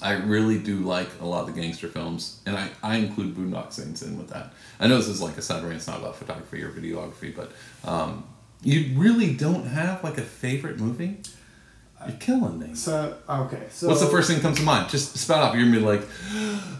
[0.02, 3.74] I really do like a lot of the gangster films, and I, I include Boondock
[3.74, 4.54] Saints in with that.
[4.80, 5.76] I know this is like a side rant.
[5.76, 7.52] It's not about photography or videography, but
[7.84, 8.24] um,
[8.64, 11.18] you really don't have like a favorite movie.
[12.08, 12.74] You're killing me.
[12.74, 14.89] So okay, so What's the first thing that comes to mind?
[14.89, 15.54] Just spout off.
[15.56, 16.02] You're gonna be like,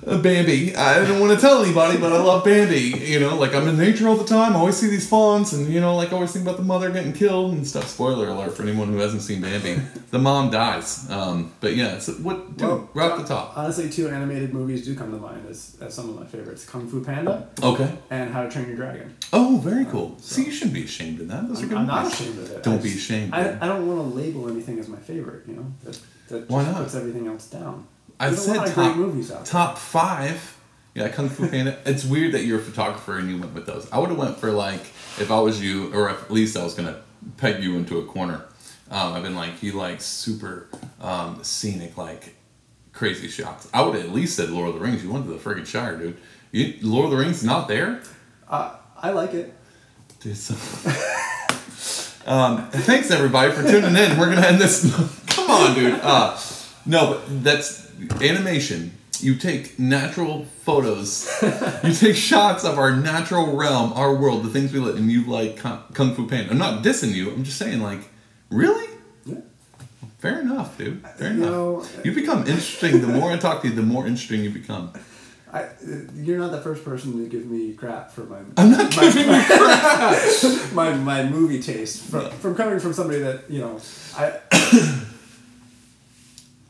[0.08, 0.76] "Uh, Bambi.
[0.76, 2.80] I don't want to tell anybody, but I love Bambi.
[3.12, 4.54] You know, like I'm in nature all the time.
[4.56, 6.90] I always see these fawns, and you know, like I always think about the mother
[6.90, 7.88] getting killed and stuff.
[7.88, 9.80] Spoiler alert for anyone who hasn't seen Bambi.
[10.10, 11.10] the mom dies.
[11.12, 12.58] Um, but yeah, so what?
[12.58, 13.56] Dude, Well, right off the top.
[13.58, 16.88] Honestly, two animated movies do come to mind as, as some of my favorites: Kung
[16.88, 17.92] Fu Panda Okay.
[18.10, 19.16] and How to Train Your Dragon.
[19.34, 20.18] Oh, very cool.
[20.20, 21.48] See, you shouldn't be ashamed of that.
[21.48, 22.64] Those are I'm, good I'm not ashamed of it.
[22.64, 23.34] Don't I be ashamed.
[23.34, 23.58] I.
[23.62, 25.11] I don't want to label anything as my favorite.
[25.16, 26.00] You know, that,
[26.30, 26.78] that Why not?
[26.78, 27.88] puts everything else down.
[28.20, 29.52] I There's said top, great movies out there.
[29.52, 30.58] top five.
[30.94, 31.80] Yeah, Kung Fu Panda.
[31.86, 33.90] it's weird that you're a photographer and you went with those.
[33.92, 34.82] I would have went for like
[35.20, 37.02] if I was you, or at least I was gonna
[37.38, 38.46] peg you into a corner.
[38.90, 40.68] Um, I've been like you like super
[41.00, 42.36] um, scenic, like
[42.92, 43.70] crazy shots.
[43.74, 45.04] I would have at least said Lord of the Rings.
[45.04, 46.18] You went to the friggin' Shire, dude.
[46.52, 48.02] You, Lord of the Rings not there.
[48.48, 49.54] Uh, I like it.
[50.20, 50.54] Dude, so...
[52.26, 54.18] um, thanks everybody for tuning in.
[54.18, 54.84] We're gonna end this.
[55.28, 56.00] Come on, dude.
[56.02, 56.38] Uh,
[56.86, 57.92] no, but that's
[58.22, 58.98] animation.
[59.20, 61.30] You take natural photos.
[61.84, 65.26] you take shots of our natural realm, our world, the things we live, and you
[65.26, 66.52] like Kung Fu Panda.
[66.52, 67.30] I'm not dissing you.
[67.32, 68.10] I'm just saying, like,
[68.50, 68.88] really?
[69.26, 69.42] Yeah.
[70.18, 71.08] Fair enough, dude.
[71.18, 72.04] Fair enough.
[72.04, 73.02] you become interesting.
[73.02, 74.92] The more I talk to you, the more interesting you become.
[75.54, 75.70] I, uh,
[76.16, 79.32] you're not the first person to give me crap for my I'm not giving you
[80.74, 83.78] my, my movie taste from, from coming from somebody that you know
[84.16, 84.40] I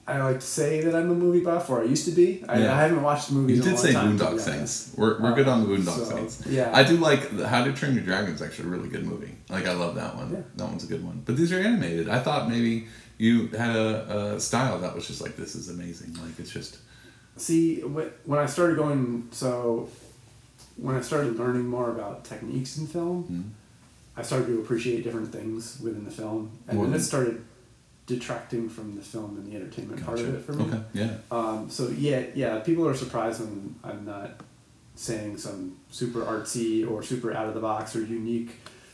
[0.08, 2.44] I like to say that I'm a movie buff or I used to be.
[2.50, 2.76] I, Yeah.
[2.76, 3.58] I haven't watched the movies.
[3.58, 4.46] You in a did say time, Boondock honest.
[4.46, 4.94] Saints.
[4.98, 6.44] We're, we're good on the Boondock so, Saints.
[6.48, 6.72] yeah.
[6.74, 9.36] I do like the How to Train Your Dragon is actually a really good movie.
[9.50, 10.34] Like I love that one.
[10.34, 10.42] Yeah.
[10.56, 11.22] That one's a good one.
[11.26, 12.10] But these are animated.
[12.10, 12.88] I thought maybe
[13.20, 16.14] you had a, a style that was just like this is amazing.
[16.16, 16.80] Like it's just
[17.38, 19.90] See, wh- when I started going, so
[20.78, 23.42] when I started learning more about techniques in film, Hmm.
[24.18, 27.42] I started to appreciate different things within the film, and Well, then it started
[28.08, 30.66] detracting from the film and the entertainment part of it for me.
[30.66, 30.82] Okay.
[30.94, 31.14] Yeah.
[31.32, 34.32] Um, so yeah, yeah, people are surprised when I'm not
[34.96, 38.52] saying some super artsy or super out of the box or unique.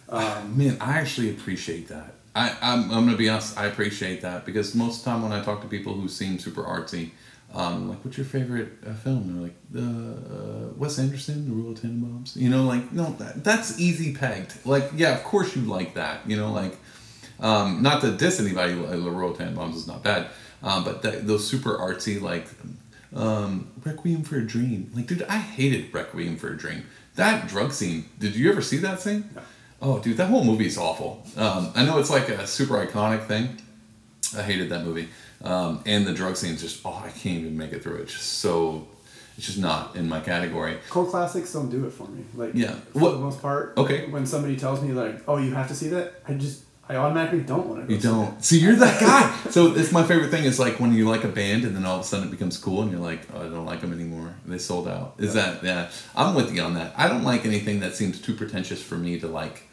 [0.07, 2.13] Um, Man, I actually appreciate that.
[2.35, 3.57] I, I'm, I'm gonna be honest.
[3.57, 6.37] I appreciate that because most of the time when I talk to people who seem
[6.37, 7.09] super artsy,
[7.53, 9.33] um, like, what's your favorite uh, film?
[9.33, 12.35] They're like, the uh, Wes Anderson, The Royal Tenenbaums.
[12.35, 14.53] You know, like, no, that, that's easy pegged.
[14.65, 16.29] Like, yeah, of course you like that.
[16.29, 16.77] You know, like,
[17.39, 20.27] um, not to diss anybody, The Royal Tenenbaums is not bad,
[20.61, 22.47] um, but that, those super artsy, like,
[23.15, 24.91] um, Requiem for a Dream.
[24.93, 26.85] Like, dude, I hated Requiem for a Dream.
[27.15, 28.05] That drug scene.
[28.19, 29.29] Did you ever see that scene?
[29.33, 29.41] No.
[29.79, 31.23] Oh, dude, that whole movie is awful.
[31.35, 33.61] Um, I know it's like a super iconic thing.
[34.35, 35.07] I hated that movie.
[35.43, 38.01] Um, and the drug scene's just, oh, I can't even make it through it.
[38.03, 38.87] It's just so,
[39.37, 40.77] it's just not in my category.
[40.89, 42.23] cult classics don't do it for me.
[42.35, 42.73] Like Yeah.
[42.93, 43.73] for What- the most part.
[43.77, 44.09] Okay.
[44.09, 47.41] When somebody tells me like, "Oh, you have to see that," I just I automatically
[47.41, 47.93] don't want to.
[47.93, 48.41] You don't.
[48.43, 49.49] See, you're that guy.
[49.51, 51.95] so it's my favorite thing is like when you like a band and then all
[51.99, 54.33] of a sudden it becomes cool and you're like, oh, I don't like them anymore.
[54.45, 55.15] They sold out.
[55.19, 55.41] Is Yeah.
[55.41, 55.89] that yeah?
[56.15, 56.93] I'm with you on that.
[56.97, 59.63] I don't like anything that seems too pretentious for me to like.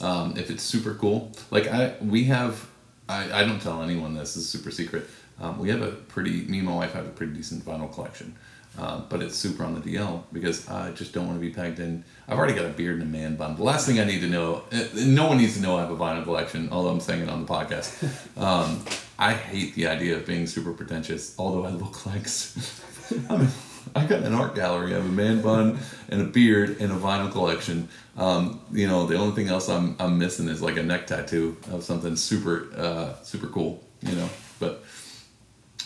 [0.00, 2.66] Um, if it's super cool, like I we have,
[3.10, 4.36] I, I don't tell anyone this.
[4.36, 5.08] Is super secret.
[5.40, 6.42] Um, we have a pretty.
[6.42, 8.36] Me and my wife have a pretty decent vinyl collection.
[8.78, 11.80] Uh, but it's super on the DL because I just don't want to be pegged
[11.80, 12.04] in.
[12.28, 13.56] I've already got a beard and a man bun.
[13.56, 15.90] The last thing I need to know, uh, no one needs to know I have
[15.90, 18.08] a vinyl collection, although I'm saying it on the podcast.
[18.40, 18.82] Um,
[19.18, 22.26] I hate the idea of being super pretentious, although I look like.
[23.28, 23.48] I mean,
[23.94, 24.92] I got an art gallery.
[24.92, 25.78] I have a man bun
[26.08, 27.88] and a beard and a vinyl collection.
[28.16, 31.56] Um, you know, the only thing else I'm, I'm missing is like a neck tattoo
[31.70, 33.82] of something super uh, super cool.
[34.02, 34.28] You know,
[34.58, 34.84] but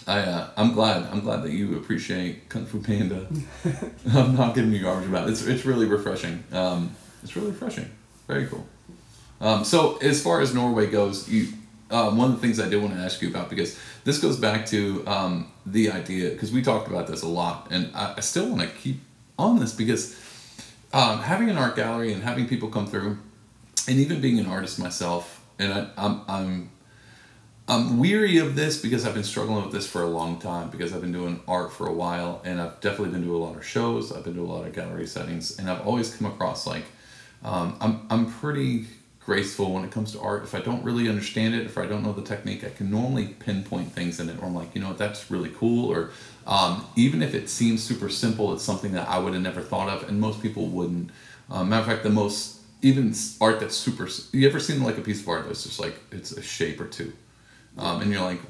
[0.06, 3.26] I uh, I'm glad I'm glad that you appreciate Kung Fu Panda.
[4.12, 5.32] I'm not giving you garbage about it.
[5.32, 6.44] It's it's really refreshing.
[6.52, 7.90] Um, it's really refreshing.
[8.26, 8.66] Very cool.
[9.40, 11.48] Um, so as far as Norway goes, you
[11.90, 14.36] um, one of the things I did want to ask you about because this goes
[14.36, 18.20] back to um, the idea because we talked about this a lot, and I, I
[18.20, 19.00] still want to keep
[19.38, 20.20] on this because
[20.92, 23.18] um, having an art gallery and having people come through,
[23.88, 26.70] and even being an artist myself, and I, I'm I'm
[27.66, 30.92] I'm weary of this because I've been struggling with this for a long time because
[30.92, 33.64] I've been doing art for a while and I've definitely been to a lot of
[33.64, 34.12] shows.
[34.12, 36.84] I've been to a lot of gallery settings and I've always come across like
[37.42, 38.86] um, I'm I'm pretty
[39.24, 40.44] graceful when it comes to art.
[40.44, 43.28] If I don't really understand it, if I don't know the technique, I can normally
[43.28, 45.90] pinpoint things in it where I'm like, you know what, that's really cool.
[45.90, 46.10] Or
[46.46, 49.88] um, even if it seems super simple, it's something that I would have never thought
[49.88, 51.10] of and most people wouldn't.
[51.50, 54.08] Um, matter of fact, the most even art that's super.
[54.32, 56.86] You ever seen like a piece of art that's just like it's a shape or
[56.86, 57.12] two?
[57.78, 58.40] um, and you're like,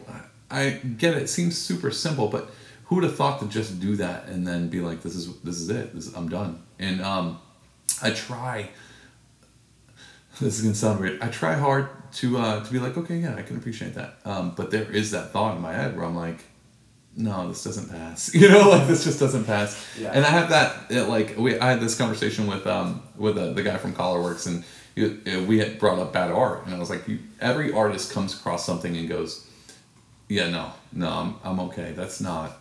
[0.51, 1.23] I get it.
[1.23, 2.51] It seems super simple, but
[2.85, 5.57] who would have thought to just do that and then be like, this is this
[5.57, 5.95] is it.
[5.95, 6.63] This, I'm done.
[6.79, 7.41] And um,
[8.03, 8.71] I try.
[10.41, 11.23] This is gonna sound weird.
[11.23, 14.19] I try hard to uh, to be like, okay, yeah, I can appreciate that.
[14.25, 16.45] Um, but there is that thought in my head where I'm like,
[17.17, 18.35] no, this doesn't pass.
[18.45, 19.85] You know, like this just doesn't pass.
[19.99, 20.11] Yeah.
[20.13, 23.53] And I have that uh, like we I had this conversation with um with uh,
[23.53, 24.65] the guy from Collarworks and
[24.97, 28.35] uh, we had brought up bad art and I was like, you, every artist comes
[28.35, 29.47] across something and goes,
[30.29, 31.93] yeah, no, no, I'm I'm okay.
[31.93, 32.59] That's not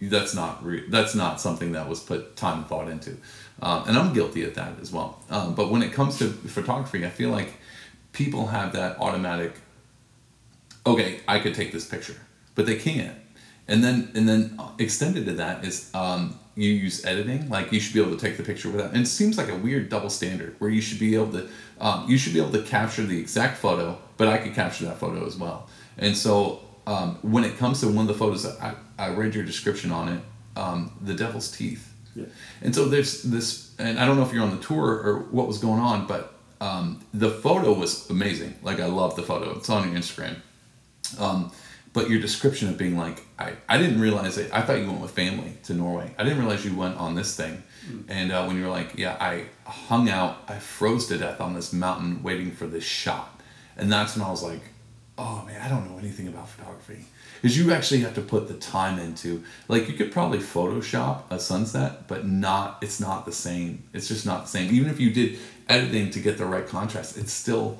[0.00, 3.16] that's not re- that's not something that was put time and thought into,
[3.60, 5.20] um, and I'm guilty of that as well.
[5.30, 7.54] Um, but when it comes to photography, I feel like
[8.12, 9.54] people have that automatic.
[10.86, 12.16] Okay, I could take this picture,
[12.54, 13.16] but they can't.
[13.66, 17.48] And then and then extended to that is um, you use editing.
[17.50, 18.92] Like you should be able to take the picture without.
[18.92, 21.48] And it seems like a weird double standard where you should be able to
[21.80, 24.98] um, you should be able to capture the exact photo, but I could capture that
[24.98, 25.68] photo as well.
[25.98, 29.44] And so um, when it comes to one of the photos, I, I read your
[29.44, 30.20] description on it,
[31.02, 31.87] the devil's teeth.
[32.18, 32.26] Yeah.
[32.62, 35.46] And so there's this, and I don't know if you're on the tour or what
[35.46, 38.54] was going on, but um, the photo was amazing.
[38.62, 39.56] Like I love the photo.
[39.56, 40.36] It's on your Instagram.
[41.18, 41.52] Um,
[41.92, 44.50] but your description of being like, I, I didn't realize it.
[44.52, 46.14] I thought you went with family to Norway.
[46.18, 47.62] I didn't realize you went on this thing.
[48.08, 51.54] And uh, when you were like, yeah, I hung out, I froze to death on
[51.54, 53.40] this mountain waiting for this shot.
[53.76, 54.60] And that's when I was like,
[55.16, 57.06] oh man, I don't know anything about photography.
[57.40, 61.38] Because you actually have to put the time into, like, you could probably Photoshop a
[61.38, 63.84] sunset, but not, it's not the same.
[63.92, 64.74] It's just not the same.
[64.74, 67.78] Even if you did editing to get the right contrast, it's still,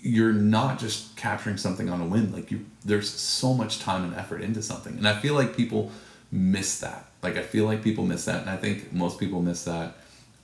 [0.00, 2.32] you're not just capturing something on a whim.
[2.32, 4.96] Like, you, there's so much time and effort into something.
[4.98, 5.92] And I feel like people
[6.32, 7.06] miss that.
[7.22, 8.40] Like, I feel like people miss that.
[8.40, 9.94] And I think most people miss that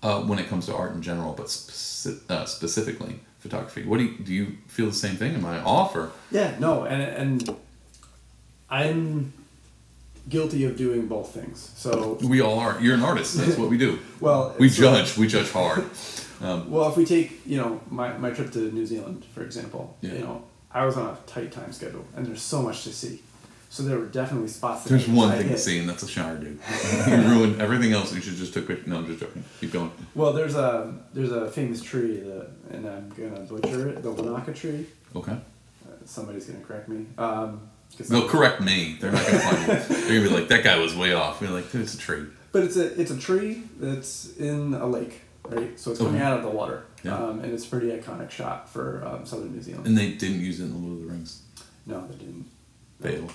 [0.03, 3.85] uh, when it comes to art in general, but speci- uh, specifically photography.
[3.85, 5.35] What do you, do you feel the same thing?
[5.35, 6.12] Am I off or?
[6.31, 7.57] Yeah, no, and and
[8.70, 9.32] I'm
[10.28, 11.70] guilty of doing both things.
[11.76, 12.80] So, We all are.
[12.80, 13.36] You're an artist.
[13.36, 13.98] That's what we do.
[14.20, 15.16] well, We judge.
[15.18, 15.84] We judge hard.
[16.40, 19.96] Um, Well, if we take you know my, my trip to New Zealand for example,
[20.00, 20.12] Yeah.
[20.14, 23.22] you know I was on a tight time schedule and there's so much to see,
[23.70, 24.84] so there were definitely spots.
[24.84, 26.58] There's I- one thing to see, and that's a shower, dude.
[27.08, 28.14] you ruined everything else.
[28.14, 28.86] You should just took it.
[28.86, 29.42] No, I'm just joking.
[29.60, 29.90] Keep going.
[30.14, 34.52] Well, there's a there's a famous tree that, and I'm gonna butcher it, the Wanaka
[34.54, 34.86] tree.
[35.16, 35.32] Okay.
[35.32, 37.04] Uh, somebody's gonna correct me.
[37.18, 37.68] Um,
[37.99, 38.97] They'll correct me.
[39.01, 39.74] They're not gonna find me.
[39.74, 41.41] They're gonna be like, that guy was way off.
[41.41, 42.24] We're like, it's a tree.
[42.53, 45.78] But it's a it's a tree that's in a lake, right?
[45.78, 46.24] So it's coming Okay.
[46.24, 47.16] out of the water, Yeah.
[47.16, 49.86] um, and it's a pretty iconic shot for um, southern New Zealand.
[49.86, 51.43] And they didn't use it in the Lord of the Rings.
[51.86, 52.47] no, they didn't.
[53.03, 53.28] Fail.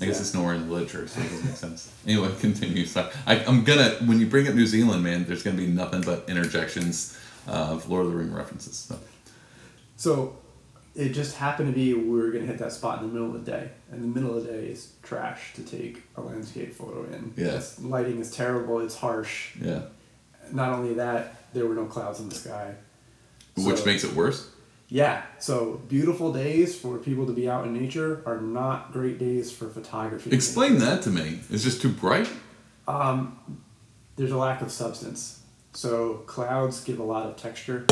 [0.00, 0.20] I guess Yeah.
[0.22, 1.90] it's nowhere in the literature, so it doesn't make sense.
[2.06, 2.86] Anyway, continue.
[2.86, 6.00] So I, I'm gonna when you bring up New Zealand, man, there's gonna be nothing
[6.02, 8.76] but interjections of Lord of the Ring references.
[8.76, 8.98] So.
[9.96, 10.36] So
[10.94, 13.44] it just happened to be we were gonna hit that spot in the middle of
[13.44, 17.04] the day, and the middle of the day is trash to take a landscape photo
[17.04, 17.32] in.
[17.36, 17.52] Yeah.
[17.56, 18.80] It's, lighting is terrible.
[18.80, 19.56] It's harsh.
[19.56, 19.82] Yeah.
[20.52, 22.74] Not only that, there were no clouds in the sky.
[23.56, 24.48] Which So- makes it worse.
[24.88, 29.50] Yeah, so beautiful days for people to be out in nature are not great days
[29.50, 30.30] for photography.
[30.30, 31.40] Explain that to me.
[31.48, 32.28] It's just too bright.
[32.86, 33.38] Um,
[34.16, 35.40] there's a lack of substance.
[35.72, 37.86] So clouds give a lot of texture,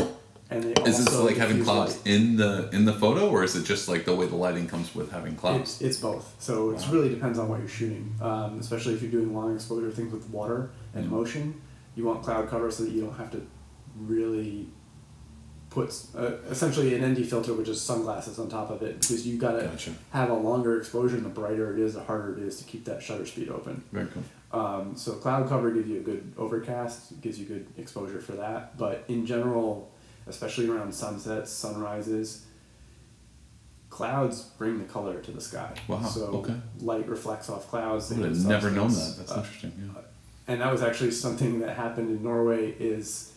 [0.51, 2.07] and they Is this like having clouds light.
[2.07, 4.93] in the in the photo, or is it just like the way the lighting comes
[4.93, 5.61] with having clouds?
[5.61, 6.35] It's, it's both.
[6.39, 6.91] So it Wow.
[6.91, 8.13] really depends on what you're shooting.
[8.21, 11.09] Um, especially if you're doing long exposure things with water and Mhm.
[11.09, 11.61] motion,
[11.95, 13.41] you want cloud cover so that you don't have to
[13.97, 14.67] really
[15.69, 19.37] put uh, essentially an ND filter, which is sunglasses on top of it, because you
[19.37, 19.91] gotta Gotcha.
[20.11, 22.83] have a longer exposure, and the brighter it is, the harder it is to keep
[22.85, 23.81] that shutter speed open.
[23.93, 24.23] Very cool.
[24.51, 28.77] Um, so cloud cover gives you a good overcast, gives you good exposure for that.
[28.77, 29.93] But in general,
[30.27, 32.45] especially around sunsets, sunrises,
[33.89, 35.73] clouds bring the color to the sky.
[35.87, 36.55] Wow, So okay.
[36.79, 38.11] light reflects off clouds.
[38.11, 39.15] I they would give have never known that.
[39.17, 39.73] That's Uh, interesting.
[39.95, 40.01] Yeah.
[40.47, 42.71] and that was actually something that happened in Norway.
[42.79, 43.33] Is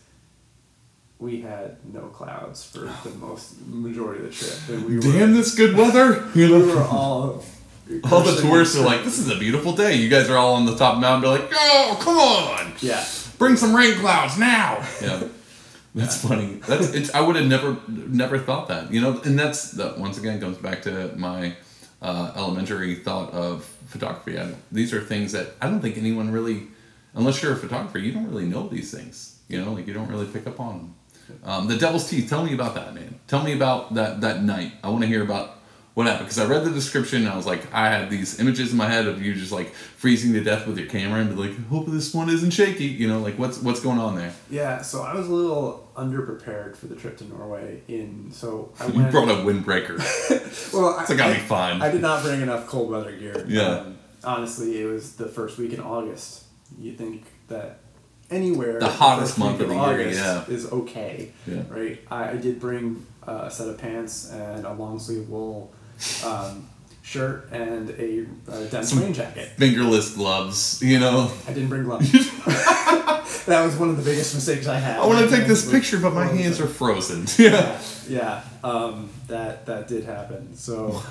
[1.18, 5.34] we had no clouds for the most majority of the trip, and we were Damn
[5.34, 6.24] this good weather!
[6.34, 7.44] We were all
[8.10, 10.64] all the tourists are like, "This is a beautiful day." You guys are all on
[10.66, 13.04] the top mountain, be like, "Oh, come on, yeah.
[13.38, 15.22] bring some rain clouds now." Yeah,
[15.94, 16.60] that's funny.
[16.66, 18.92] That's it's, I would have never never thought that.
[18.92, 21.54] You know, and that's that once again comes back to my
[22.02, 24.38] uh, elementary thought of photography.
[24.38, 26.64] I, these are things that I don't think anyone really,
[27.14, 29.38] unless you're a photographer, you don't really know these things.
[29.48, 30.94] You know, like you don't really pick up on them.
[31.44, 32.28] Um, the Devil's Teeth.
[32.28, 33.18] Tell me about that, man.
[33.28, 34.72] Tell me about that that night.
[34.82, 35.58] I want to hear about
[35.94, 38.72] what happened because I read the description and I was like, I had these images
[38.72, 41.36] in my head of you just like freezing to death with your camera and be
[41.36, 42.86] like, hope this one isn't shaky.
[42.86, 44.32] You know, like what's what's going on there?
[44.50, 47.82] Yeah, so I was a little underprepared for the trip to Norway.
[47.88, 49.98] In so I You brought a windbreaker.
[50.72, 51.82] well, It's like, I'll be fine.
[51.82, 53.44] I did not bring enough cold weather gear.
[53.48, 53.68] Yeah.
[53.78, 56.44] Um, honestly, it was the first week in August.
[56.78, 57.78] You think that
[58.30, 60.44] anywhere The hottest month of the year, yeah.
[60.48, 61.32] is okay.
[61.46, 61.62] Yeah.
[61.68, 62.00] Right.
[62.10, 65.72] I, I did bring uh, a set of pants and a long sleeve wool
[66.24, 66.68] um,
[67.08, 69.50] shirt and a, a dense Some- rain jacket.
[69.58, 71.30] Fingerless gloves, you know.
[71.46, 72.10] I didn't bring gloves.
[73.46, 74.98] that was one of the biggest mistakes I had.
[74.98, 77.26] I want to take this picture, but my hands are frozen.
[77.38, 77.50] Yeah.
[77.54, 78.42] Yeah, yeah.
[78.68, 80.56] Um, that that did happen.
[80.56, 81.02] So,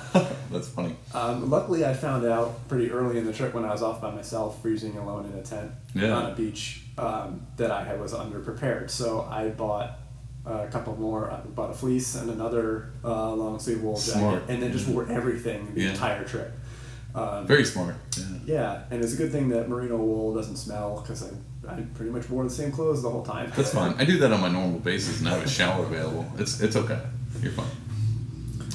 [0.50, 0.96] That's funny.
[1.14, 4.10] um, luckily, I found out pretty early in the trip when I was off by
[4.10, 6.12] myself, freezing alone in a tent Yeah.
[6.12, 8.90] on a beach, um, that I was underprepared.
[8.90, 9.96] So I bought
[10.46, 11.30] a couple more.
[11.30, 14.42] I bought a fleece and another uh, long sleeve wool jacket, Smart.
[14.48, 15.90] and then just wore everything the Yeah.
[15.90, 16.52] entire trip.
[17.14, 17.94] Um, Very smart.
[18.16, 18.24] Yeah.
[18.44, 22.10] yeah, and it's a good thing that merino wool doesn't smell because I, I pretty
[22.10, 23.52] much wore the same clothes the whole time.
[23.56, 23.94] That's fine.
[23.98, 26.26] I do that on my normal basis and I have a shower available.
[26.38, 26.98] It's it's okay.
[27.40, 27.70] You're fine.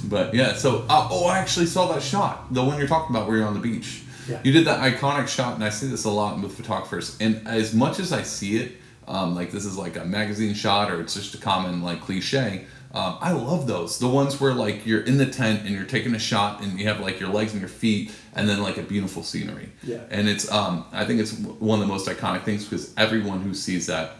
[0.05, 3.27] But yeah, so uh, oh, I actually saw that shot, the one you're talking about,
[3.27, 4.03] where you're on the beach.
[4.27, 4.39] Yeah.
[4.43, 7.17] You did that iconic shot, and I see this a lot with photographers.
[7.19, 8.71] And as much as I see it,
[9.09, 12.65] um, like this is like a magazine shot or it's just a common like cliche.
[12.91, 13.99] Um, I love those.
[13.99, 16.87] The ones where like you're in the tent and you're taking a shot and you
[16.87, 19.69] have like your legs and your feet and then like a beautiful scenery.
[19.83, 20.01] Yeah.
[20.09, 23.53] And it's um, I think it's one of the most iconic things because everyone who
[23.53, 24.15] sees that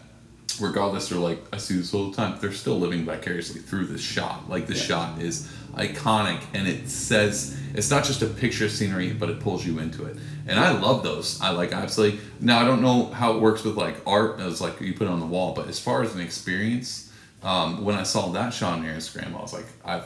[0.60, 4.02] regardless they're like i see this all the time they're still living vicariously through this
[4.02, 5.14] shot like this Yeah.
[5.14, 9.40] shot is iconic and it says it's not just a picture of scenery but it
[9.40, 10.18] pulls you into it.
[10.48, 11.40] And i love those.
[11.42, 12.20] I like absolutely.
[12.40, 15.10] Now i don't know how it works with like art as like you put it
[15.10, 17.10] on the wall but as far as an experience
[17.42, 20.02] um, when I saw that shot on your Instagram, I was like, I,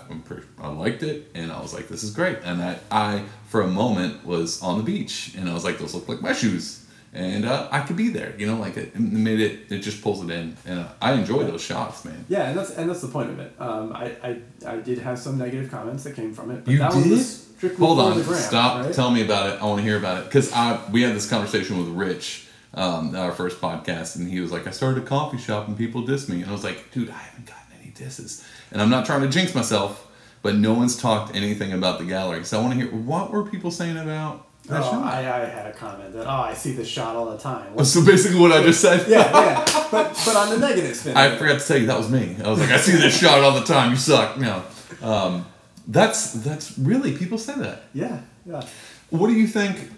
[0.62, 2.38] I liked it, and I was like, this is great.
[2.44, 5.96] And I, I, for a moment, was on the beach, and I was like, those
[5.96, 6.83] look like my shoes,
[7.14, 8.34] and uh, I could be there.
[8.38, 11.14] You know, like it, it made it, it just pulls it in, and uh, I
[11.14, 12.26] enjoy those shots, man.
[12.30, 13.54] Yeah, and that's and that's the point of it.
[13.60, 14.38] Um, I, I
[14.68, 17.10] I did have some negative comments that came from it, but You that did?
[17.12, 18.86] was strictly Hold on, gram, stop.
[18.86, 18.94] right?
[18.94, 19.62] Tell me about it.
[19.62, 23.16] I want to hear about it because I we had this conversation with Rich, um,
[23.16, 26.28] our first podcast, and he was like, "I started a coffee shop and people diss
[26.28, 29.22] me," and I was like, "Dude, I haven't gotten any disses," and I'm not trying
[29.22, 30.08] to jinx myself,
[30.42, 33.44] but no one's talked anything about the gallery, so I want to hear what were
[33.44, 35.04] people saying about Oh, shot.
[35.04, 37.84] I, I had a comment that oh I see this shot all the time.
[37.84, 39.10] so basically, what I just said.
[39.10, 41.18] yeah, yeah, but but on the negative spin.
[41.18, 42.38] I forgot to tell you that was me.
[42.44, 43.92] I was like, I see this shot all the time.
[43.92, 44.38] You suck.
[44.38, 44.64] No,
[45.02, 45.46] um,
[45.88, 47.84] that's that's really people say that.
[47.94, 48.66] Yeah, yeah.
[49.10, 49.92] What do you think?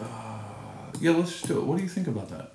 [0.00, 0.04] Uh,
[1.00, 1.64] yeah, let's just do it.
[1.64, 2.50] What do you think about that?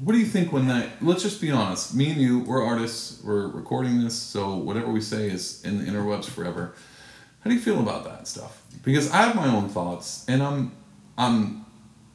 [0.00, 1.02] What do you think when that?
[1.02, 1.94] Let's just be honest.
[1.94, 3.22] Me and you, we're artists.
[3.24, 6.74] We're recording this, so whatever we say is in the interwebs forever.
[7.40, 8.62] How do you feel about that stuff?
[8.84, 10.72] Because I have my own thoughts, and I'm,
[11.16, 11.64] I'm,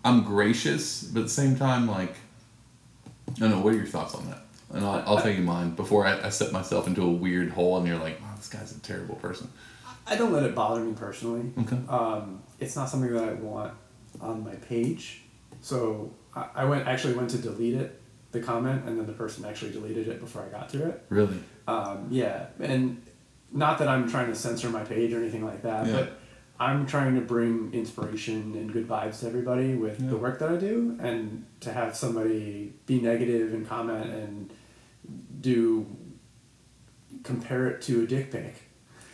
[0.04, 2.16] I'm gracious, but at the same time, like,
[3.30, 3.60] I don't know.
[3.60, 4.44] What are your thoughts on that?
[4.72, 7.78] And I'll, I'll tell you mine before I, I set myself into a weird hole,
[7.78, 9.50] and you're like, "Wow, this guy's a terrible person."
[10.08, 11.52] I don't let it bother me personally.
[11.60, 11.78] Okay.
[11.90, 13.74] Um, it's not something that I want
[14.22, 15.24] on my page.
[15.62, 18.00] So I, I went actually went to delete it
[18.36, 21.04] the comment, and then the person actually deleted it before I got to it.
[21.10, 21.40] Really?
[21.68, 23.02] Um, yeah, and
[23.52, 25.94] not that I'm trying to censor my page or anything like that, Yeah.
[25.94, 26.18] but
[26.60, 30.10] I'm trying to bring inspiration and good vibes to everybody with Yeah.
[30.10, 34.50] the work that I do, and to have somebody be negative and comment and
[35.42, 35.86] do
[37.24, 38.56] compare it to a dick pic.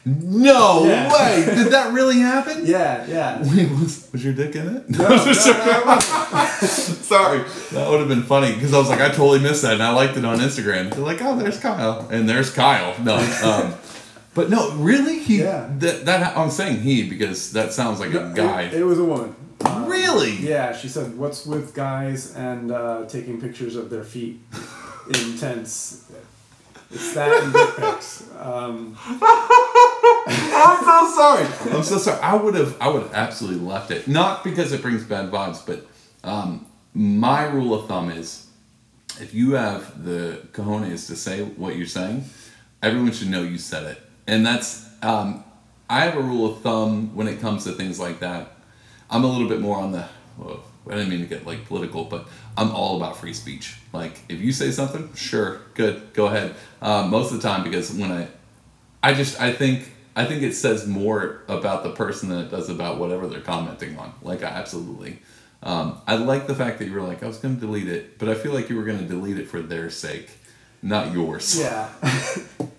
[0.04, 1.14] No Yeah.
[1.14, 1.46] way!
[1.56, 2.66] Did that really happen?
[2.66, 3.40] Yeah, yeah.
[3.44, 4.90] Wait, was, was your dick in it?
[4.90, 5.34] No, no, no.
[5.34, 9.84] Sorry, that would have been funny because I was like, I totally missed that, and
[9.84, 10.92] I liked it on Instagram.
[10.94, 12.96] They're like, oh, there's Kyle, and there's Kyle.
[13.04, 13.76] No, um,
[14.34, 15.42] but no, really, he.
[15.42, 15.70] Yeah.
[15.80, 18.64] That, that I'm saying he because that sounds like a guy.
[18.64, 19.36] It, it was a woman.
[19.66, 20.32] Um, really?
[20.38, 24.40] Yeah, she said, "What's with guys and uh, taking pictures of their feet
[25.08, 26.10] in tents?
[26.90, 31.76] It's that and dick pics." Um, I'm so sorry.
[31.76, 32.22] I'm so sorry.
[32.22, 32.78] I would have.
[32.82, 34.08] I would have absolutely left it.
[34.08, 35.86] Not because it brings bad vibes, but
[36.24, 38.48] um, my rule of thumb is,
[39.20, 42.26] if you have the cojones to say what you're saying,
[42.82, 44.02] everyone should know you said it.
[44.32, 44.90] And that's.
[45.04, 45.44] Um,
[45.90, 48.54] I have a rule of thumb when it comes to things like that.
[49.10, 50.06] I'm a little bit more on the.
[50.38, 52.28] Well, I didn't mean to get like political, but
[52.58, 53.78] I'm all about free speech.
[53.94, 56.56] Like, if you say something, sure, good, go ahead.
[56.82, 58.30] Um, most of the time, because when I
[59.04, 62.70] I just I think I think it says more about the person than it does
[62.70, 64.14] about whatever they're commenting on.
[64.22, 65.20] Like I absolutely.
[65.64, 68.18] Um, I like the fact that you were like I was going to delete it,
[68.18, 70.32] but I feel like you were going to delete it for their sake,
[70.82, 71.60] not yours.
[71.60, 71.90] yeah,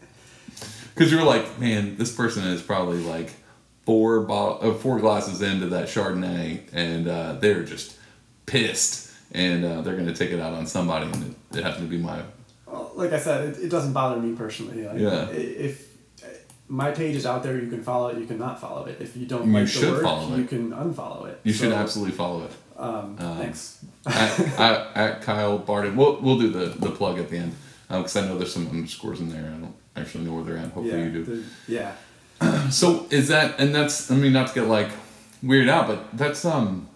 [0.94, 3.30] Because you were like, man, this person is probably like
[3.86, 7.96] four bo- uh, four glasses into that Chardonnay, and uh, they're just
[8.46, 11.88] pissed, and uh, they're going to take it out on somebody, and it, it happened
[11.88, 12.22] to be my
[12.66, 14.84] well, like I said, it, it doesn't bother me personally.
[14.86, 15.28] Like, Yeah.
[15.30, 15.92] If
[16.68, 18.16] my page is out there, you can follow it.
[18.18, 18.98] You can not follow it.
[19.00, 21.38] If you don't You like should the work, follow you can unfollow it.
[21.42, 22.52] You should absolutely follow it.
[22.78, 23.84] Um, Um, thanks.
[24.06, 25.96] at, at, at Kyle Barden.
[25.96, 27.54] We'll, we'll do the, the plug at the end
[27.88, 29.44] because I know there's some underscores in there.
[29.54, 30.64] I don't actually know where they're at.
[30.72, 31.44] Hopefully Yeah, you do.
[31.68, 31.92] yeah.
[32.70, 34.90] So is that and that's I mean not to get like
[35.42, 36.88] weird out, but that's um.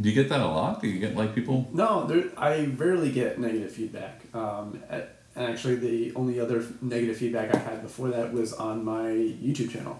[0.00, 0.80] Do you get that a lot?
[0.80, 1.68] Do you get like people?
[1.72, 4.20] No, there, I rarely get negative feedback.
[4.32, 5.02] Um, a-
[5.36, 9.02] and actually, the only other negative feedback I had before that was on my
[9.46, 9.98] YouTube channel.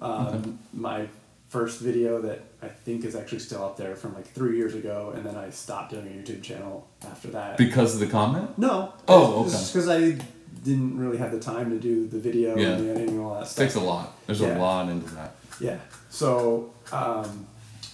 [0.00, 1.06] Um, My
[1.48, 5.12] first video that I think is actually still up there from like three years ago,
[5.14, 7.56] and then I stopped doing a YouTube channel after that.
[7.58, 8.56] Because of the comment?
[8.58, 8.92] no.
[9.08, 9.50] Oh, okay.
[9.50, 10.16] just because I
[10.62, 12.68] didn't really have the time to do the video Yeah.
[12.74, 13.64] and the editing and all that It stuff.
[13.64, 14.14] takes a lot.
[14.26, 14.56] There's Yeah.
[14.56, 15.34] a lot into that.
[15.60, 15.78] Yeah.
[16.10, 17.46] So um,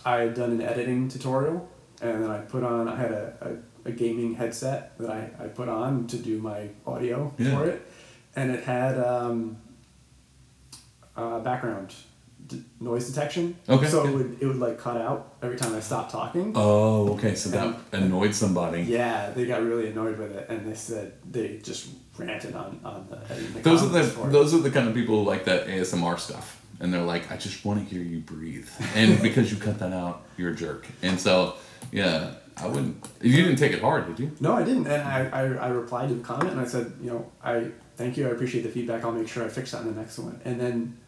[0.04, 1.68] I had done an editing tutorial,
[2.02, 2.88] and then I put on.
[2.88, 6.68] I had a, a, a gaming headset that I, I put on to do my
[6.86, 7.56] audio Yeah.
[7.56, 7.86] for it,
[8.36, 9.56] and it had um,
[11.16, 11.94] uh, background
[12.46, 13.56] d- noise detection.
[13.68, 13.86] Okay.
[13.88, 16.52] So it would it would like cut out every time I stopped talking.
[16.54, 17.34] Oh, okay.
[17.34, 18.82] So that annoyed somebody.
[18.82, 21.88] Yeah, they got really annoyed with it, and they said they just
[22.18, 23.60] ranted on on the.
[23.60, 24.32] Those are the it.
[24.32, 27.36] those are the kind of people who like that ASMR stuff, and they're like, I
[27.36, 30.86] just want to hear you breathe, and because you cut that out, you're a jerk.
[31.02, 31.56] And so,
[31.92, 33.06] yeah, I wouldn't.
[33.22, 34.32] You didn't take it hard, did you?
[34.40, 37.10] No, I didn't, and I, I, I replied to the comment and I said, you
[37.10, 39.04] know, I thank you, I appreciate the feedback.
[39.04, 40.40] I'll make sure I fix that in the next one.
[40.44, 40.96] And then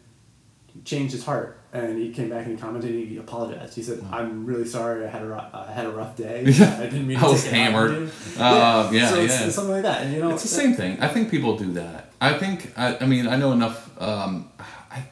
[0.85, 2.91] changed his heart, and he came back and he commented.
[2.91, 3.75] and He apologized.
[3.75, 5.05] He said, "I'm really sorry.
[5.05, 6.41] I had a I had a rough day.
[6.45, 8.11] I didn't mean to." I was take it out on hammered.
[8.37, 9.45] Uh, yeah, so it's, yeah.
[9.45, 10.03] it's something like that.
[10.03, 10.99] And you know, It's the same thing.
[11.01, 12.11] I think people do that.
[12.19, 12.71] I think.
[12.77, 13.89] I, I mean, I know enough.
[14.01, 15.03] Um, I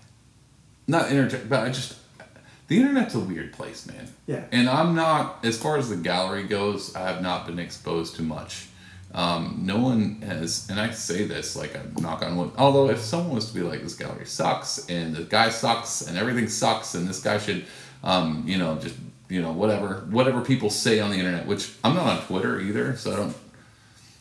[0.87, 1.95] not interject, but I just
[2.69, 4.07] the internet's a weird place, man.
[4.27, 4.43] Yeah.
[4.51, 6.95] And I'm not as far as the gallery goes.
[6.95, 8.67] I have not been exposed to much.
[9.13, 12.51] Um, no one has, and I say this like a knock on wood.
[12.57, 16.17] Although if someone was to be like, this gallery sucks, and the guy sucks, and
[16.17, 17.65] everything sucks, and this guy should,
[18.03, 18.95] um, you know, just
[19.27, 21.47] you know, whatever, whatever people say on the internet.
[21.47, 23.35] Which I'm not on Twitter either, so I don't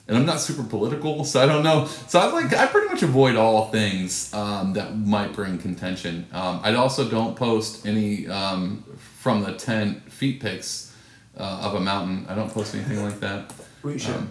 [0.08, 1.84] and I'm not super political, so I don't know.
[2.08, 6.26] So I like I pretty much avoid all things um, that might bring contention.
[6.32, 8.84] Um, I also don't post any um,
[9.18, 10.96] from the ten feet pics
[11.36, 12.24] uh, of a mountain.
[12.26, 13.52] I don't post anything like that.
[13.82, 14.26] we should.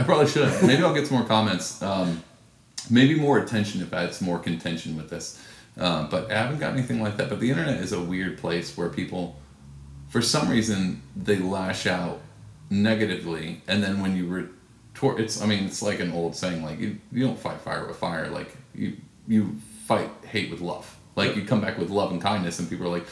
[0.00, 0.62] Um, I probably should.
[0.66, 1.82] Maybe I'll get some more comments.
[1.82, 2.22] Um,
[2.90, 5.40] maybe more attention if I had some more contention with this.
[5.78, 7.28] Uh, but I haven't got anything like that.
[7.28, 9.36] But the internet is a weird place where people,
[10.08, 12.20] for some reason, they lash out
[12.70, 16.78] negatively, and then when you retort, it's I mean it's like an old saying like
[16.78, 18.96] you, you don't fight fire with fire, like you
[19.26, 20.96] you fight hate with love.
[21.16, 23.06] Like you come back with love and kindness, and people are like,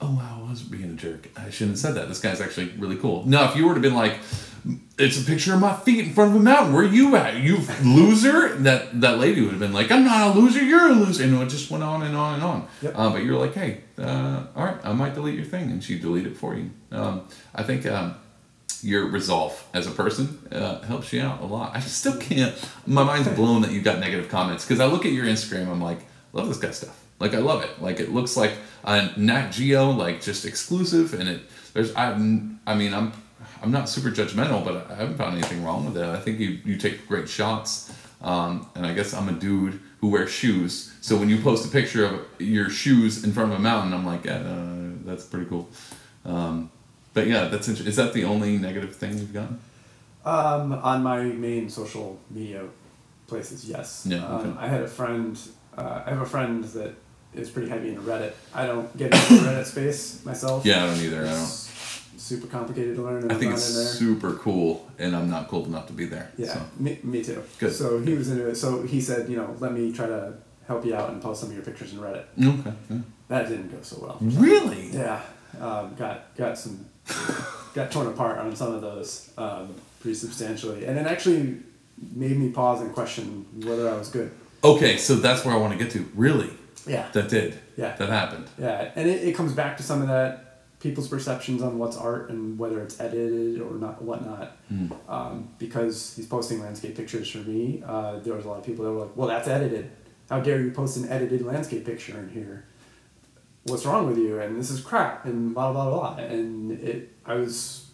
[0.00, 1.28] "Oh wow, I was being a jerk.
[1.36, 2.08] I shouldn't have said that.
[2.08, 4.18] This guy's actually really cool." Now, if you were to been like,
[4.98, 6.74] "It's a picture of my feet in front of a mountain.
[6.74, 7.36] Where you at?
[7.36, 10.64] You loser!" That that lady would have been like, "I'm not a loser.
[10.64, 12.68] You're a loser." And it just went on and on and on.
[12.82, 12.94] Yep.
[12.96, 15.98] Uh, but you're like, "Hey, uh, all right, I might delete your thing," and she
[15.98, 16.70] deleted it for you.
[16.90, 17.22] Um,
[17.54, 18.16] I think um,
[18.82, 21.74] your resolve as a person uh, helps you out a lot.
[21.74, 22.54] I still can't.
[22.86, 25.68] My mind's blown that you've got negative comments because I look at your Instagram.
[25.68, 25.98] I'm like,
[26.32, 27.04] love this guy's stuff.
[27.20, 27.82] Like I love it.
[27.82, 28.52] Like it looks like
[28.84, 31.40] a Nat Geo, like just exclusive, and it.
[31.72, 32.12] There's I.
[32.66, 33.12] I mean I'm.
[33.62, 36.04] I'm not super judgmental, but I haven't found anything wrong with it.
[36.04, 37.92] I think you you take great shots.
[38.20, 40.92] Um, and I guess I'm a dude who wears shoes.
[41.00, 44.04] So when you post a picture of your shoes in front of a mountain, I'm
[44.04, 45.68] like, yeah, uh, that's pretty cool.
[46.24, 46.70] Um,
[47.14, 47.88] but yeah, that's interesting.
[47.88, 49.60] Is that the only negative thing you've gotten?
[50.24, 52.64] Um, on my main social media
[53.26, 54.06] places, yes.
[54.08, 54.48] Yeah, okay.
[54.48, 55.38] Um, I had a friend.
[55.76, 56.94] Uh, I have a friend that
[57.34, 58.32] is pretty heavy into Reddit.
[58.52, 60.66] I don't get into Reddit space myself.
[60.66, 61.24] Yeah, I don't either.
[61.24, 61.67] I don't.
[62.18, 63.22] Super complicated to learn.
[63.22, 66.30] And I think it's super cool, and I'm not cool enough to be there.
[66.36, 66.62] Yeah, So.
[66.78, 67.42] me, me too.
[67.58, 67.72] Good.
[67.72, 68.56] So he was into it.
[68.56, 70.34] So he said, you know, let me try to
[70.66, 72.24] help you out and post some of your pictures in Reddit.
[72.42, 72.72] Okay.
[72.90, 72.98] yeah.
[73.28, 74.18] That didn't go so well.
[74.20, 74.88] Really?
[74.90, 75.20] Yeah,
[75.60, 76.84] um, got got some
[77.74, 81.58] got torn apart on some of those um, pretty substantially, and it actually
[82.14, 84.30] made me pause and question whether I was good.
[84.64, 86.08] Okay, so that's where I want to get to.
[86.14, 86.50] Really?
[86.86, 87.58] Yeah, That did.
[87.76, 87.94] Yeah.
[87.96, 88.46] That happened.
[88.58, 90.47] yeah, and it, it comes back to some of that
[90.80, 94.56] people's perceptions on what's art and whether it's edited or not, whatnot.
[94.68, 94.92] Hmm.
[95.08, 98.84] Um, because he's posting landscape pictures for me, uh, there was a lot of people
[98.84, 99.90] that were like, "Well, that's edited.
[100.30, 102.64] How dare you post an edited landscape picture in here?
[103.64, 104.40] What's wrong with you?
[104.40, 106.16] And this is crap." And blah blah blah.
[106.16, 107.87] And it, I was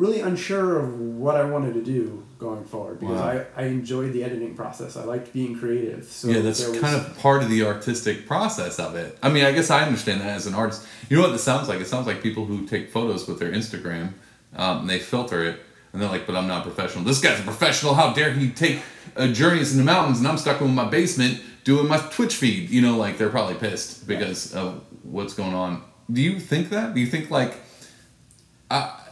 [0.00, 3.44] really unsure of what I wanted to do going forward because Wow.
[3.56, 4.96] I, I enjoyed the editing process.
[4.96, 6.04] I liked being creative.
[6.04, 9.18] So yeah, that's was- kind of part of the artistic process of it.
[9.22, 10.86] I mean, I guess I understand that as an artist.
[11.10, 11.80] You know what this sounds like?
[11.80, 14.14] It sounds like people who take photos with their Instagram,
[14.56, 15.60] um, and they filter it,
[15.92, 17.04] and they're like, "But I'm not professional.
[17.04, 17.94] This guy's a professional.
[17.94, 18.80] How dare he take
[19.16, 22.70] uh, journeys in the mountains, and I'm stuck in my basement doing my Twitch feed."
[22.70, 25.82] You know, like they're probably pissed because of what's going on.
[26.10, 26.94] Do you think that?
[26.94, 27.52] Do you think like?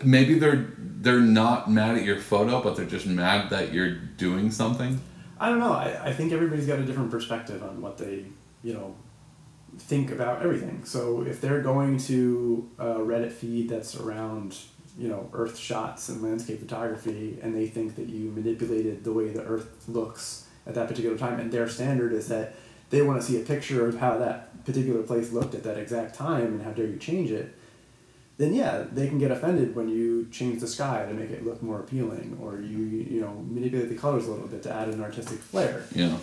[0.04, 4.50] Maybe they're they're not mad at your photo, but they're just mad that you're doing
[4.50, 5.00] something.
[5.38, 5.72] I don't know.
[5.72, 8.24] I, I think everybody's got a different perspective on what they,
[8.64, 8.96] you know,
[9.78, 10.84] think about everything.
[10.84, 14.56] So if they're going to a Reddit feed that's around,
[14.98, 19.28] you know, Earth shots and landscape photography, and they think that you manipulated the way
[19.28, 22.56] the Earth looks at that particular time, and their standard is that
[22.90, 26.16] they want to see a picture of how that particular place looked at that exact
[26.16, 27.54] time, and how dare you change it.
[28.38, 31.60] Then yeah, they can get offended when you change the sky to make it look
[31.60, 35.02] more appealing, or you you know manipulate the colors a little bit to add an
[35.02, 35.84] artistic flair.
[35.94, 36.20] You know.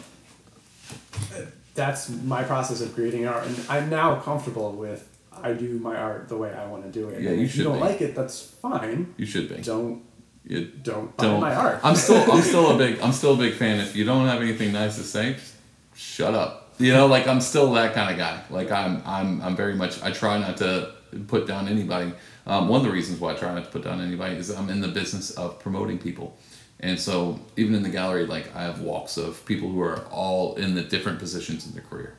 [1.73, 6.29] That's my process of creating art, and I'm now comfortable with I do my art
[6.29, 7.21] the way I want to do it.
[7.21, 7.83] Yeah, and you if you should don't be.
[7.83, 9.13] like it, that's fine.
[9.17, 9.61] You should be.
[9.61, 10.01] Don't
[10.45, 11.41] You don't don't.
[11.41, 11.81] my art.
[11.83, 12.31] I'm still.
[12.31, 12.99] I'm still a big.
[13.01, 13.81] I'm still a big fan.
[13.81, 15.55] If you don't have anything nice to say, just
[15.93, 16.73] shut up.
[16.77, 18.41] You know, like I'm still that kind of guy.
[18.49, 19.01] Like I'm.
[19.05, 19.41] I'm.
[19.41, 20.01] I'm very much.
[20.01, 20.94] I try not to
[21.27, 22.13] put down anybody.
[22.45, 24.69] Um, one of the reasons why I try not to put down anybody is I'm
[24.69, 26.37] in the business of promoting people.
[26.79, 30.55] And so even in the gallery, like I have walks of people who are all
[30.55, 32.15] in the different positions in their career.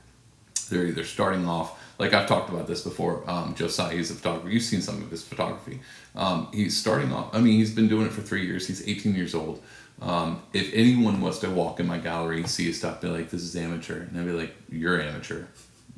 [0.68, 3.22] They're either starting off, like I've talked about this before.
[3.30, 4.49] Um, Josiah, he's a photographer.
[4.49, 5.80] You've seen some of his photography.
[6.16, 7.34] Um, he's starting off.
[7.34, 8.66] I mean, he's been doing it for three years.
[8.66, 9.62] He's 18 years old.
[10.03, 13.30] Um, if anyone was to walk in my gallery and see his stuff, be like,
[13.30, 15.44] "This is amateur," and I'd be like, "You're amateur.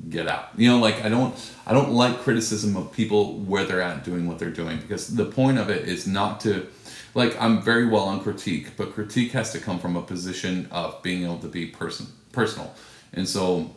[0.07, 1.35] Get out." You know, like I don't,
[1.65, 5.25] I don't like criticism of people where they're at doing what they're doing because the
[5.25, 6.67] point of it is not to
[7.15, 11.01] like I'm very well on critique, but critique has to come from a position of
[11.01, 12.73] being able to be person personal.
[13.13, 13.75] And so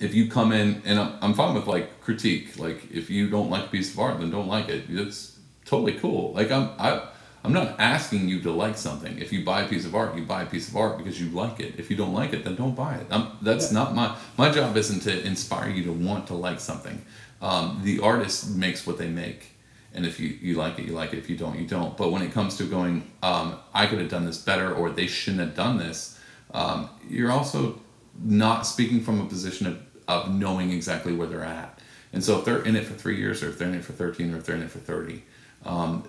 [0.00, 3.50] if you come in and I'm, I'm fine with like critique, like if you don't
[3.50, 4.84] like a piece of art, then don't like it.
[4.88, 6.32] It's totally cool.
[6.32, 7.08] Like I'm I
[7.44, 9.18] I'm not asking you to like something.
[9.18, 11.30] If you buy a piece of art, you buy a piece of art because you
[11.30, 11.74] like it.
[11.78, 13.06] If you don't like it, then don't buy it.
[13.10, 13.78] I'm, that's Yeah.
[13.78, 14.76] not my my job.
[14.76, 17.02] Isn't to inspire you to want to like something.
[17.40, 19.52] Um, the artist makes what they make
[19.94, 22.10] and if you, you like it you like it if you don't you don't but
[22.12, 25.40] when it comes to going um, i could have done this better or they shouldn't
[25.40, 26.18] have done this
[26.52, 27.80] um, you're also
[28.22, 31.78] not speaking from a position of, of knowing exactly where they're at
[32.12, 33.92] and so if they're in it for three years or if they're in it for
[33.92, 35.22] 13 or if they're in it for 30
[35.64, 36.06] um,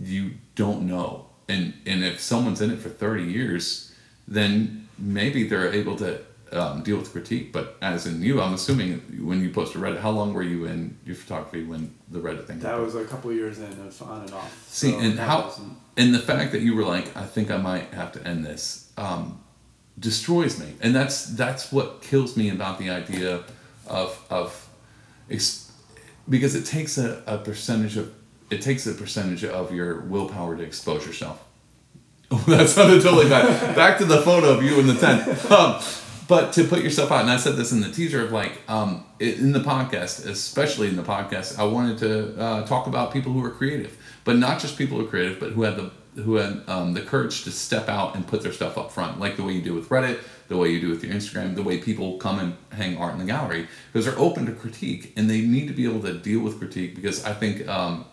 [0.00, 3.92] you don't know and and if someone's in it for 30 years
[4.26, 6.20] then maybe they're able to
[6.52, 10.10] um, deal with critique but as in you i'm assuming when you posted reddit how
[10.10, 12.84] long were you in your photography when the reddit thing that happened?
[12.86, 14.66] was a couple years in of on and off.
[14.68, 17.56] See, So and how, wasn't- and the fact that you were like, I think I
[17.58, 19.40] might have to end this, um,
[19.98, 23.42] destroys me, and that's that's what kills me about the idea
[23.86, 24.68] of of,
[25.30, 25.70] ex-
[26.28, 28.12] because it takes a, a percentage of
[28.50, 31.44] it takes a percentage of your willpower to expose yourself.
[32.46, 33.74] That sounded totally bad.
[33.74, 35.22] Back to the photo of you in the tent.
[35.50, 35.80] Um,
[36.28, 39.06] but to put yourself out, and I said this in the teaser of like um,
[39.18, 43.42] in the podcast, especially in the podcast, I wanted to uh, talk about people who
[43.42, 43.96] are creative.
[44.24, 45.90] but not just people who are creative, but who had the
[46.22, 49.36] who had um, the courage to step out and put their stuff up front, like
[49.36, 50.18] the way you do with Reddit,
[50.48, 53.18] the way you do with your Instagram, the way people come and hang art in
[53.20, 56.40] the gallery, because they're open to critique and they need to be able to deal
[56.40, 56.94] with critique.
[56.94, 58.04] Because I think um,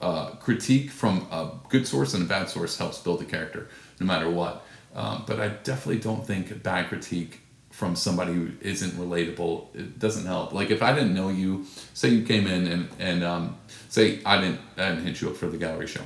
[0.00, 3.68] uh, critique from a good source and a bad source helps build a character,
[4.00, 4.64] no matter what.
[4.94, 7.40] Um, but I definitely don't think bad critique
[7.70, 10.52] from somebody who isn't relatable it doesn't help.
[10.52, 13.56] Like if I didn't know you, say you came in and and um,
[13.90, 16.00] say I didn't I didn't hit you up for the gallery show,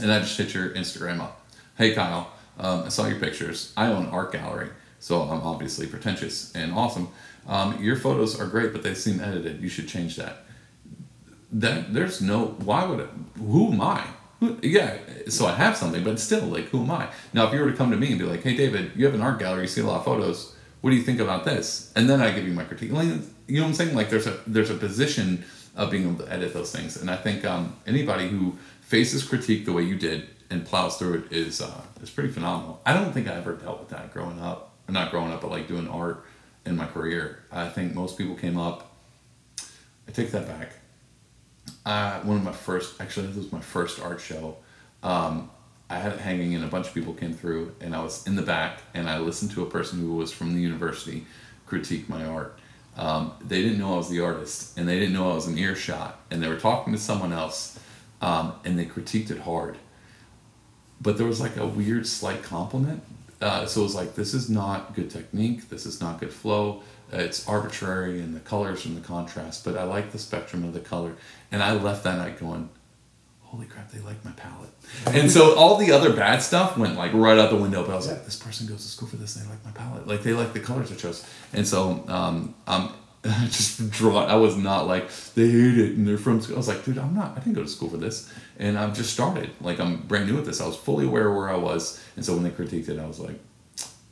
[0.00, 1.46] and I just hit your Instagram up.
[1.76, 3.74] Hey Kyle, um, I saw your pictures.
[3.76, 7.08] I own art gallery, so I'm obviously pretentious and awesome.
[7.46, 9.60] Um, your photos are great, but they seem edited.
[9.60, 10.44] You should change that.
[11.52, 13.08] That there's no why would it?
[13.38, 14.04] Who am I?
[14.40, 14.98] Who, yeah,
[15.28, 17.08] so I have something, but still, like, who am I?
[17.32, 19.14] Now, if you were to come to me and be like, "Hey, David, you have
[19.14, 19.62] an art gallery.
[19.62, 20.54] You see a lot of photos.
[20.80, 22.92] What do you think about this?" and then I give you my critique.
[22.92, 23.94] Like, you know what I'm saying?
[23.96, 25.44] Like, there's a there's a position
[25.74, 29.64] of being able to edit those things, and I think um, anybody who faces critique
[29.64, 32.80] the way you did and plows through it is uh, is pretty phenomenal.
[32.86, 35.68] I don't think I ever dealt with that growing up, not growing up, but like
[35.68, 36.24] doing art
[36.64, 37.40] in my career.
[37.50, 38.92] I think most people came up.
[40.06, 40.72] I take that back.
[41.88, 44.58] Uh, one of my first, actually, this was my first art show.
[45.02, 45.50] Um,
[45.88, 48.36] I had it hanging, and a bunch of people came through, and I was in
[48.36, 51.24] the back, and I listened to a person who was from the university
[51.64, 52.58] critique my art.
[52.98, 55.56] Um, they didn't know I was the artist, and they didn't know I was an
[55.56, 57.80] earshot, and they were talking to someone else,
[58.20, 59.78] um, and they critiqued it hard.
[61.00, 63.02] But there was like a weird, slight compliment.
[63.40, 66.82] Uh, so it was like, this is not good technique, this is not good flow,
[67.12, 70.80] it's arbitrary in the colors and the contrast, but I like the spectrum of the
[70.80, 71.14] color.
[71.52, 72.68] And I left that night going,
[73.42, 74.70] holy crap, they like my palette.
[75.06, 77.96] And so all the other bad stuff went like right out the window, but I
[77.96, 80.06] was like, this person goes to school for this, and they like my palette.
[80.06, 81.24] Like they like the colors I chose.
[81.52, 82.90] And so um, I'm
[83.46, 84.28] just drawn.
[84.28, 86.56] I was not like, they hate it and they're from school.
[86.56, 88.32] I was like, dude, I'm not, I didn't go to school for this.
[88.58, 89.50] And I've just started.
[89.60, 90.60] Like I'm brand new at this.
[90.60, 92.02] I was fully aware of where I was.
[92.16, 93.38] And so when they critiqued it, I was like,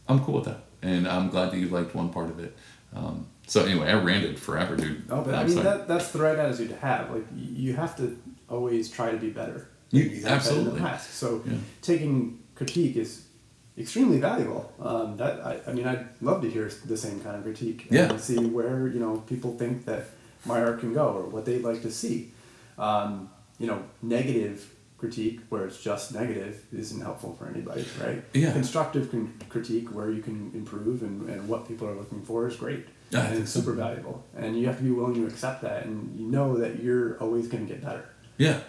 [0.09, 0.65] I'm cool with that.
[0.83, 2.57] And I'm glad that you liked one part of it.
[2.95, 5.05] Um, so anyway, I ranted forever, dude.
[5.11, 5.65] Oh, but I I'm mean sorry.
[5.79, 7.11] that that's the right attitude to have.
[7.11, 8.19] Like you have to
[8.49, 9.69] always try to be better.
[9.91, 10.81] You- than have been in absolutely.
[10.81, 11.15] the past.
[11.15, 11.55] So Yeah.
[11.83, 13.26] taking critique is
[13.79, 14.73] extremely valuable.
[14.81, 18.11] Um, that I, I mean, I'd love to hear the same kind of critique Yeah.
[18.11, 20.05] and see where you know people think that
[20.45, 22.33] my art can go or what they'd like to see.
[22.79, 28.23] Um, you know, negative critique where it's just negative isn't helpful for anybody, right?
[28.33, 28.53] Yeah.
[28.53, 32.57] Constructive con- critique where you can improve and, and what people are looking for is
[32.57, 32.87] great.
[33.11, 33.61] Yeah, I and think it's so.
[33.61, 34.25] super valuable.
[34.37, 37.47] And you have to be willing to accept that and you know that you're always
[37.49, 38.05] going to get better.
[38.39, 38.61] yeah,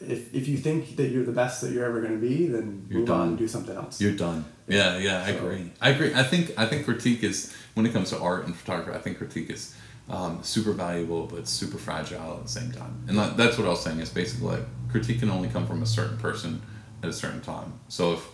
[0.00, 2.86] If, if you think that you're the best that you're ever going to be, then
[2.88, 3.28] You're move on done.
[3.28, 4.00] and do something else.
[4.00, 4.44] you're done.
[4.66, 5.72] Yeah, yeah, I So- agree.
[5.80, 6.14] I agree.
[6.14, 8.96] I think I think critique is when it comes to art and photography.
[8.98, 9.74] I think critique is
[10.08, 13.04] um, super valuable, but super fragile at the same time.
[13.06, 14.00] And that, that's what I was saying.
[14.00, 16.62] Is basically like critique can only come from a certain person
[17.02, 17.74] at a certain time.
[17.88, 18.26] So if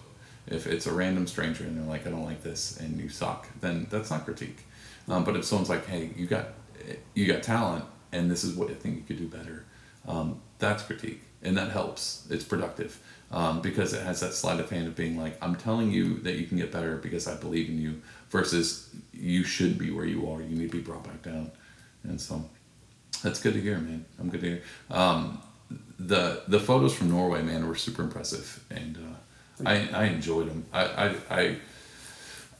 [0.46, 3.48] if it's a random stranger and they're like, I don't like this, and you suck,
[3.60, 4.60] then that's not critique.
[5.08, 6.50] Um, but if someone's like, Hey, you got
[7.14, 9.64] you got talent, and this is what I think you could do better,
[10.06, 12.26] um, that's critique, and that helps.
[12.30, 13.00] It's productive
[13.30, 16.36] um, because it has that sleight of hand of being like, I'm telling you that
[16.36, 18.00] you can get better because I believe in you,
[18.30, 20.40] versus you should be where you are.
[20.40, 21.50] You need to be brought back down,
[22.04, 22.44] and so
[23.22, 24.04] that's good to hear, man.
[24.18, 24.62] I'm good to hear.
[24.90, 25.42] Um,
[25.98, 30.66] the the photos from Norway, man, were super impressive, and uh, I I enjoyed them.
[30.72, 31.14] I I.
[31.30, 31.56] I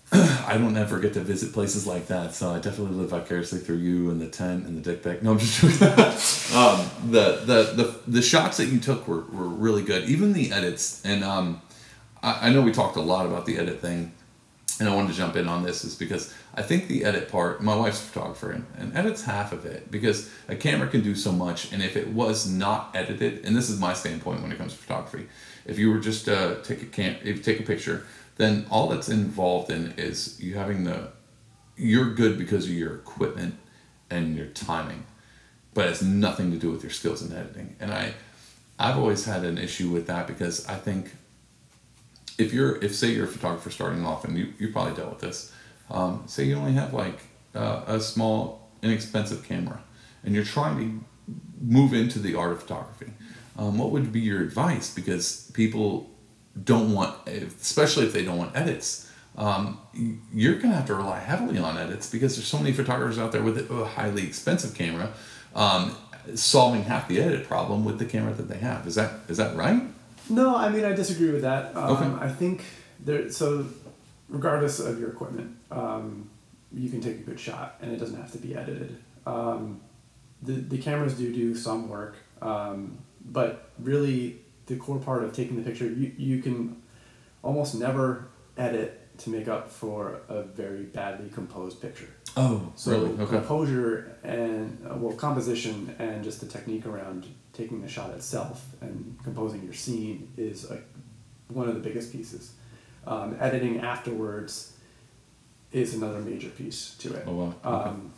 [0.13, 3.79] I don't ever get to visit places like that, so I definitely live vicariously through
[3.79, 5.23] you and the tent and the dick pic.
[5.23, 5.83] No, I'm just
[6.55, 10.09] um, the, the the the shots that you took were, were really good.
[10.09, 11.61] Even the edits, and um,
[12.23, 14.13] I, I know we talked a lot about the edit thing,
[14.79, 17.61] and I wanted to jump in on this is because I think the edit part.
[17.61, 21.17] My wife's a photographer, and, and edits half of it because a camera can do
[21.17, 24.59] so much, and if it was not edited, and this is my standpoint when it
[24.59, 25.27] comes to photography,
[25.65, 28.89] if you were just uh, take a cam, if you take a picture, then all
[28.89, 31.09] that's involved in is you having the
[31.77, 33.55] you're good because of your equipment
[34.11, 35.05] and your timing
[35.75, 37.77] but it's nothing to do with your skills in editing.
[37.81, 38.15] And i
[38.79, 41.13] i've always had an issue with that because i think
[42.39, 45.21] if you're if say you're a photographer starting off and you, you probably dealt with
[45.21, 45.53] this
[45.91, 47.21] um, say you only have like
[47.55, 49.81] uh, a small inexpensive camera
[50.25, 53.13] and you're trying to move into the art of photography
[53.59, 54.93] um, what would be your advice?
[54.93, 56.11] Because people
[56.65, 59.79] don't want especially if they don't want edits um,
[60.33, 63.33] you're going to have to rely heavily on edits because there's so many photographers out
[63.33, 65.13] there with a highly expensive camera
[65.55, 65.95] um,
[66.35, 69.55] solving half the edit problem with the camera that they have is that is that
[69.57, 69.83] right
[70.31, 71.77] No, I mean I disagree with that.
[71.77, 72.25] Um, Okay.
[72.27, 72.65] I think
[73.05, 73.31] there.
[73.31, 73.67] So,
[74.29, 76.29] regardless of your equipment, um,
[76.73, 78.97] you can take a good shot, and it doesn't have to be edited.
[79.25, 79.81] Um,
[80.43, 82.17] the the cameras do do some work.
[82.43, 86.83] Um, but really, the core part of taking the picture, you, you can
[87.43, 92.09] almost never edit to make up for a very badly composed picture.
[92.37, 93.11] Oh, So really?
[93.21, 93.37] Okay.
[93.39, 99.17] composure and uh, well composition and just the technique around taking the shot itself and
[99.25, 100.85] composing your scene is like
[101.49, 102.53] one of the biggest pieces.
[103.07, 104.77] Um, editing afterwards
[105.73, 107.25] is another major piece to it.
[107.27, 107.55] Oh, wow.
[107.65, 107.89] Okay.
[107.89, 108.13] Um,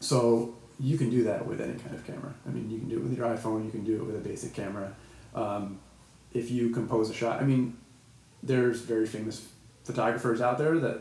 [0.00, 2.32] so you can do that with any kind of camera.
[2.46, 3.64] I mean, you can do it with your iPhone.
[3.64, 4.94] You can do it with a basic camera.
[5.38, 5.80] Um,
[6.32, 7.76] if you compose a shot, I mean,
[8.42, 9.46] there's very famous
[9.84, 10.98] photographers out there that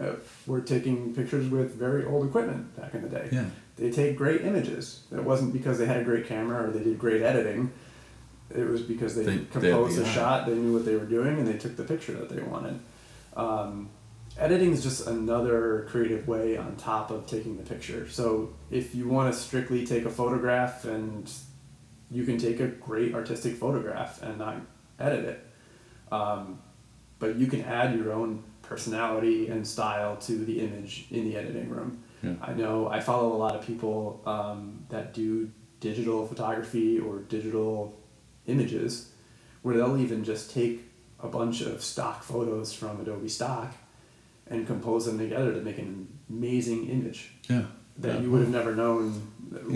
[0.00, 0.12] uh,
[0.46, 3.28] were taking pictures with very old equipment back in the day.
[3.32, 3.44] Yeah.
[3.76, 5.04] They take great images.
[5.10, 7.72] It wasn't because they had a great camera or they did great editing.
[8.54, 11.06] It was because they, They- they composed the a shot, they knew what they were
[11.06, 12.78] doing, and they took the picture that they wanted.
[13.36, 13.88] Um,
[14.38, 18.08] editing is just another creative way on top of taking the picture.
[18.08, 21.30] So if you want to strictly take a photograph and
[22.10, 24.56] you can take a great artistic photograph and not
[24.98, 25.46] edit it.
[26.12, 26.60] Um,
[27.18, 31.68] but you can add your own personality and style to the image in the editing
[31.68, 32.02] room.
[32.22, 32.34] Yeah.
[32.42, 35.50] I know I follow a lot of people um, that do
[35.80, 37.98] digital photography or digital
[38.46, 39.10] images
[39.62, 40.82] where they'll even just take
[41.22, 43.74] a bunch of stock photos from Adobe Stock
[44.46, 47.62] and compose them together to make an amazing image Yeah.
[47.98, 48.20] that yeah.
[48.20, 49.30] you would have never known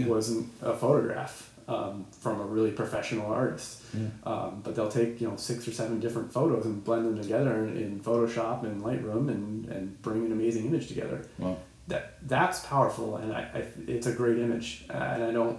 [0.07, 3.83] wasn't a photograph um, from a really professional artist.
[3.93, 4.09] Yeah.
[4.25, 7.65] Um, but they'll take you know six or seven different photos and blend them together
[7.67, 11.27] in, in Photoshop and Lightroom and, and bring an amazing image together.
[11.39, 11.57] Wow.
[11.89, 15.59] That that's powerful and I, I it's a great image uh, and I don't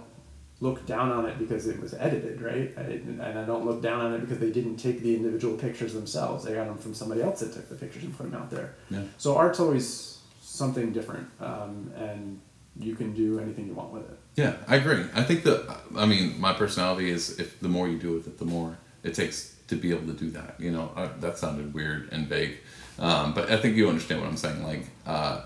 [0.60, 4.00] look down on it because it was edited right I, and I don't look down
[4.00, 7.22] on it because they didn't take the individual pictures themselves they got them from somebody
[7.22, 9.02] else that took the pictures and put them out there Yeah.
[9.18, 12.40] so art's always something different, um, and
[12.78, 14.18] you can do anything you want with it.
[14.36, 15.04] Yeah, I agree.
[15.14, 18.38] I think that I mean my personality is if the more you do with it,
[18.38, 20.56] the more it takes to be able to do that.
[20.58, 22.58] You know, uh, that sounded weird and vague,
[22.98, 24.62] um, but I think you understand what I'm saying.
[24.62, 25.40] Like uh,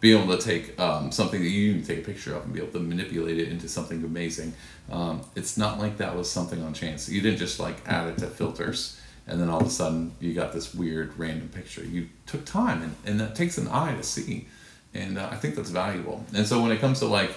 [0.00, 2.60] being able to take um, something that you can take a picture of and be
[2.60, 4.54] able to manipulate it into something amazing.
[4.90, 7.08] Um, it's not like that was something on chance.
[7.10, 8.98] You didn't just like add it to filters.
[9.26, 11.84] And then all of a sudden, you got this weird random picture.
[11.84, 14.48] You took time, and, and that takes an eye to see,
[14.92, 16.24] and uh, I think that's valuable.
[16.34, 17.30] And so when it comes to like,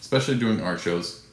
[0.00, 1.26] especially doing art shows,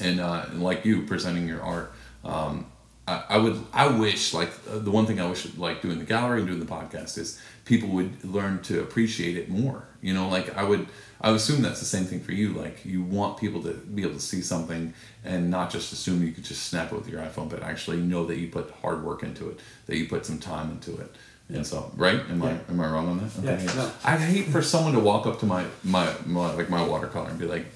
[0.00, 1.92] and, uh, and like you presenting your art
[2.24, 2.66] um,
[3.06, 6.04] I, I would i wish like uh, the one thing i wish like doing the
[6.04, 9.84] gallery and doing the podcast is people would learn to appreciate it more.
[10.00, 10.86] You know like i would
[11.20, 12.50] i would assume that's the same thing for you.
[12.50, 14.94] Like you want people to be able to see something
[15.24, 18.26] and not just assume you could just snap it with your iphone but actually know
[18.26, 21.14] that you put hard work into it that you put some time into it.
[21.48, 22.20] And so right?
[22.30, 23.30] Am i am i wrong on that?
[23.42, 23.90] Yeah, no.
[24.04, 27.38] i'd hate for someone to walk up to my my, my like my watercolor and
[27.38, 27.66] be like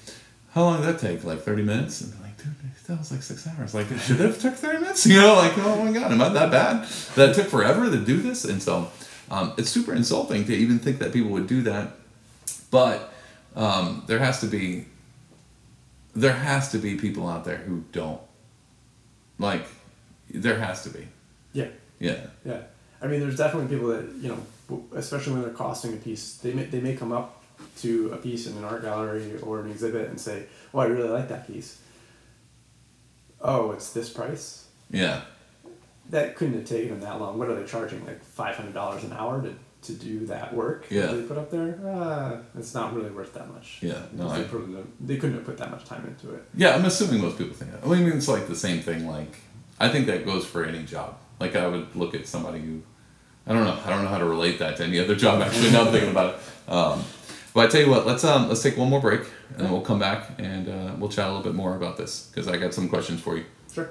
[0.57, 1.23] how long did that take?
[1.23, 2.01] Like 30 minutes?
[2.01, 2.55] And they're like, dude,
[2.87, 3.75] that was like six hours.
[3.75, 5.05] Like, it should have took 30 minutes?
[5.07, 6.87] You know, like, oh my God, am I that bad?
[7.15, 8.43] That it took forever to do this?
[8.43, 8.89] And so
[9.29, 11.91] um, it's super insulting to even think that people would do that.
[12.71, 13.13] But
[13.55, 14.85] um, there has to be,
[16.15, 18.19] there has to be people out there who don't.
[19.37, 19.67] Like,
[20.31, 21.07] there has to be.
[21.53, 21.67] Yeah,
[21.99, 22.17] Yeah.
[22.43, 22.61] yeah.
[22.99, 26.51] I mean, there's definitely people that you know, especially when they're costing a piece, they
[26.51, 27.36] may they may come up
[27.79, 31.09] to a piece in an art gallery or an exhibit and say, "Oh, I really
[31.09, 31.79] like that piece."
[33.41, 34.65] Oh, it's this price.
[34.89, 35.21] Yeah.
[36.09, 37.37] That couldn't have taken them that long.
[37.37, 38.05] What are they charging?
[38.05, 39.53] Like five hundred dollars an hour to,
[39.83, 41.07] to do that work Yeah.
[41.07, 41.77] that they put up there?
[41.85, 43.79] Uh, it's not really worth that much.
[43.81, 46.43] Yeah, no, Because they, I- they couldn't have put that much time into it.
[46.55, 47.83] Yeah, I'm assuming most people think that.
[47.85, 49.05] I mean, it's like the same thing.
[49.07, 49.35] Like,
[49.79, 51.17] I think that goes for any job.
[51.39, 52.81] Like, I would look at somebody who,
[53.45, 55.41] I don't know, I don't know how to relate that to any other job.
[55.43, 56.71] Actually, now I'm thinking about it.
[56.71, 57.03] Um,
[57.53, 59.21] but I tell you what, let's um, let's take one more break,
[59.55, 62.27] and then we'll come back and uh, we'll chat a little bit more about this
[62.27, 63.45] because I got some questions for you.
[63.73, 63.89] Sure.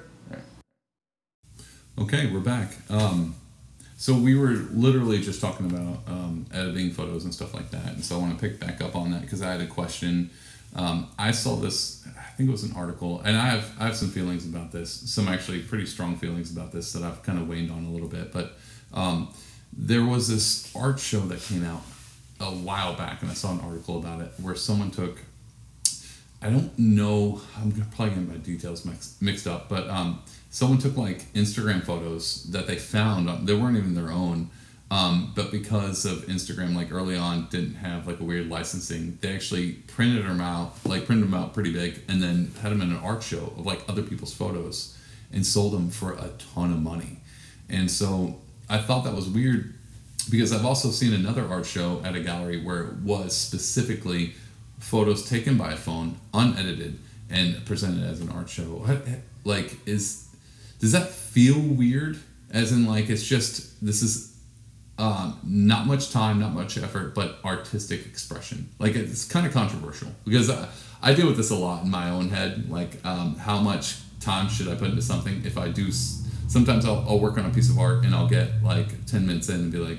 [1.98, 2.72] Okay, we're back.
[2.90, 3.34] Um,
[3.96, 8.04] so we were literally just talking about um, editing photos and stuff like that, and
[8.04, 10.28] so I want to pick back up on that because I had a question.
[10.74, 13.96] Um, I saw this, I think it was an article, and I have I have
[13.96, 17.48] some feelings about this, some actually pretty strong feelings about this that I've kind of
[17.48, 18.30] waned on a little bit.
[18.30, 18.58] But
[18.92, 19.32] um,
[19.72, 21.82] there was this art show that came out
[22.40, 25.18] a while back, and I saw an article about it where someone took
[26.42, 27.40] I don't know.
[27.56, 32.44] I'm probably getting my details mixed, mixed up, but um, someone took like Instagram photos
[32.52, 33.48] that they found.
[33.48, 34.50] They weren't even their own,
[34.90, 39.18] um, but because of Instagram, like early on, didn't have like a weird licensing.
[39.20, 42.82] They actually printed them out, like printed them out pretty big, and then had them
[42.82, 44.96] in an art show of like other people's photos,
[45.32, 47.18] and sold them for a ton of money.
[47.68, 48.38] And so
[48.68, 49.74] I thought that was weird
[50.28, 54.34] because I've also seen another art show at a gallery where it was specifically
[54.78, 56.98] photos taken by a phone, unedited,
[57.30, 58.84] and presented as an art show.
[59.44, 60.28] Like is
[60.78, 62.18] does that feel weird?
[62.50, 64.36] As in like it's just this is
[64.98, 68.68] um, not much time, not much effort, but artistic expression.
[68.78, 70.68] Like it's kind of controversial because I,
[71.02, 72.70] I deal with this a lot in my own head.
[72.70, 75.42] Like um, how much time should I put into something?
[75.44, 78.62] If I do, sometimes I'll, I'll work on a piece of art and I'll get
[78.62, 79.98] like ten minutes in and be like,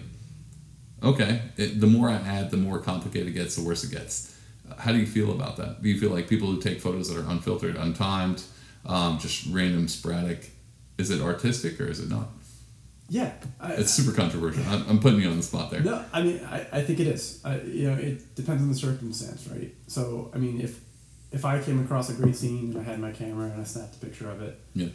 [1.03, 1.41] okay.
[1.57, 4.35] It, the more I add, the more complicated it gets, the worse it gets.
[4.77, 5.81] How do you feel about that?
[5.81, 8.43] Do you feel like people who take photos that are unfiltered, untimed,
[8.85, 10.51] um, just random, sporadic,
[10.97, 12.27] is it artistic or is it not?
[13.09, 14.63] Yeah, I, It's super controversial.
[14.67, 15.79] I'm, I'm putting you on the spot there.
[15.81, 17.39] No, I mean, I, I think it is.
[17.45, 19.73] I, you know, it depends on the circumstance, right?
[19.87, 20.81] So, I mean, if
[21.31, 23.95] if I came across a great scene and I had my camera and I snapped
[23.95, 24.87] a picture of it, Yeah.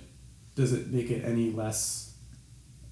[0.54, 2.14] does it make it any less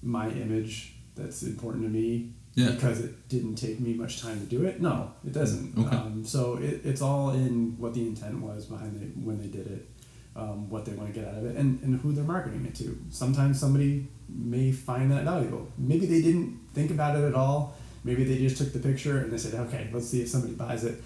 [0.01, 2.71] my image that's important to me Yeah.
[2.71, 4.81] because it didn't take me much time to do it?
[4.81, 5.77] No, it doesn't.
[5.77, 5.95] Okay.
[5.95, 9.67] Um, so it, it's all in what the intent was behind it when they did
[9.67, 9.87] it,
[10.35, 12.75] um, what they want to get out of it, and, and who they're marketing it
[12.75, 12.97] to.
[13.09, 15.71] Sometimes somebody may find that valuable.
[15.77, 17.77] Maybe they didn't think about it at all.
[18.03, 20.83] Maybe they just took the picture and they said, okay, let's see if somebody buys
[20.83, 21.01] it.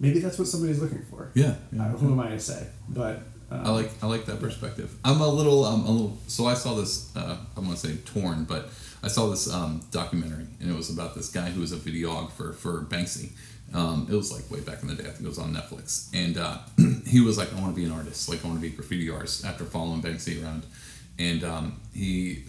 [0.00, 1.32] Maybe that's what somebody's looking for.
[1.34, 1.54] Yeah.
[1.78, 2.66] Uh, who am I to say?
[2.88, 4.94] But um, I like I like that perspective.
[5.04, 6.18] I'm a little um, a little.
[6.28, 7.14] So I saw this.
[7.16, 8.70] Uh, I'm gonna say torn, but
[9.02, 12.54] I saw this um, documentary, and it was about this guy who was a videographer
[12.54, 13.30] for Banksy.
[13.72, 15.04] Um, it was like way back in the day.
[15.04, 16.58] I think it was on Netflix, and uh,
[17.06, 18.28] he was like, "I want to be an artist.
[18.28, 20.64] Like I want to be a graffiti artist." After following Banksy around,
[21.18, 22.44] and um, he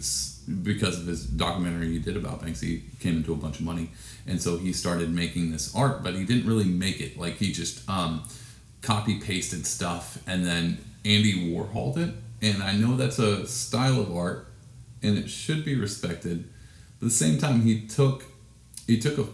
[0.62, 3.90] because of his documentary he did about Banksy came into a bunch of money,
[4.26, 7.18] and so he started making this art, but he didn't really make it.
[7.18, 8.24] Like he just um,
[8.82, 12.14] copy pasted stuff and then Andy Warholed it.
[12.42, 14.46] And I know that's a style of art
[15.02, 16.48] and it should be respected.
[16.98, 18.24] But at the same time he took
[18.86, 19.26] he took a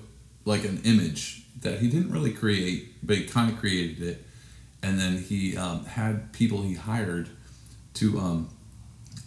[0.45, 4.25] like an image that he didn't really create, but he kind of created it.
[4.83, 7.29] And then he um, had people he hired
[7.95, 8.51] to um,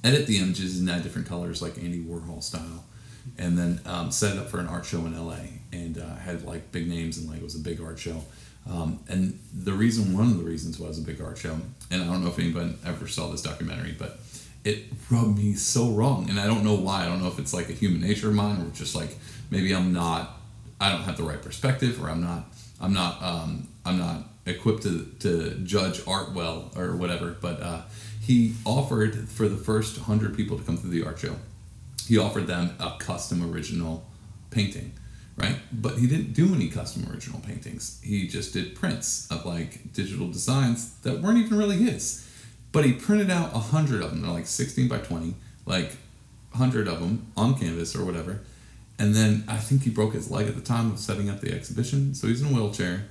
[0.03, 2.85] edit the images and add different colors like Andy Warhol style.
[3.37, 5.39] And then um, set it up for an art show in LA
[5.73, 8.23] and uh, had like big names and like it was a big art show.
[8.69, 11.57] Um, and the reason, one of the reasons was a big art show,
[11.89, 14.19] and I don't know if anybody ever saw this documentary, but
[14.69, 17.03] it rubbed me so wrong, and I don't know why.
[17.03, 19.17] I don't know if it's like a human nature of mine, or just like
[19.49, 20.39] maybe I'm not,
[20.79, 22.45] I don't have the right perspective, or I'm not,
[22.79, 27.35] I'm not, um, I'm not equipped to to judge art well, or whatever.
[27.41, 27.81] But uh,
[28.21, 31.35] he offered for the first hundred people to come through the art show,
[32.07, 34.05] he offered them a custom original
[34.51, 34.93] painting
[35.39, 35.55] right?
[35.71, 38.01] But he didn't do any custom original paintings.
[38.03, 42.28] He just did prints of like digital designs that weren't even really his.
[42.71, 44.21] But he printed out a hundred of them.
[44.21, 45.33] They're like 16 by 20,
[45.65, 45.97] like
[46.53, 48.41] hundred of them on canvas or whatever.
[48.97, 51.53] And then I think he broke his leg at the time of setting up the
[51.53, 53.05] exhibition, so he's in a wheelchair.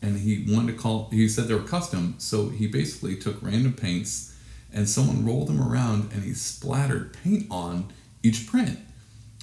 [0.00, 1.08] And he wanted to call.
[1.10, 4.34] He said they were custom, so he basically took random paints,
[4.72, 7.92] and someone rolled them around, and he splattered paint on
[8.22, 8.78] each print,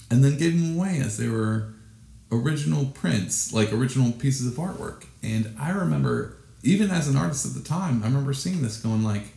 [0.10, 1.73] and then gave them away as they were
[2.31, 5.06] original prints, like original pieces of artwork.
[5.23, 9.03] And I remember, even as an artist at the time, I remember seeing this going
[9.03, 9.34] like,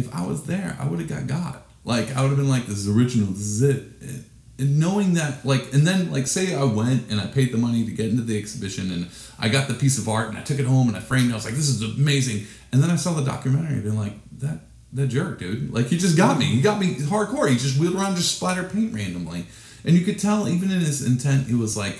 [0.00, 1.66] if I was there, I would have got got.
[1.84, 3.82] Like I would have been like, this is original, this is it.
[4.00, 4.24] And-
[4.60, 7.80] And knowing that, like, and then like, say I went and I paid the money
[7.86, 9.02] to get into the exhibition, and
[9.38, 11.32] I got the piece of art and I took it home and I framed it.
[11.32, 12.38] I was like, this is amazing.
[12.70, 14.58] And then I saw the documentary and been like, that
[14.92, 15.72] that jerk, dude.
[15.72, 16.44] Like he just got me.
[16.56, 17.48] He got me hardcore.
[17.48, 19.46] He just wheeled around, just splattered paint randomly.
[19.84, 21.96] And you could tell, even in his intent, it was like,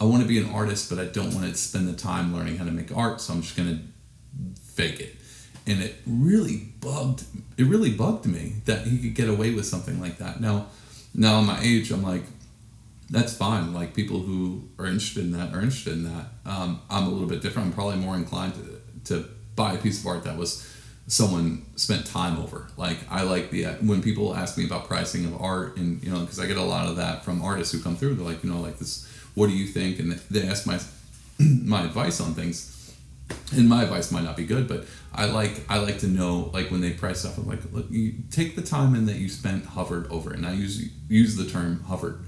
[0.00, 2.56] I want to be an artist, but I don't want to spend the time learning
[2.58, 3.78] how to make art, so I'm just gonna
[4.74, 5.16] fake it.
[5.66, 7.24] And it really bugged.
[7.56, 10.40] It really bugged me that he could get away with something like that.
[10.40, 10.66] Now,
[11.14, 12.22] now, at my age, I'm like,
[13.10, 13.74] that's fine.
[13.74, 16.26] Like people who are interested in that are interested in that.
[16.46, 17.68] Um, I'm a little bit different.
[17.68, 20.66] I'm probably more inclined to, to buy a piece of art that was
[21.08, 22.68] someone spent time over.
[22.76, 26.20] Like I like the when people ask me about pricing of art, and you know,
[26.20, 28.14] because I get a lot of that from artists who come through.
[28.14, 29.06] They're like, you know, like this.
[29.34, 29.98] What do you think?
[29.98, 30.78] And they ask my
[31.38, 32.69] my advice on things.
[33.52, 36.70] And my advice might not be good, but I like I like to know like
[36.70, 37.38] when they price stuff.
[37.38, 40.46] I'm like, look, you take the time in that you spent hovered over it, and
[40.46, 42.20] I use use the term hovered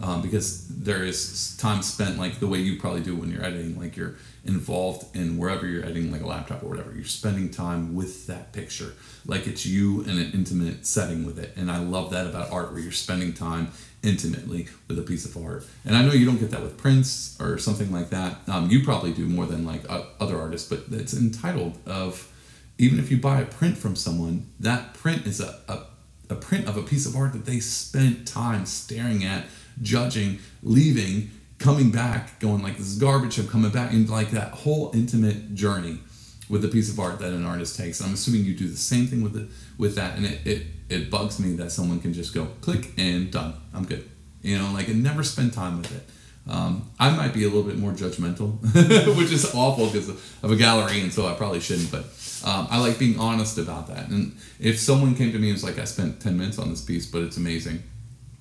[0.00, 3.78] um, because there is time spent like the way you probably do when you're editing
[3.78, 4.14] like you're
[4.44, 8.52] involved in wherever you're editing like a laptop or whatever you're spending time with that
[8.52, 8.94] picture
[9.26, 12.70] like it's you in an intimate setting with it and i love that about art
[12.70, 13.70] where you're spending time
[14.02, 15.66] intimately with a piece of art.
[15.84, 18.38] And i know you don't get that with prints or something like that.
[18.48, 22.32] Um, you probably do more than like uh, other artists but it's entitled of
[22.78, 25.82] even if you buy a print from someone that print is a, a
[26.30, 29.46] a print of a piece of art that they spent time staring at,
[29.80, 34.52] judging, leaving, coming back, going like this is garbage, I'm coming back, and like that
[34.52, 36.00] whole intimate journey
[36.48, 38.00] with a piece of art that an artist takes.
[38.00, 39.48] I'm assuming you do the same thing with it
[39.78, 43.30] with that, and it, it it bugs me that someone can just go click and
[43.30, 43.54] done.
[43.74, 44.08] I'm good.
[44.42, 46.08] You know, like and never spend time with it.
[46.48, 48.58] Um, I might be a little bit more judgmental,
[49.18, 51.90] which is awful because of a gallery, and so I probably shouldn't.
[51.90, 52.04] But
[52.44, 54.08] um, I like being honest about that.
[54.08, 56.80] And if someone came to me and was like, "I spent ten minutes on this
[56.80, 57.82] piece, but it's amazing,"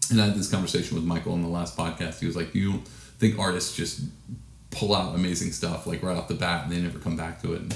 [0.10, 2.82] and I had this conversation with Michael in the last podcast, he was like, "You
[3.20, 4.02] think artists just
[4.70, 7.54] pull out amazing stuff like right off the bat and they never come back to
[7.56, 7.76] it?" And,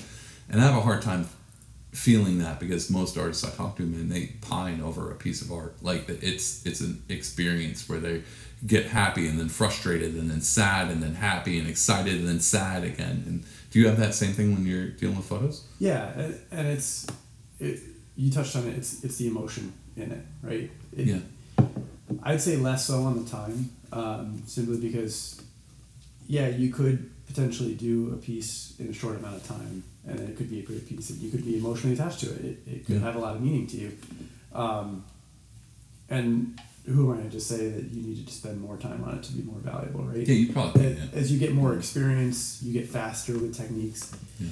[0.52, 1.28] and I have a hard time
[1.92, 5.52] feeling that because most artists I talk to, man, they pine over a piece of
[5.52, 5.76] art.
[5.82, 8.24] Like it's it's an experience where they
[8.66, 12.40] get happy and then frustrated and then sad and then happy and excited and then
[12.40, 13.24] sad again.
[13.26, 15.66] And do you have that same thing when you're dealing with photos?
[15.80, 16.12] Yeah,
[16.52, 17.08] and, it's
[17.60, 17.80] it,
[18.16, 18.78] you touched on it.
[18.78, 20.70] It's it's the emotion in it, right?
[20.96, 21.20] It, Yeah.
[22.24, 25.42] I'd say less so on the time, um, simply because,
[26.28, 30.36] yeah, you could potentially do a piece in a short amount of time, and it
[30.38, 31.12] could be a great piece.
[31.12, 32.42] You could be emotionally attached to it.
[32.46, 33.02] It, it could Yeah.
[33.02, 33.98] have a lot of meaning to you.
[34.54, 35.06] Um,
[36.10, 39.16] and who am I to just say that you needed to spend more time on
[39.18, 40.28] it to be more valuable, right?
[40.28, 40.98] Yeah, you probably As-.
[40.98, 41.06] Yeah.
[41.20, 44.12] As you get more experience, you get faster with techniques.
[44.40, 44.48] Yeah.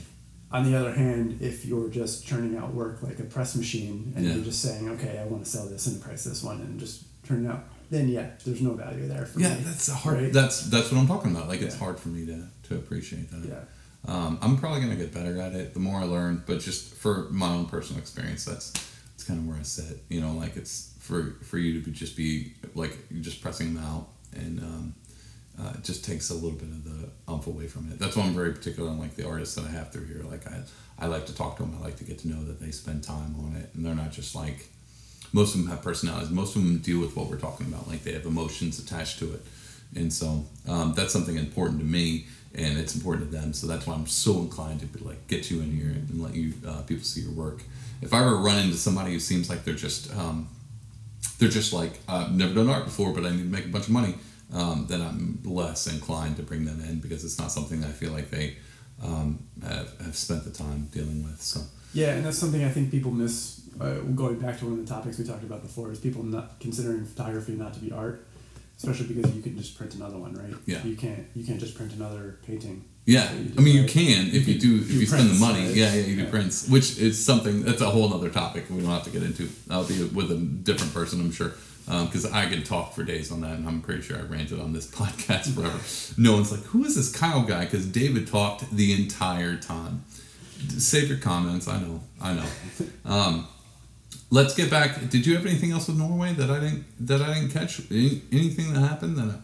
[0.52, 4.26] On the other hand, if you're just churning out work like a press machine and
[4.26, 7.04] you're just saying, okay, I want to sell this and price this one and just
[7.24, 9.62] turn it out, then yeah, there's no value there for Yeah, me.
[9.64, 10.18] that's hard.
[10.22, 10.34] right?
[10.34, 11.50] That's that's what I'm talking about.
[11.50, 13.48] Like it's hard for me to to appreciate that.
[13.48, 13.60] Yeah.
[14.08, 16.44] Um, I'm probably gonna get better at it the more I learn.
[16.46, 20.04] But just for my own personal experience, that's that's kind of where I sit.
[20.10, 23.84] You know, like it's for for you to be, just be like just pressing them
[23.84, 24.96] out, and um,
[25.60, 28.00] uh, it just takes a little bit of the umph away from it.
[28.00, 30.24] That's why I'm very particular on like the artists that I have through here.
[30.24, 30.62] Like I
[30.98, 31.76] I like to talk to them.
[31.80, 34.12] I like to get to know that they spend time on it, and they're not
[34.12, 34.70] just like
[35.34, 36.30] most of them have personalities.
[36.30, 37.88] Most of them deal with what we're talking about.
[37.88, 39.46] Like they have emotions attached to it,
[39.96, 43.54] and so um, that's something important to me, and it's important to them.
[43.54, 46.36] So that's why I'm so inclined to be like get you in here and let
[46.36, 47.62] you uh, people see your work.
[48.02, 50.50] If I ever run into somebody who seems like they're just um,
[51.38, 53.86] they're just like I've never done art before, but I need to make a bunch
[53.86, 54.16] of money,
[54.54, 58.12] um, then I'm less inclined to bring them in because it's not something I feel
[58.12, 58.58] like they
[59.04, 61.42] um, have, have spent the time dealing with.
[61.42, 61.62] So
[61.94, 63.62] Yeah, and that's something I think people miss.
[63.80, 66.60] Uh, going back to one of the topics we talked about before, is people not
[66.60, 68.26] considering photography not to be art,
[68.80, 70.54] especially because you can just print another one, right?
[70.66, 70.84] Yeah.
[70.84, 71.26] You can't.
[71.36, 72.86] You can't just print another painting.
[73.06, 75.66] Yeah, you I mean, you can if you can do if you spend the money.
[75.68, 75.76] right?
[75.76, 76.30] Yeah, yeah, you do Yeah.
[76.30, 79.50] prints, which is something that's a whole other topic we don't have to get into.
[79.70, 81.54] I'll be with a different person, I'm sure,
[81.88, 84.74] because I can talk for days on that, and I'm pretty sure I ranted on
[84.74, 85.80] this podcast forever.
[86.22, 87.66] no one's like, who is this Kyle guy?
[87.66, 90.04] Because David talked the entire time.
[90.78, 91.68] Save your comments.
[91.68, 92.46] I know, I know.
[93.06, 93.48] Um,
[94.30, 95.10] let's get back.
[95.10, 97.82] Did you have anything else with Norway that I didn't that I didn't catch?
[97.92, 99.30] Any, anything that happened that?
[99.30, 99.40] I,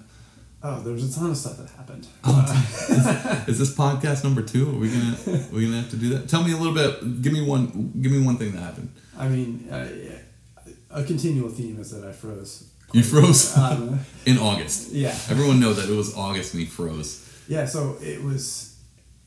[0.68, 2.08] Oh, there was a ton of stuff that happened.
[3.48, 4.68] Is this podcast number two?
[4.70, 6.28] Are we gonna are we gonna have to do that?
[6.28, 7.22] Tell me a little bit.
[7.22, 7.92] Give me one.
[8.02, 8.92] Give me one thing that happened.
[9.16, 9.88] I mean, uh,
[10.90, 12.68] a continual theme is that I froze.
[12.94, 14.92] You froze Um, in August.
[14.92, 15.10] yeah.
[15.30, 17.22] Everyone know that it was August and he froze.
[17.48, 18.76] Yeah, so it was.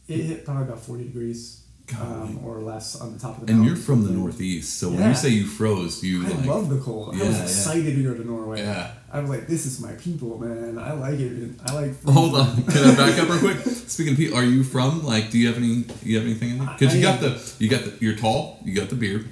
[0.08, 1.57] It hit probably about forty degrees.
[2.00, 3.52] Um, or less on the top of the.
[3.52, 3.56] mountain.
[3.56, 6.68] And you're from the Northeast, so when you say you froze, you I like love
[6.68, 7.14] the cold.
[7.14, 7.42] I Yeah, was yeah.
[7.44, 8.60] excited to go to Norway.
[8.60, 8.92] Yeah.
[9.10, 10.78] I was like, "This is my people, man.
[10.78, 11.50] I like it.
[11.66, 13.58] I like." Hold on, can I back up real quick?
[13.64, 15.30] Speaking of people, are you from like?
[15.30, 15.84] Do you have any?
[16.02, 16.74] You have anything in there?
[16.78, 19.28] Because you I got the, you got the, you're tall, you got the beard,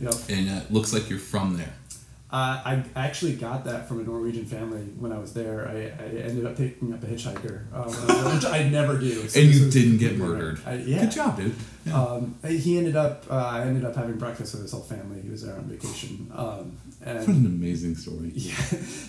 [0.00, 0.14] Yep.
[0.30, 1.74] and it looks like you're from there.
[2.32, 5.66] Uh, I actually got that from a Norwegian family when I was there.
[5.68, 9.28] I, I ended up picking up a hitchhiker, uh, was which I never do.
[9.28, 10.60] So And you didn't get murdered.
[10.64, 11.00] I, yeah.
[11.00, 11.56] Good job, dude.
[11.84, 12.00] Yeah.
[12.00, 13.24] Um, he ended up.
[13.28, 15.20] Uh, I ended up having breakfast with his whole family.
[15.22, 18.30] He was there on vacation, um, what an amazing story.
[18.34, 18.54] yeah,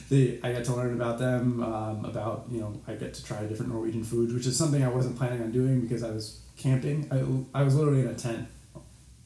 [0.10, 1.62] they, I got to learn about them.
[1.62, 4.88] Um, about you know, I get to try different Norwegian foods, which is something I
[4.88, 7.08] wasn't planning on doing because I was camping.
[7.12, 8.48] I, I was literally in a tent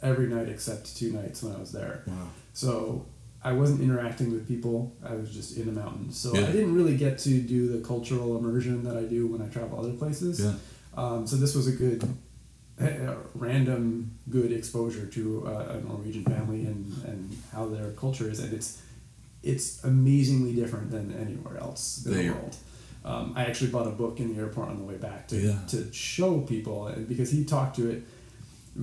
[0.02, 2.04] every night except two nights when I was there.
[2.08, 2.28] Wow.
[2.54, 3.06] So
[3.50, 4.78] I wasn't interacting with people.
[5.12, 6.18] I was just in the mountains.
[6.18, 6.48] So Yeah.
[6.48, 9.80] I didn't really get to do the cultural immersion that I do when I travel
[9.80, 10.40] other places.
[10.40, 10.54] Yeah.
[11.02, 12.04] Um, so this was a good,
[12.82, 18.40] uh, random, good exposure to uh, a Norwegian family and, and how their culture is,
[18.40, 18.70] and it's
[19.44, 22.56] it's amazingly different than anywhere else in They- the world.
[23.12, 25.60] Um, I actually bought a book in the airport on the way back to Yeah.
[25.74, 28.02] to show people, and because he talked to it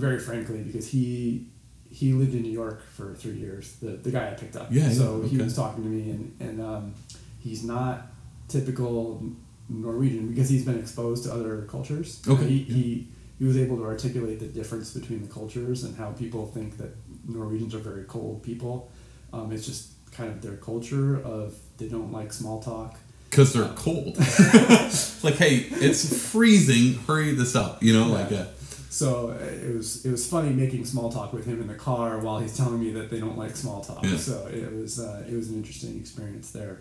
[0.04, 1.46] very frankly, because he
[1.92, 3.74] he lived in New York for three years.
[3.76, 4.68] The the guy I picked up.
[4.70, 6.94] Yeah, yeah, So he was talking to me, and and um,
[7.40, 8.06] he's not
[8.48, 9.22] typical
[9.68, 12.22] Norwegian because he's been exposed to other cultures.
[12.26, 12.74] Okay, He, yeah.
[12.74, 13.08] he
[13.38, 16.94] he was able to articulate the difference between the cultures and how people think that
[17.26, 18.90] Norwegians are very cold people.
[19.32, 22.98] Um, it's just kind of their culture of they don't like small talk.
[23.30, 24.16] because they're cold.
[25.22, 26.94] like, hey, it's freezing.
[27.06, 27.82] Hurry this up.
[27.82, 28.44] You know, like, Yeah.
[28.92, 31.74] Uh, So uh, it was it was funny making small talk with him in the
[31.74, 34.04] car while he's telling me that they don't like small talk.
[34.04, 34.16] Yeah.
[34.18, 36.80] So it was uh, it was an interesting experience there.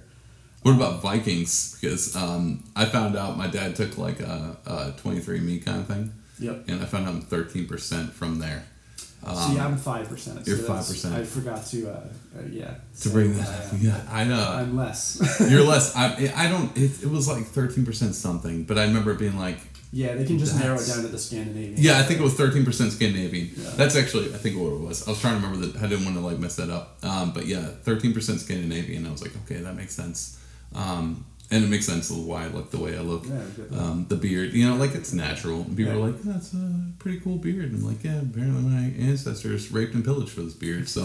[0.64, 1.78] What about Vikings?
[1.82, 6.14] Because um, I found out my dad took like a, a 23andMe kind of thing,
[6.40, 6.66] Yep.
[6.68, 8.64] and I found out I'm 13% from there.
[9.24, 10.38] See, I'm five percent.
[10.40, 11.14] Um, you're 5%.
[11.14, 14.40] I forgot to uh, uh, yeah To bring that, I yeah, I know.
[14.60, 15.18] I'm less.
[15.50, 15.96] You're less.
[16.04, 16.76] I, I don't.
[16.76, 19.60] It, it was like 13% something, but I remember it being like,
[19.91, 21.76] yeah, they can just narrow it down to the Scandinavian.
[21.77, 23.51] yeah, I think it was 13% Scandinavian.
[23.55, 23.69] Yeah.
[23.76, 25.05] That's actually, I think what it was.
[25.07, 25.84] I was trying to remember that.
[25.84, 26.97] I didn't want to like mess that up.
[27.03, 29.05] Um, but yeah, 13% Scandinavian.
[29.05, 30.39] I was like, okay, that makes sense.
[30.73, 33.26] Um, and it makes sense of why I look the way I look.
[33.27, 33.77] Yeah, I get that.
[33.77, 35.61] Um, the beard, you know, like it's natural.
[35.63, 35.99] And people Yeah.
[35.99, 37.65] are like, that's a pretty cool beard.
[37.72, 40.88] And I'm like, yeah, apparently my ancestors raped and pillaged for this beard.
[40.88, 41.03] So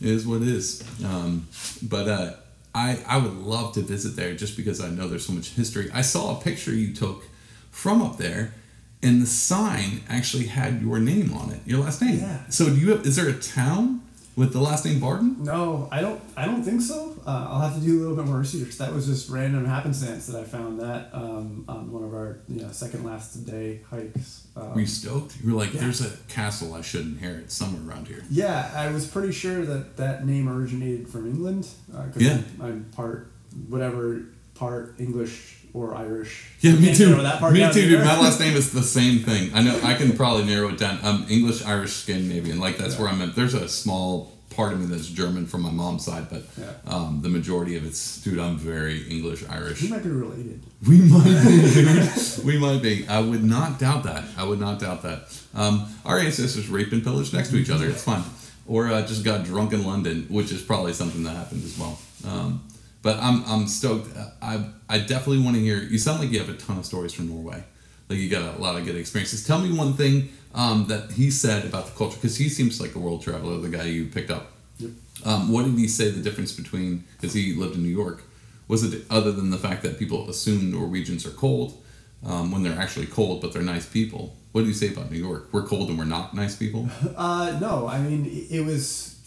[0.00, 0.82] it is what it is.
[1.04, 1.46] Um,
[1.82, 2.32] but uh,
[2.74, 5.88] I, I would love to visit there just because I know there's so much history.
[5.94, 7.22] I saw a picture you took
[7.70, 8.54] from up there.
[9.02, 12.18] And the sign actually had your name on it, your last name.
[12.20, 12.46] Yeah.
[12.50, 14.02] So do you have, is there a town
[14.36, 15.42] with the last name Barden?
[15.42, 16.20] No, I don't.
[16.36, 17.16] I don't think so.
[17.26, 18.76] Uh, I'll have to do a little bit more research.
[18.76, 22.60] That was just random happenstance that I found that um, on one of our you
[22.60, 24.46] know, second last day hikes.
[24.54, 25.38] Um, Were you stoked?
[25.42, 25.80] You were like, Yeah.
[25.80, 28.22] there's a castle I should inherit somewhere around here.
[28.30, 32.40] yeah, I was pretty sure that that name originated from England because Yeah.
[32.60, 33.32] I'm, I'm part
[33.68, 34.22] whatever
[34.54, 36.46] part English or Irish.
[36.60, 37.16] Yeah, me too.
[37.16, 38.00] Me too, dude.
[38.04, 39.50] My last name is the same thing.
[39.54, 39.78] I know.
[39.82, 40.98] I can probably narrow it down.
[41.02, 42.58] Um, English, Irish, Scandinavian.
[42.60, 43.02] Like that's Yeah.
[43.02, 43.34] where I'm at.
[43.36, 46.64] There's a small part of me that's German from my mom's side, but Yeah.
[46.86, 48.38] um, the majority of it's, dude.
[48.38, 49.80] I'm very English, Irish.
[49.82, 50.60] We might be related.
[50.88, 52.44] We might be, dude.
[52.44, 53.06] We might be.
[53.06, 54.24] I would not doubt that.
[54.36, 55.28] I would not doubt that.
[55.54, 57.86] Um, our ancestors raped and pillaged next to each other.
[57.88, 58.24] It's fine.
[58.66, 61.98] Or uh, just got drunk in London, which is probably something that happened as well.
[62.26, 62.62] Um,
[63.02, 64.08] but I'm I'm stoked.
[64.42, 65.78] I I definitely want to hear.
[65.78, 67.64] You sound like you have a ton of stories from Norway.
[68.08, 69.46] Like you got a lot of good experiences.
[69.46, 72.94] Tell me one thing um, that he said about the culture, because he seems like
[72.94, 73.58] a world traveler.
[73.58, 74.52] The guy you picked up.
[74.78, 74.90] Yep.
[75.24, 78.22] Um, what did he say the difference between, because he lived in New York,
[78.66, 81.82] was it other than the fact that people assume Norwegians are cold
[82.24, 84.36] um, when they're actually cold, but they're nice people?
[84.52, 85.48] What did he say about New York?
[85.52, 86.88] We're cold and we're not nice people?
[87.16, 89.19] Uh, no, I mean it was.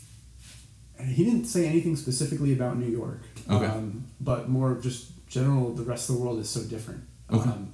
[1.03, 3.65] He didn't say anything specifically about New York, Okay.
[3.65, 5.73] um, but more of just general.
[5.73, 7.03] The rest of the world is so different.
[7.31, 7.49] Okay.
[7.49, 7.73] Um,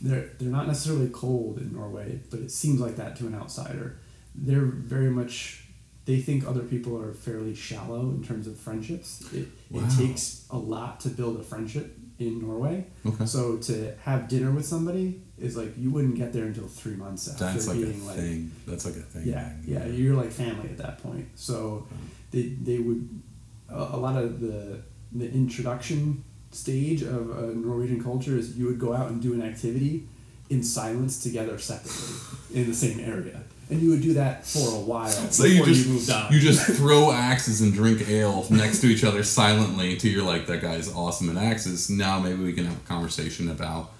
[0.00, 3.98] they're they're not necessarily cold in Norway, but it seems like that to an outsider.
[4.34, 5.64] They're very much.
[6.06, 9.22] They think other people are fairly shallow in terms of friendships.
[9.32, 9.82] It, Wow.
[9.86, 12.86] it takes a lot to build a friendship in Norway.
[13.06, 13.26] Okay.
[13.26, 17.28] So to have dinner with somebody is like you wouldn't get there until three months
[17.28, 18.50] after That's like a being like thing.
[18.66, 19.26] That's like a thing.
[19.28, 21.28] yeah, yeah, you're like family at that point.
[21.34, 21.86] So
[22.30, 23.22] they they would
[23.68, 24.80] a, lot of the
[25.12, 29.42] the introduction stage of a Norwegian culture is you would go out and do an
[29.42, 30.06] activity
[30.48, 32.16] in silence together separately
[32.52, 33.40] in the same area,
[33.70, 36.32] and you would do that for a while So before you just moved on.
[36.32, 40.46] you just throw axes and drink ale next to each other silently until you're like
[40.46, 41.88] that guy's awesome at axes.
[41.88, 43.92] Now maybe we can have a conversation about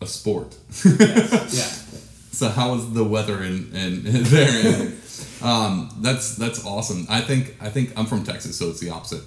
[0.00, 0.56] a sport.
[0.84, 1.46] yeah,
[2.32, 4.92] So how is the weather in, in, there?
[5.42, 7.06] Um, that's that's awesome.
[7.08, 9.22] I think I think I'm from Texas, so it's the opposite,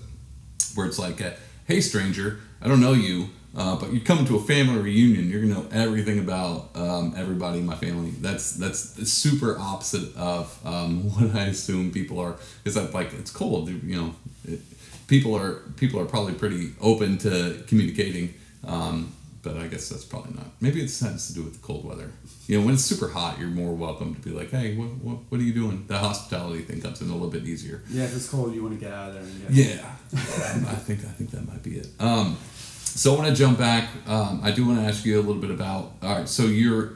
[0.76, 1.31] where it's like, uh,
[1.68, 5.30] hey stranger, I don't know you, uh, but you're coming to a family reunion.
[5.30, 8.11] You're gonna know everything about um, everybody in my family.
[8.11, 12.35] That's that's the super opposite of um, what I assume people are.
[12.65, 14.15] Is that like it's cold, you know?
[14.45, 14.60] It,
[15.07, 18.34] people are people are probably pretty open to communicating.
[18.65, 19.14] Um,
[19.44, 20.45] but I guess that's probably not.
[20.61, 22.11] Maybe it has to do with the cold weather.
[22.48, 25.18] You know, when it's super hot, you're more welcome to be like, "Hey, what, what,
[25.30, 27.84] what are you doing?" The hospitality thing comes in a little bit easier.
[27.90, 28.06] yeah.
[28.06, 29.24] If it's cold, you want to get out of there.
[29.24, 31.88] And get Yeah, I think I think that might be it.
[31.99, 32.38] Um,
[32.84, 33.90] so I want to jump back.
[34.07, 35.91] Um, I do want to ask you a little bit about.
[36.02, 36.94] All right, so you're.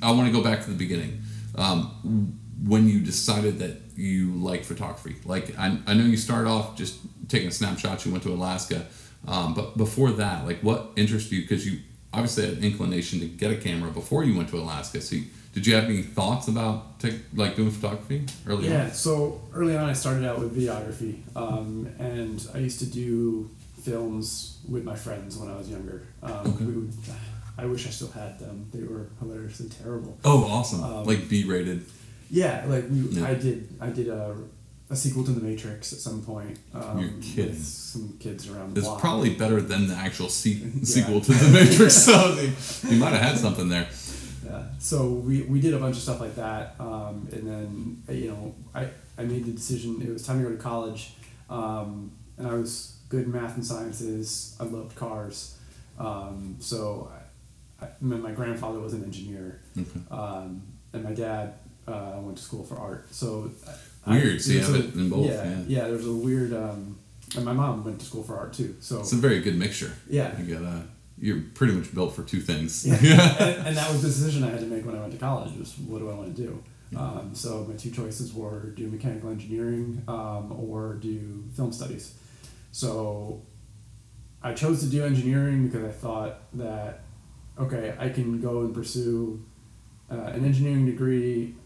[0.00, 1.22] I want to go back to the beginning.
[1.56, 6.76] Um, when you decided that you like photography, like I, I know you started off
[6.76, 8.06] just taking snapshots.
[8.06, 8.86] You went to Alaska,
[9.26, 11.42] um, but before that, like what interested you?
[11.42, 11.80] Because you
[12.12, 15.00] obviously had an inclination to get a camera before you went to Alaska.
[15.00, 17.02] So you, did you have any thoughts about
[17.34, 18.72] like doing photography early on?
[18.72, 23.50] Yeah, so early on, I started out with videography, um, and I used to do
[23.82, 26.06] films with my friends when I was younger.
[26.22, 26.64] Um, Okay.
[26.64, 26.92] we would,
[27.56, 28.68] I wish I still had them.
[28.72, 30.16] They were hilariously terrible.
[30.24, 30.82] Oh, awesome!
[30.84, 31.84] Um, like B-rated.
[32.30, 33.26] Yeah, like we, Yeah.
[33.26, 33.68] I did.
[33.80, 34.36] I did a,
[34.90, 36.58] a sequel to The Matrix at some point.
[36.74, 37.54] Um, You're kidding.
[37.54, 39.00] Some kids around the It's block.
[39.00, 41.94] probably better than the actual se- sequel to The Matrix.
[41.94, 42.52] so they,
[42.90, 43.86] you might have had something there.
[44.46, 44.62] Yeah.
[44.78, 48.54] So we, we did a bunch of stuff like that, um, and then you know
[48.74, 48.88] I,
[49.18, 50.00] I made the decision.
[50.00, 51.12] It was time to go to college,
[51.50, 54.56] um, and I was good in math and sciences.
[54.58, 55.58] I loved cars,
[55.98, 57.10] um, so
[57.82, 60.00] I, I, my my grandfather was an engineer, Okay.
[60.10, 60.62] um,
[60.94, 61.54] and my dad
[61.88, 63.06] uh, went to school for art.
[63.12, 63.50] So
[64.06, 65.62] Weird, so you there's have a- it in both, Yeah, yeah.
[65.66, 65.88] yeah.
[65.88, 66.52] There's a weird.
[66.52, 66.98] Um,
[67.36, 68.74] and my mom went to school for art too.
[68.80, 69.92] So It's a very good mixture.
[70.08, 70.38] Yeah.
[70.40, 70.80] You got uh,
[71.20, 72.86] you're pretty much built for two things.
[72.86, 73.36] Yeah.
[73.40, 75.54] and, and that was the decision I had to make when I went to college
[75.58, 76.62] was what do I want to do?
[76.96, 82.14] Um, so my two choices were do mechanical engineering um, or do film studies.
[82.72, 83.42] So
[84.42, 87.00] I chose to do engineering because I thought that
[87.58, 89.44] okay, I can go and pursue
[90.10, 91.56] uh, an engineering degree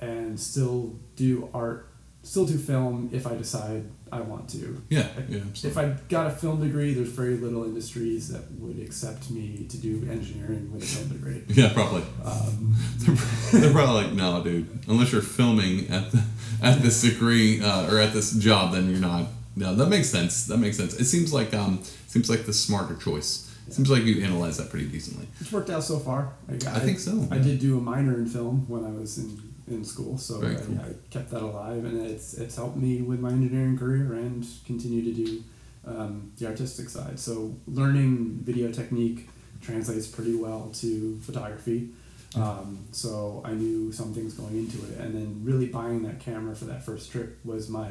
[0.00, 1.90] and still do art,
[2.22, 4.82] still do film if I decide I want to.
[4.88, 5.70] yeah, yeah, absolutely.
[5.70, 9.76] If I got a film degree, there's very little industries that would accept me to
[9.76, 11.42] do engineering with a film degree.
[11.48, 12.02] Yeah, probably.
[12.24, 14.66] Um, they're, they're probably like, no, dude.
[14.88, 16.22] Unless you're filming at the,
[16.62, 19.26] at this degree uh, or at this job, then you're not.
[19.56, 20.46] No, that makes sense.
[20.46, 20.94] That makes sense.
[20.94, 23.44] It seems like um, seems like the smarter choice.
[23.70, 25.28] Seems like you analyze that pretty decently.
[25.40, 26.32] it's worked out so far.
[26.48, 27.42] Like, I think so, I yeah.
[27.42, 30.80] did do a minor in film when I was in, in school, so I, cool.
[30.80, 35.02] I kept that alive, and it's it's helped me with my engineering career and continue
[35.02, 35.44] to do
[35.86, 37.18] um, the artistic side.
[37.18, 39.28] So learning video technique
[39.60, 41.90] translates pretty well to photography.
[42.36, 46.54] Um, so I knew some things going into it, and then really buying that camera
[46.54, 47.90] for that first trip was my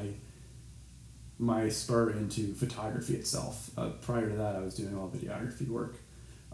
[1.40, 3.70] my spur into photography itself.
[3.78, 5.98] Uh, prior to that, I was doing all videography work,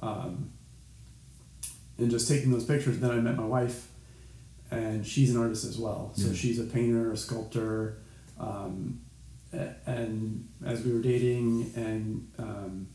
[0.01, 0.51] um,
[1.97, 2.99] and just taking those pictures.
[2.99, 3.87] Then I met my wife,
[4.73, 6.11] and she's an artist as well.
[6.15, 6.33] So Yeah.
[6.33, 7.99] she's a painter, a sculptor,
[8.39, 8.99] um,
[9.85, 12.87] and as we were dating, and um,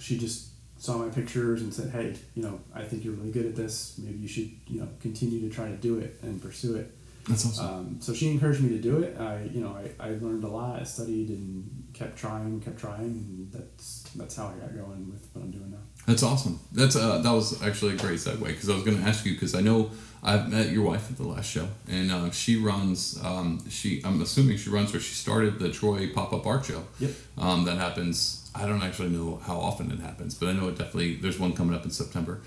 [0.00, 0.48] she just
[0.78, 3.98] saw my pictures and said, "Hey, you know, I think you're really good at this.
[3.98, 6.94] Maybe you should, you know, continue to try to do it and pursue it."
[7.28, 7.66] That's awesome.
[7.66, 9.16] Um, so she encouraged me to do it.
[9.16, 10.80] I, you know, I, I learned a lot.
[10.80, 15.28] I studied and kept trying, kept trying, and that's that's how I got going with
[15.32, 15.78] what I'm doing now.
[16.06, 16.58] That's awesome.
[16.72, 19.34] That's uh, that was actually a great segue because I was going to ask you
[19.34, 19.90] because I know
[20.22, 23.18] I've met your wife at the last show and uh, she runs.
[23.24, 26.84] Um, she I'm assuming she runs where she started the Troy Pop Up Art Show.
[27.00, 27.10] Yep.
[27.38, 28.48] Um, that happens.
[28.54, 31.16] I don't actually know how often it happens, but I know it definitely.
[31.16, 32.40] There's one coming up in September.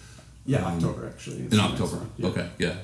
[0.45, 1.37] Yeah, Um, October actually.
[1.43, 1.99] It's In October.
[2.17, 2.27] Yeah.
[2.27, 2.49] Okay.
[2.59, 2.75] Yeah.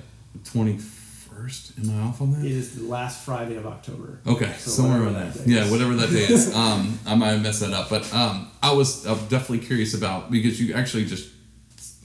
[0.43, 1.72] Twenty first.
[1.80, 2.45] Am I off on that?
[2.45, 4.19] It is the last Friday of October.
[4.27, 5.30] Okay, So somewhere around there.
[5.30, 6.53] that Yeah, whatever that day is.
[6.61, 10.30] Um, I might have messed that up, but um, I was uh, definitely curious about
[10.30, 11.30] because you actually just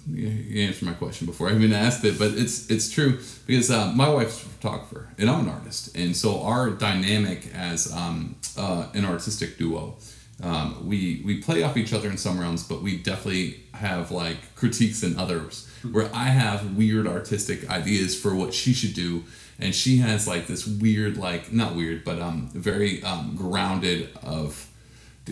[0.08, 3.92] you answered my question before I even asked it, but it's it's true because uh,
[3.92, 8.86] my wife's a photographer and I'm an artist, and so our dynamic as um, uh,
[8.94, 9.96] an artistic duo.
[10.42, 14.54] Um, we we play off each other in some realms, but we definitely have like
[14.54, 15.68] critiques in others.
[15.90, 19.24] Where I have weird artistic ideas for what she should do,
[19.58, 24.70] and she has like this weird, like not weird, but um, very um, grounded of.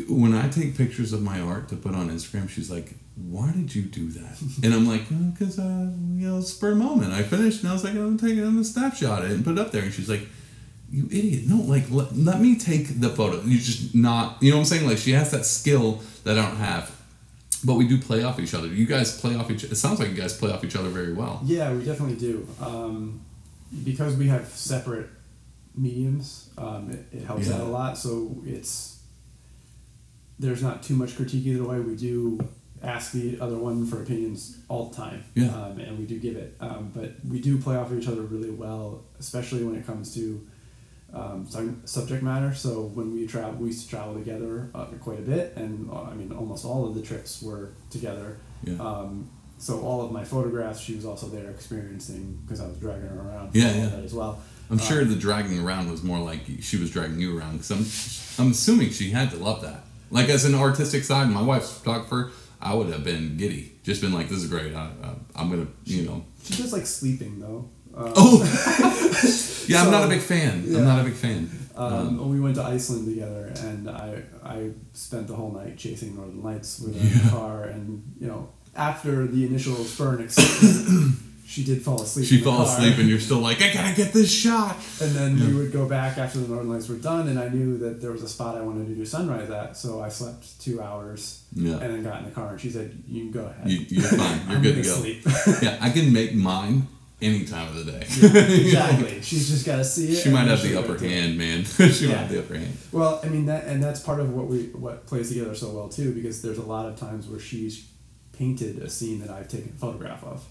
[0.09, 3.74] When I take pictures of my art to put on Instagram, she's like, "Why did
[3.74, 7.12] you do that?" And I'm like, "Because uh, you know, spur moment.
[7.12, 9.70] I finished, and I was like, I'm taking a snapshot it and put it up
[9.72, 10.26] there." And she's like,
[10.90, 11.44] "You idiot!
[11.46, 13.40] No, like let, let me take the photo.
[13.42, 14.86] You just not, you know what I'm saying?
[14.88, 16.90] Like she has that skill that I don't have,
[17.64, 18.66] but we do play off each other.
[18.68, 19.64] You guys play off each.
[19.64, 21.40] It sounds like you guys play off each other very well.
[21.44, 22.46] Yeah, we definitely do.
[22.60, 23.20] Um,
[23.84, 25.08] because we have separate
[25.76, 27.54] mediums, um, it, it helps Yeah.
[27.54, 27.98] out a lot.
[27.98, 29.00] So it's
[30.38, 31.80] there's not too much critique either way.
[31.80, 32.38] We do
[32.85, 35.48] ask the other one for opinions all the time, Yeah.
[35.55, 36.56] um, and we do give it.
[36.61, 40.15] Um, but we do play off of each other really well, especially when it comes
[40.15, 40.47] to
[41.12, 42.55] um, sub- subject matter.
[42.55, 46.02] So when we travel, we used to travel together uh, quite a bit, and uh,
[46.02, 48.36] I mean almost all of the trips were together.
[48.65, 48.74] Yeah.
[48.81, 53.06] Um, so all of my photographs, she was also there experiencing because I was dragging
[53.09, 53.55] her around.
[53.55, 54.05] Yeah, yeah.
[54.05, 54.40] As well.
[54.70, 57.70] I'm sure the dragging around was more like she was dragging you around because
[58.39, 59.85] I'm, I'm assuming she had to love that.
[60.11, 62.32] Like as an artistic side, my wife's photographer.
[62.64, 64.74] I would have been giddy, just been like, "This is great.
[64.74, 67.68] I, I, I'm gonna, you know." She does like sleeping though.
[67.94, 69.82] Um, Oh, yeah.
[69.82, 70.64] I'm not a big fan.
[70.66, 70.78] yeah.
[70.78, 71.48] I'm not a big fan.
[71.76, 76.42] Um, we went to Iceland together, and I I spent the whole night chasing Northern
[76.42, 80.32] Lights with her in the car, and you know after the initial and
[81.46, 82.26] she did fall asleep.
[82.26, 82.66] She fell car.
[82.66, 85.88] asleep, and you're still like, "I gotta get this shot." And then we would go
[85.88, 88.56] back after the Northern Lights were done, and I knew that there was a spot
[88.56, 91.78] I wanted to do sunrise at, so I slept two hours Yeah.
[91.78, 94.02] and then got in the car, and she said, "You can go ahead." You, you're
[94.09, 94.40] fine.
[94.51, 94.89] You're good to go.
[94.97, 95.22] sleep.
[95.62, 96.89] Yeah, I can make mine
[97.22, 98.01] any time of the day.
[98.02, 99.20] exactly.
[99.22, 100.16] She's just got to see it.
[100.22, 101.64] She might have the upper hand, man.
[101.64, 102.76] she might have the upper hand.
[102.93, 105.89] Well, I mean that, and that's part of what we what plays together so well
[105.89, 107.86] too, because there's a lot of times where she's
[108.32, 110.44] painted a scene that I've taken a photograph of,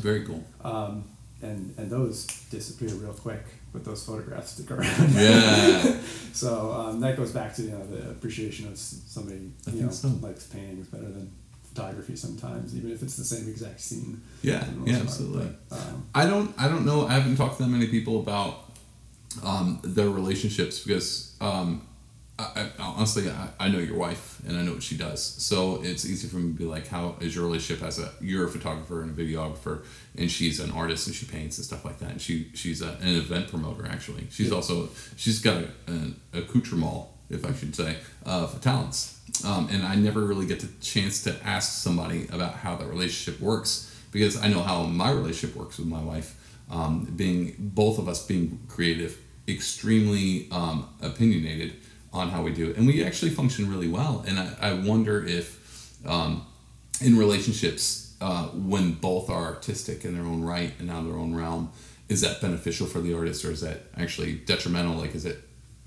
[0.00, 0.44] Very cool.
[0.64, 1.04] um,
[1.42, 3.42] and and those disappear real quick,
[3.76, 5.12] but those photographs stick around.
[5.12, 5.98] Yeah.
[6.32, 9.90] so um, that goes back to you know the appreciation of somebody I you know
[9.90, 10.08] so.
[10.22, 11.30] likes paintings better than
[11.62, 14.22] photography sometimes, even if it's the same exact scene.
[14.40, 15.06] Yeah, for the most yeah, part.
[15.06, 15.48] absolutely.
[15.68, 17.06] But, um, I don't I don't know.
[17.06, 18.72] I haven't talked to that many people about
[19.44, 21.86] um, their relationships because um,
[22.38, 25.80] I, I, honestly I, I know your wife and I know what she does, so
[25.82, 28.48] it's easy for me to be like, how is your relationship as a you're a
[28.48, 29.84] photographer and a videographer,
[30.16, 32.92] and she's an artist and she paints and stuff like that, and she she's a,
[33.00, 34.26] an event promoter actually.
[34.30, 39.14] She's also she's got a, an accoutrement, if I should say, of talents.
[39.44, 43.40] Um, and I never really get the chance to ask somebody about how the relationship
[43.40, 46.42] works because I know how my relationship works with my wife.
[46.70, 51.74] Um, being both of us being creative, extremely um, opinionated
[52.16, 54.24] on how we do it, and we actually function really well.
[54.26, 56.46] And I, I wonder if um,
[57.00, 61.18] in relationships uh, when both are artistic in their own right and out of their
[61.18, 61.70] own realm,
[62.08, 64.94] is that beneficial for the artist or is that actually detrimental?
[64.94, 65.42] Like, is it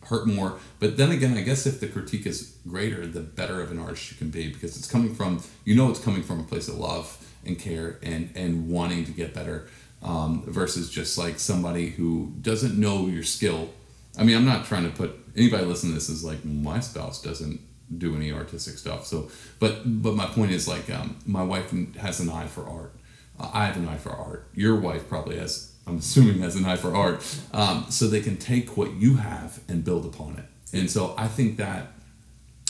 [0.10, 0.60] hurt more.
[0.80, 4.12] But then again, I guess if the critique is greater, the better of an artist
[4.12, 6.76] you can be because it's coming from you know it's coming from a place of
[6.76, 9.68] love and care and and wanting to get better
[10.02, 13.70] um, versus just like somebody who doesn't know your skill.
[14.18, 17.22] I mean, I'm not trying to put anybody listening to this is like my spouse
[17.22, 17.62] doesn't
[17.98, 19.06] do any artistic stuff.
[19.06, 19.30] So,
[19.60, 22.94] but but my point is like um, my wife has an eye for art.
[23.40, 24.50] I have an eye for art.
[24.54, 28.38] Your wife probably has I'm assuming has an eye for art, um, so they can
[28.38, 30.78] take what you have and build upon it.
[30.78, 31.88] And so I think that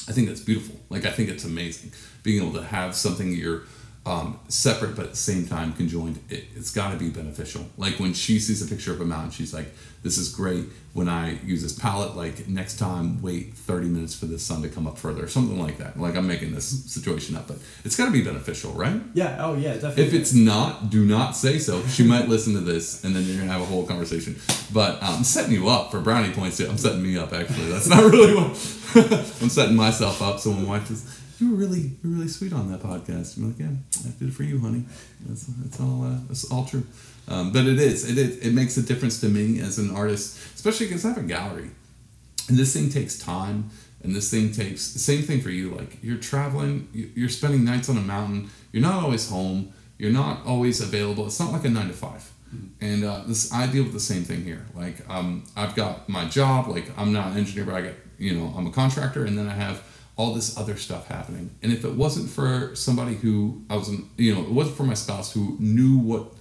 [0.08, 0.80] I think that's beautiful.
[0.90, 1.92] Like I think it's amazing
[2.24, 3.64] being able to have something you're
[4.06, 6.20] um, separate but at the same time conjoined.
[6.30, 7.68] It, has got to be beneficial.
[7.78, 9.74] Like when she sees a picture of a mountain, she's like,
[10.04, 14.26] "This is great." When I use this palette, like next time, wait 30 minutes for
[14.26, 16.00] the sun to come up further, something like that.
[16.00, 19.00] Like I'm making this situation up, but it's got to be beneficial, right?
[19.14, 19.38] Yeah.
[19.40, 20.06] Oh yeah, definitely.
[20.06, 21.86] If it's not, do not say so.
[21.88, 24.40] She might listen to this, and then you're gonna have a whole conversation.
[24.74, 26.58] But um, I'm setting you up for brownie points.
[26.58, 26.68] Too.
[26.68, 27.70] I'm setting me up actually.
[27.70, 28.48] That's not really what
[29.42, 30.40] I'm setting myself up.
[30.40, 33.38] So when wife just you were really, you were really sweet on that podcast.
[33.38, 33.68] I'm like, yeah,
[34.06, 34.84] I did it for you, honey.
[35.26, 36.04] That's, that's all.
[36.04, 36.86] Uh, that's all true.
[37.28, 38.10] Um, but it is.
[38.10, 41.18] It, it it makes a difference to me as an artist, especially because I have
[41.18, 41.70] a gallery,
[42.48, 43.70] and this thing takes time.
[44.02, 45.72] And this thing takes the same thing for you.
[45.72, 48.50] Like you're traveling, you're spending nights on a mountain.
[48.72, 49.74] You're not always home.
[49.98, 51.26] You're not always available.
[51.26, 52.12] It's not like a nine to 5
[52.56, 52.68] mm-hmm.
[52.80, 54.66] And uh, this, I deal with the same thing here.
[54.74, 56.70] Like um, I've got my job.
[56.70, 59.50] Like I'm not an engineer, but I got you know I'm a contractor, and then
[59.50, 59.84] I have
[60.20, 61.50] all this other stuff happening.
[61.64, 64.94] And if it wasn't for somebody who I wasn't, you know, it wasn't for my
[64.94, 66.34] spouse who knew what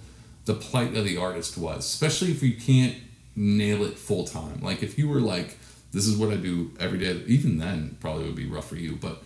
[0.43, 2.97] the plight of the artist was, especially if you can't
[3.37, 4.59] nail it full time.
[4.61, 5.57] Like if you were like,
[5.93, 8.97] this is what I do every day, even then probably would be rough for you.
[8.97, 9.23] But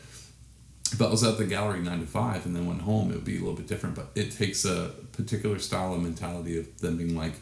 [0.92, 3.26] if I was at the gallery nine to five and then went home, it would
[3.26, 3.96] be a little bit different.
[3.96, 7.34] But it takes a particular style and mentality of them being like,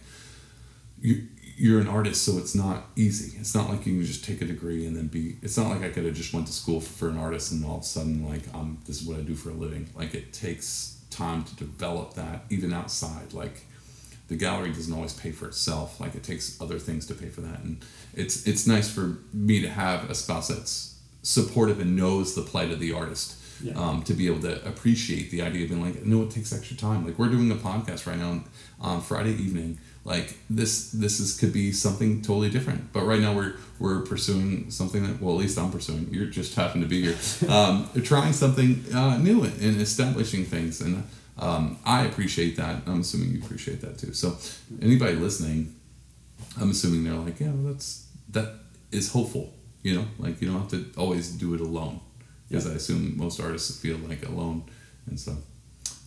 [1.02, 3.38] you you're an artist, so it's not easy.
[3.40, 5.38] It's not like you can just take a degree and then be.
[5.42, 7.78] It's not like I could have just went to school for an artist and all
[7.78, 9.90] of a sudden like um this is what I do for a living.
[9.96, 13.34] Like it takes time to develop that even outside.
[13.34, 13.66] Like
[14.28, 16.00] the gallery doesn't always pay for itself.
[16.00, 17.84] Like it takes other things to pay for that, and
[18.14, 22.72] it's it's nice for me to have a spouse that's supportive and knows the plight
[22.72, 23.38] of the artist.
[23.64, 23.74] Yeah.
[23.74, 26.76] Um, to be able to appreciate the idea of being like, no, it takes extra
[26.76, 27.06] time.
[27.06, 28.44] Like we're doing a podcast right now
[28.80, 32.92] on Friday evening like this this is could be something totally different.
[32.94, 36.08] But right now we're we're pursuing something that well at least i'm pursuing.
[36.12, 37.18] You're just happen to be here.
[37.50, 40.82] Um, trying something uh, new and establishing things.
[40.82, 41.04] And
[41.38, 42.84] um, i appreciate that.
[42.88, 44.14] I'm assuming you appreciate that too.
[44.14, 44.38] So
[44.82, 45.76] anybody listening
[46.60, 48.56] i'm assuming they're like yeah well, that's that
[48.92, 49.54] is hopeful
[49.84, 50.06] you know?
[50.20, 52.00] Like you don't have to always do it alone.
[52.48, 52.74] Because yeah.
[52.74, 54.64] i assume most artists feel like alone.
[55.08, 55.38] And so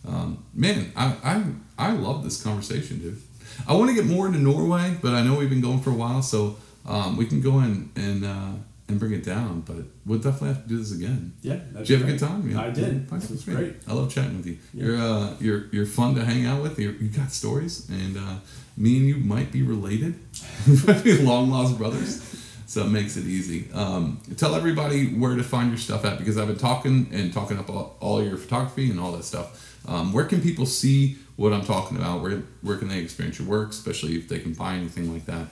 [0.07, 1.43] um, man I, I
[1.89, 3.21] i love this conversation dude
[3.67, 5.93] I want to get more into Norway, but I know we've been going for a
[5.93, 8.51] while, so um, we can go in and uh,
[8.87, 9.61] and bring it down.
[9.61, 11.33] But we'll definitely have to do this again.
[11.41, 11.59] Yeah.
[11.77, 12.15] Did you have great.
[12.15, 12.49] a good time?
[12.49, 12.61] Yeah.
[12.61, 13.09] I did.
[13.09, 13.75] This was great.
[13.87, 14.57] I love chatting with you.
[14.73, 14.85] Yeah.
[14.85, 16.79] You're uh, you're you're fun to hang out with.
[16.79, 18.35] You're, you got stories, and uh,
[18.77, 20.15] me and you might be related.
[20.87, 22.31] might be long lost brothers.
[22.67, 23.71] So it makes it easy.
[23.73, 27.59] Um, tell everybody where to find your stuff at because I've been talking and talking
[27.59, 29.79] up all, all your photography and all that stuff.
[29.87, 32.21] Um, where can people see what I'm talking about?
[32.21, 35.47] Where where can they experience your work, especially if they can buy anything like that?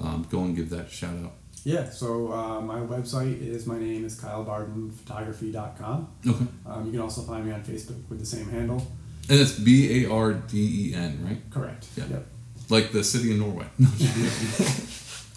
[0.00, 1.32] Um, go and give that a shout out.
[1.64, 6.08] Yeah, so uh, my website is my name is kylebardenphotography.com.
[6.24, 6.46] Okay.
[6.64, 8.86] Um, you can also find me on Facebook with the same handle.
[9.28, 11.50] And it's B A R D E N, right?
[11.50, 11.88] Correct.
[11.96, 12.04] Yeah.
[12.08, 12.26] Yep.
[12.68, 13.66] Like the city in Norway.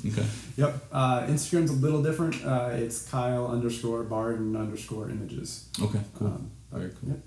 [0.06, 0.28] okay.
[0.58, 0.86] Yep.
[0.92, 2.46] Uh, Instagram's a little different.
[2.46, 5.68] Uh, it's Kyle underscore Barden underscore images.
[5.82, 6.00] Okay.
[6.18, 6.28] Cool.
[6.28, 7.10] Um, Very cool.
[7.10, 7.20] Yep.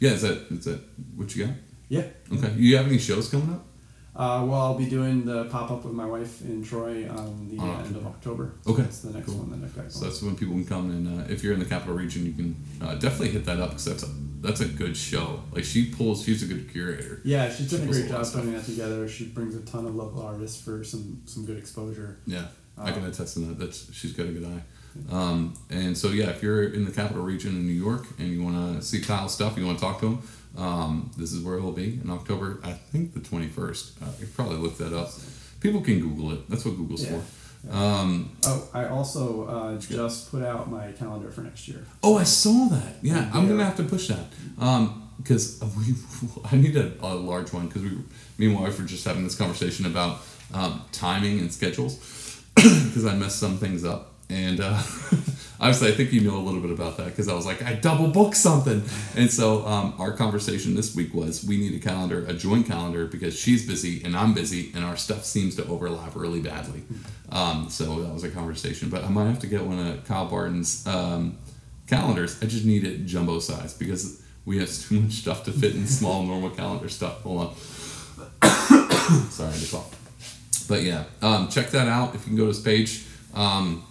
[0.00, 0.10] Yeah.
[0.10, 0.80] Is that is that
[1.16, 1.54] what you got?
[1.90, 2.04] Yeah.
[2.32, 2.52] Okay.
[2.56, 3.66] You have any shows coming up?
[4.14, 7.58] Uh, well, I'll be doing the pop up with my wife in Troy on the
[7.58, 8.54] On end of October.
[8.66, 9.36] Okay, That's the next cool.
[9.38, 11.58] one that I've got So that's when people can come and uh, if you're in
[11.60, 14.08] the capital region, you can uh, definitely hit that up because that's a
[14.40, 15.42] that's a good show.
[15.52, 17.20] Like she pulls, she's a good curator.
[17.24, 19.08] Yeah, she's done a She pulls great job putting that together.
[19.08, 22.18] She brings a ton of local artists for some some good exposure.
[22.26, 22.46] Yeah,
[22.78, 23.58] I can Uh, attest to that.
[23.58, 24.62] That's she's got a good eye.
[25.10, 28.42] Um, and so yeah, if you're in the capital region in New York and you
[28.42, 30.22] want to see Kyle's stuff, you want to talk to him,
[30.58, 32.58] um, this is where he'll be in October.
[32.64, 34.02] I think the 21st.
[34.02, 35.10] Uh, you can probably look that up.
[35.60, 36.48] People can Google it.
[36.50, 37.18] That's what Google's Yeah.
[37.20, 37.22] for.
[37.70, 41.84] Um, Oh, I also uh, just put out my calendar for next year.
[42.02, 42.96] Oh, I saw that.
[43.02, 43.48] Yeah, I'm Yeah.
[43.50, 44.26] gonna have to push that
[45.18, 45.94] because we.
[46.50, 47.90] I need a, a large one because we,
[48.38, 50.20] me and my wife were just having this conversation about
[50.54, 51.98] um, timing and schedules
[52.54, 54.74] because I messed some things up and uh,
[55.60, 57.74] obviously I think you know a little bit about that because I was like I
[57.74, 58.82] double booked something
[59.16, 63.06] and so um, our conversation this week was we need a calendar, a joint calendar
[63.06, 66.82] because she's busy and I'm busy and our stuff seems to overlap really badly.
[67.30, 70.26] Um, so that was a conversation, but I might have to get one of Kyle
[70.26, 70.86] Barden's.
[70.86, 71.38] Um,
[71.90, 72.40] calendars.
[72.40, 75.86] I just need it jumbo size because we have too much stuff to fit in
[75.86, 77.20] small normal calendar stuff.
[77.22, 77.56] Hold on.
[79.30, 79.96] Sorry, just coughed.
[80.68, 83.04] But yeah, um, check that out if you can go to his page.
[83.34, 83.84] Um,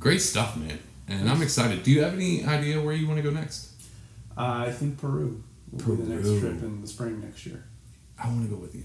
[0.00, 0.78] great stuff, man.
[1.06, 1.82] And I'm excited.
[1.82, 3.70] Do you have any idea where you want to go next?
[4.36, 7.64] Uh, I think Peru will be the next trip in the spring next year.
[8.22, 8.84] I want to go with you.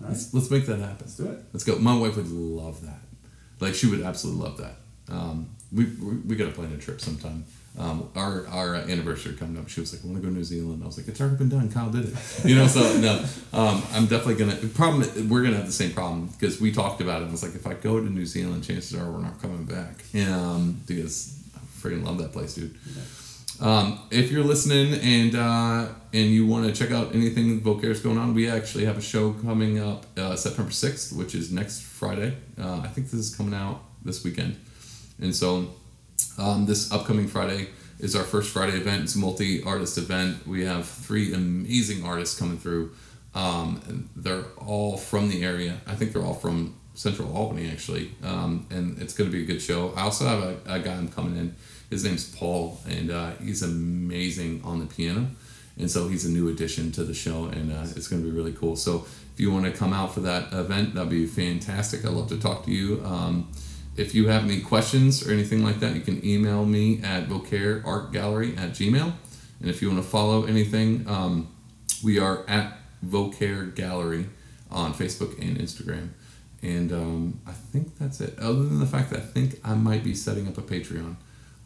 [0.00, 0.96] All right, Let's, let's make that happen.
[1.00, 1.38] let's do it.
[1.52, 1.78] Let's go.
[1.78, 3.00] My wife would love that.
[3.60, 4.76] Like she would absolutely love that.
[5.08, 7.44] Um, we we, we got to plan a trip sometime.
[7.78, 9.68] Um, our our anniversary coming up.
[9.68, 11.36] She was like, "I want to go to New Zealand." I was like, "It's already
[11.36, 11.70] been done.
[11.70, 12.14] Kyle did it."
[12.44, 12.66] You know.
[12.66, 14.56] So no, um, I'm definitely gonna.
[14.74, 15.28] Problem.
[15.28, 17.28] We're gonna have the same problem because we talked about it.
[17.28, 20.02] I was like, if I go to New Zealand, chances are we're not coming back.
[20.28, 22.76] Um, because I freaking love that place, dude.
[23.60, 28.16] Um, if you're listening and uh, and you want to check out anything Vocare's going
[28.16, 32.36] on, we actually have a show coming up uh, September 6th, which is next Friday.
[32.58, 34.56] Uh, I think this is coming out this weekend.
[35.20, 35.68] And so
[36.40, 37.68] um, this upcoming Friday
[37.98, 39.04] is our first Friday event.
[39.04, 40.46] It's a multi artist event.
[40.46, 42.92] We have three amazing artists coming through.
[43.34, 45.76] Um, they're all from the area.
[45.86, 48.12] I think they're all from Central Albany, actually.
[48.24, 49.92] Um, and it's going to be a good show.
[49.96, 51.54] I also have a, a guy I'm coming in.
[51.90, 55.28] His name's Paul, and uh, he's amazing on the piano.
[55.78, 58.34] And so he's a new addition to the show, and uh, it's going to be
[58.34, 58.76] really cool.
[58.76, 62.04] So if you want to come out for that event, that'd be fantastic.
[62.04, 63.02] I'd love to talk to you.
[63.04, 63.50] Um,
[63.96, 67.84] if you have any questions or anything like that, you can email me at Vocare
[67.84, 69.12] Art Gallery at Gmail.
[69.60, 71.48] And if you want to follow anything, um,
[72.02, 74.26] we are at Vocare Gallery
[74.70, 76.10] on Facebook and Instagram.
[76.62, 78.38] And um, I think that's it.
[78.38, 81.16] Other than the fact that I think I might be setting up a Patreon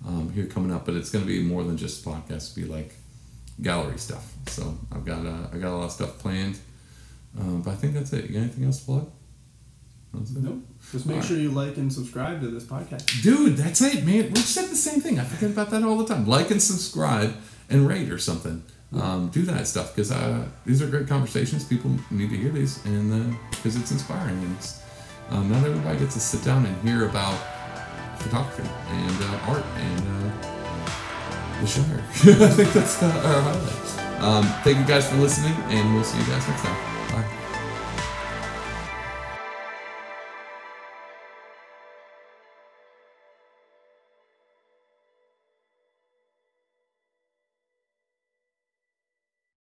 [0.06, 2.54] um, here coming up, but it's going to be more than just podcasts.
[2.54, 2.94] Be like
[3.62, 4.32] gallery stuff.
[4.46, 6.58] So I've got uh, I got a lot of stuff planned.
[7.38, 8.26] Um, but I think that's it.
[8.26, 9.10] You got anything else to plug?
[10.36, 10.62] Nope.
[10.92, 13.22] Just make All sure you like and subscribe to this podcast.
[13.22, 14.32] Dude, that's it, man.
[14.32, 15.18] We said the same thing.
[15.18, 16.26] I forget about that all the time.
[16.26, 17.34] Like and subscribe
[17.68, 18.62] and rate or something.
[18.94, 21.64] Um, do that stuff because uh, these are great conversations.
[21.64, 24.38] People need to hear these, and because it's inspiring.
[24.38, 24.82] And it's,
[25.30, 27.36] um, not everybody gets to sit down and hear about
[28.18, 32.04] photography and uh, art and uh, the Shire.
[32.44, 34.22] I think that's uh, our highlight.
[34.22, 36.93] Um, thank you guys for listening, and we'll see you guys next time.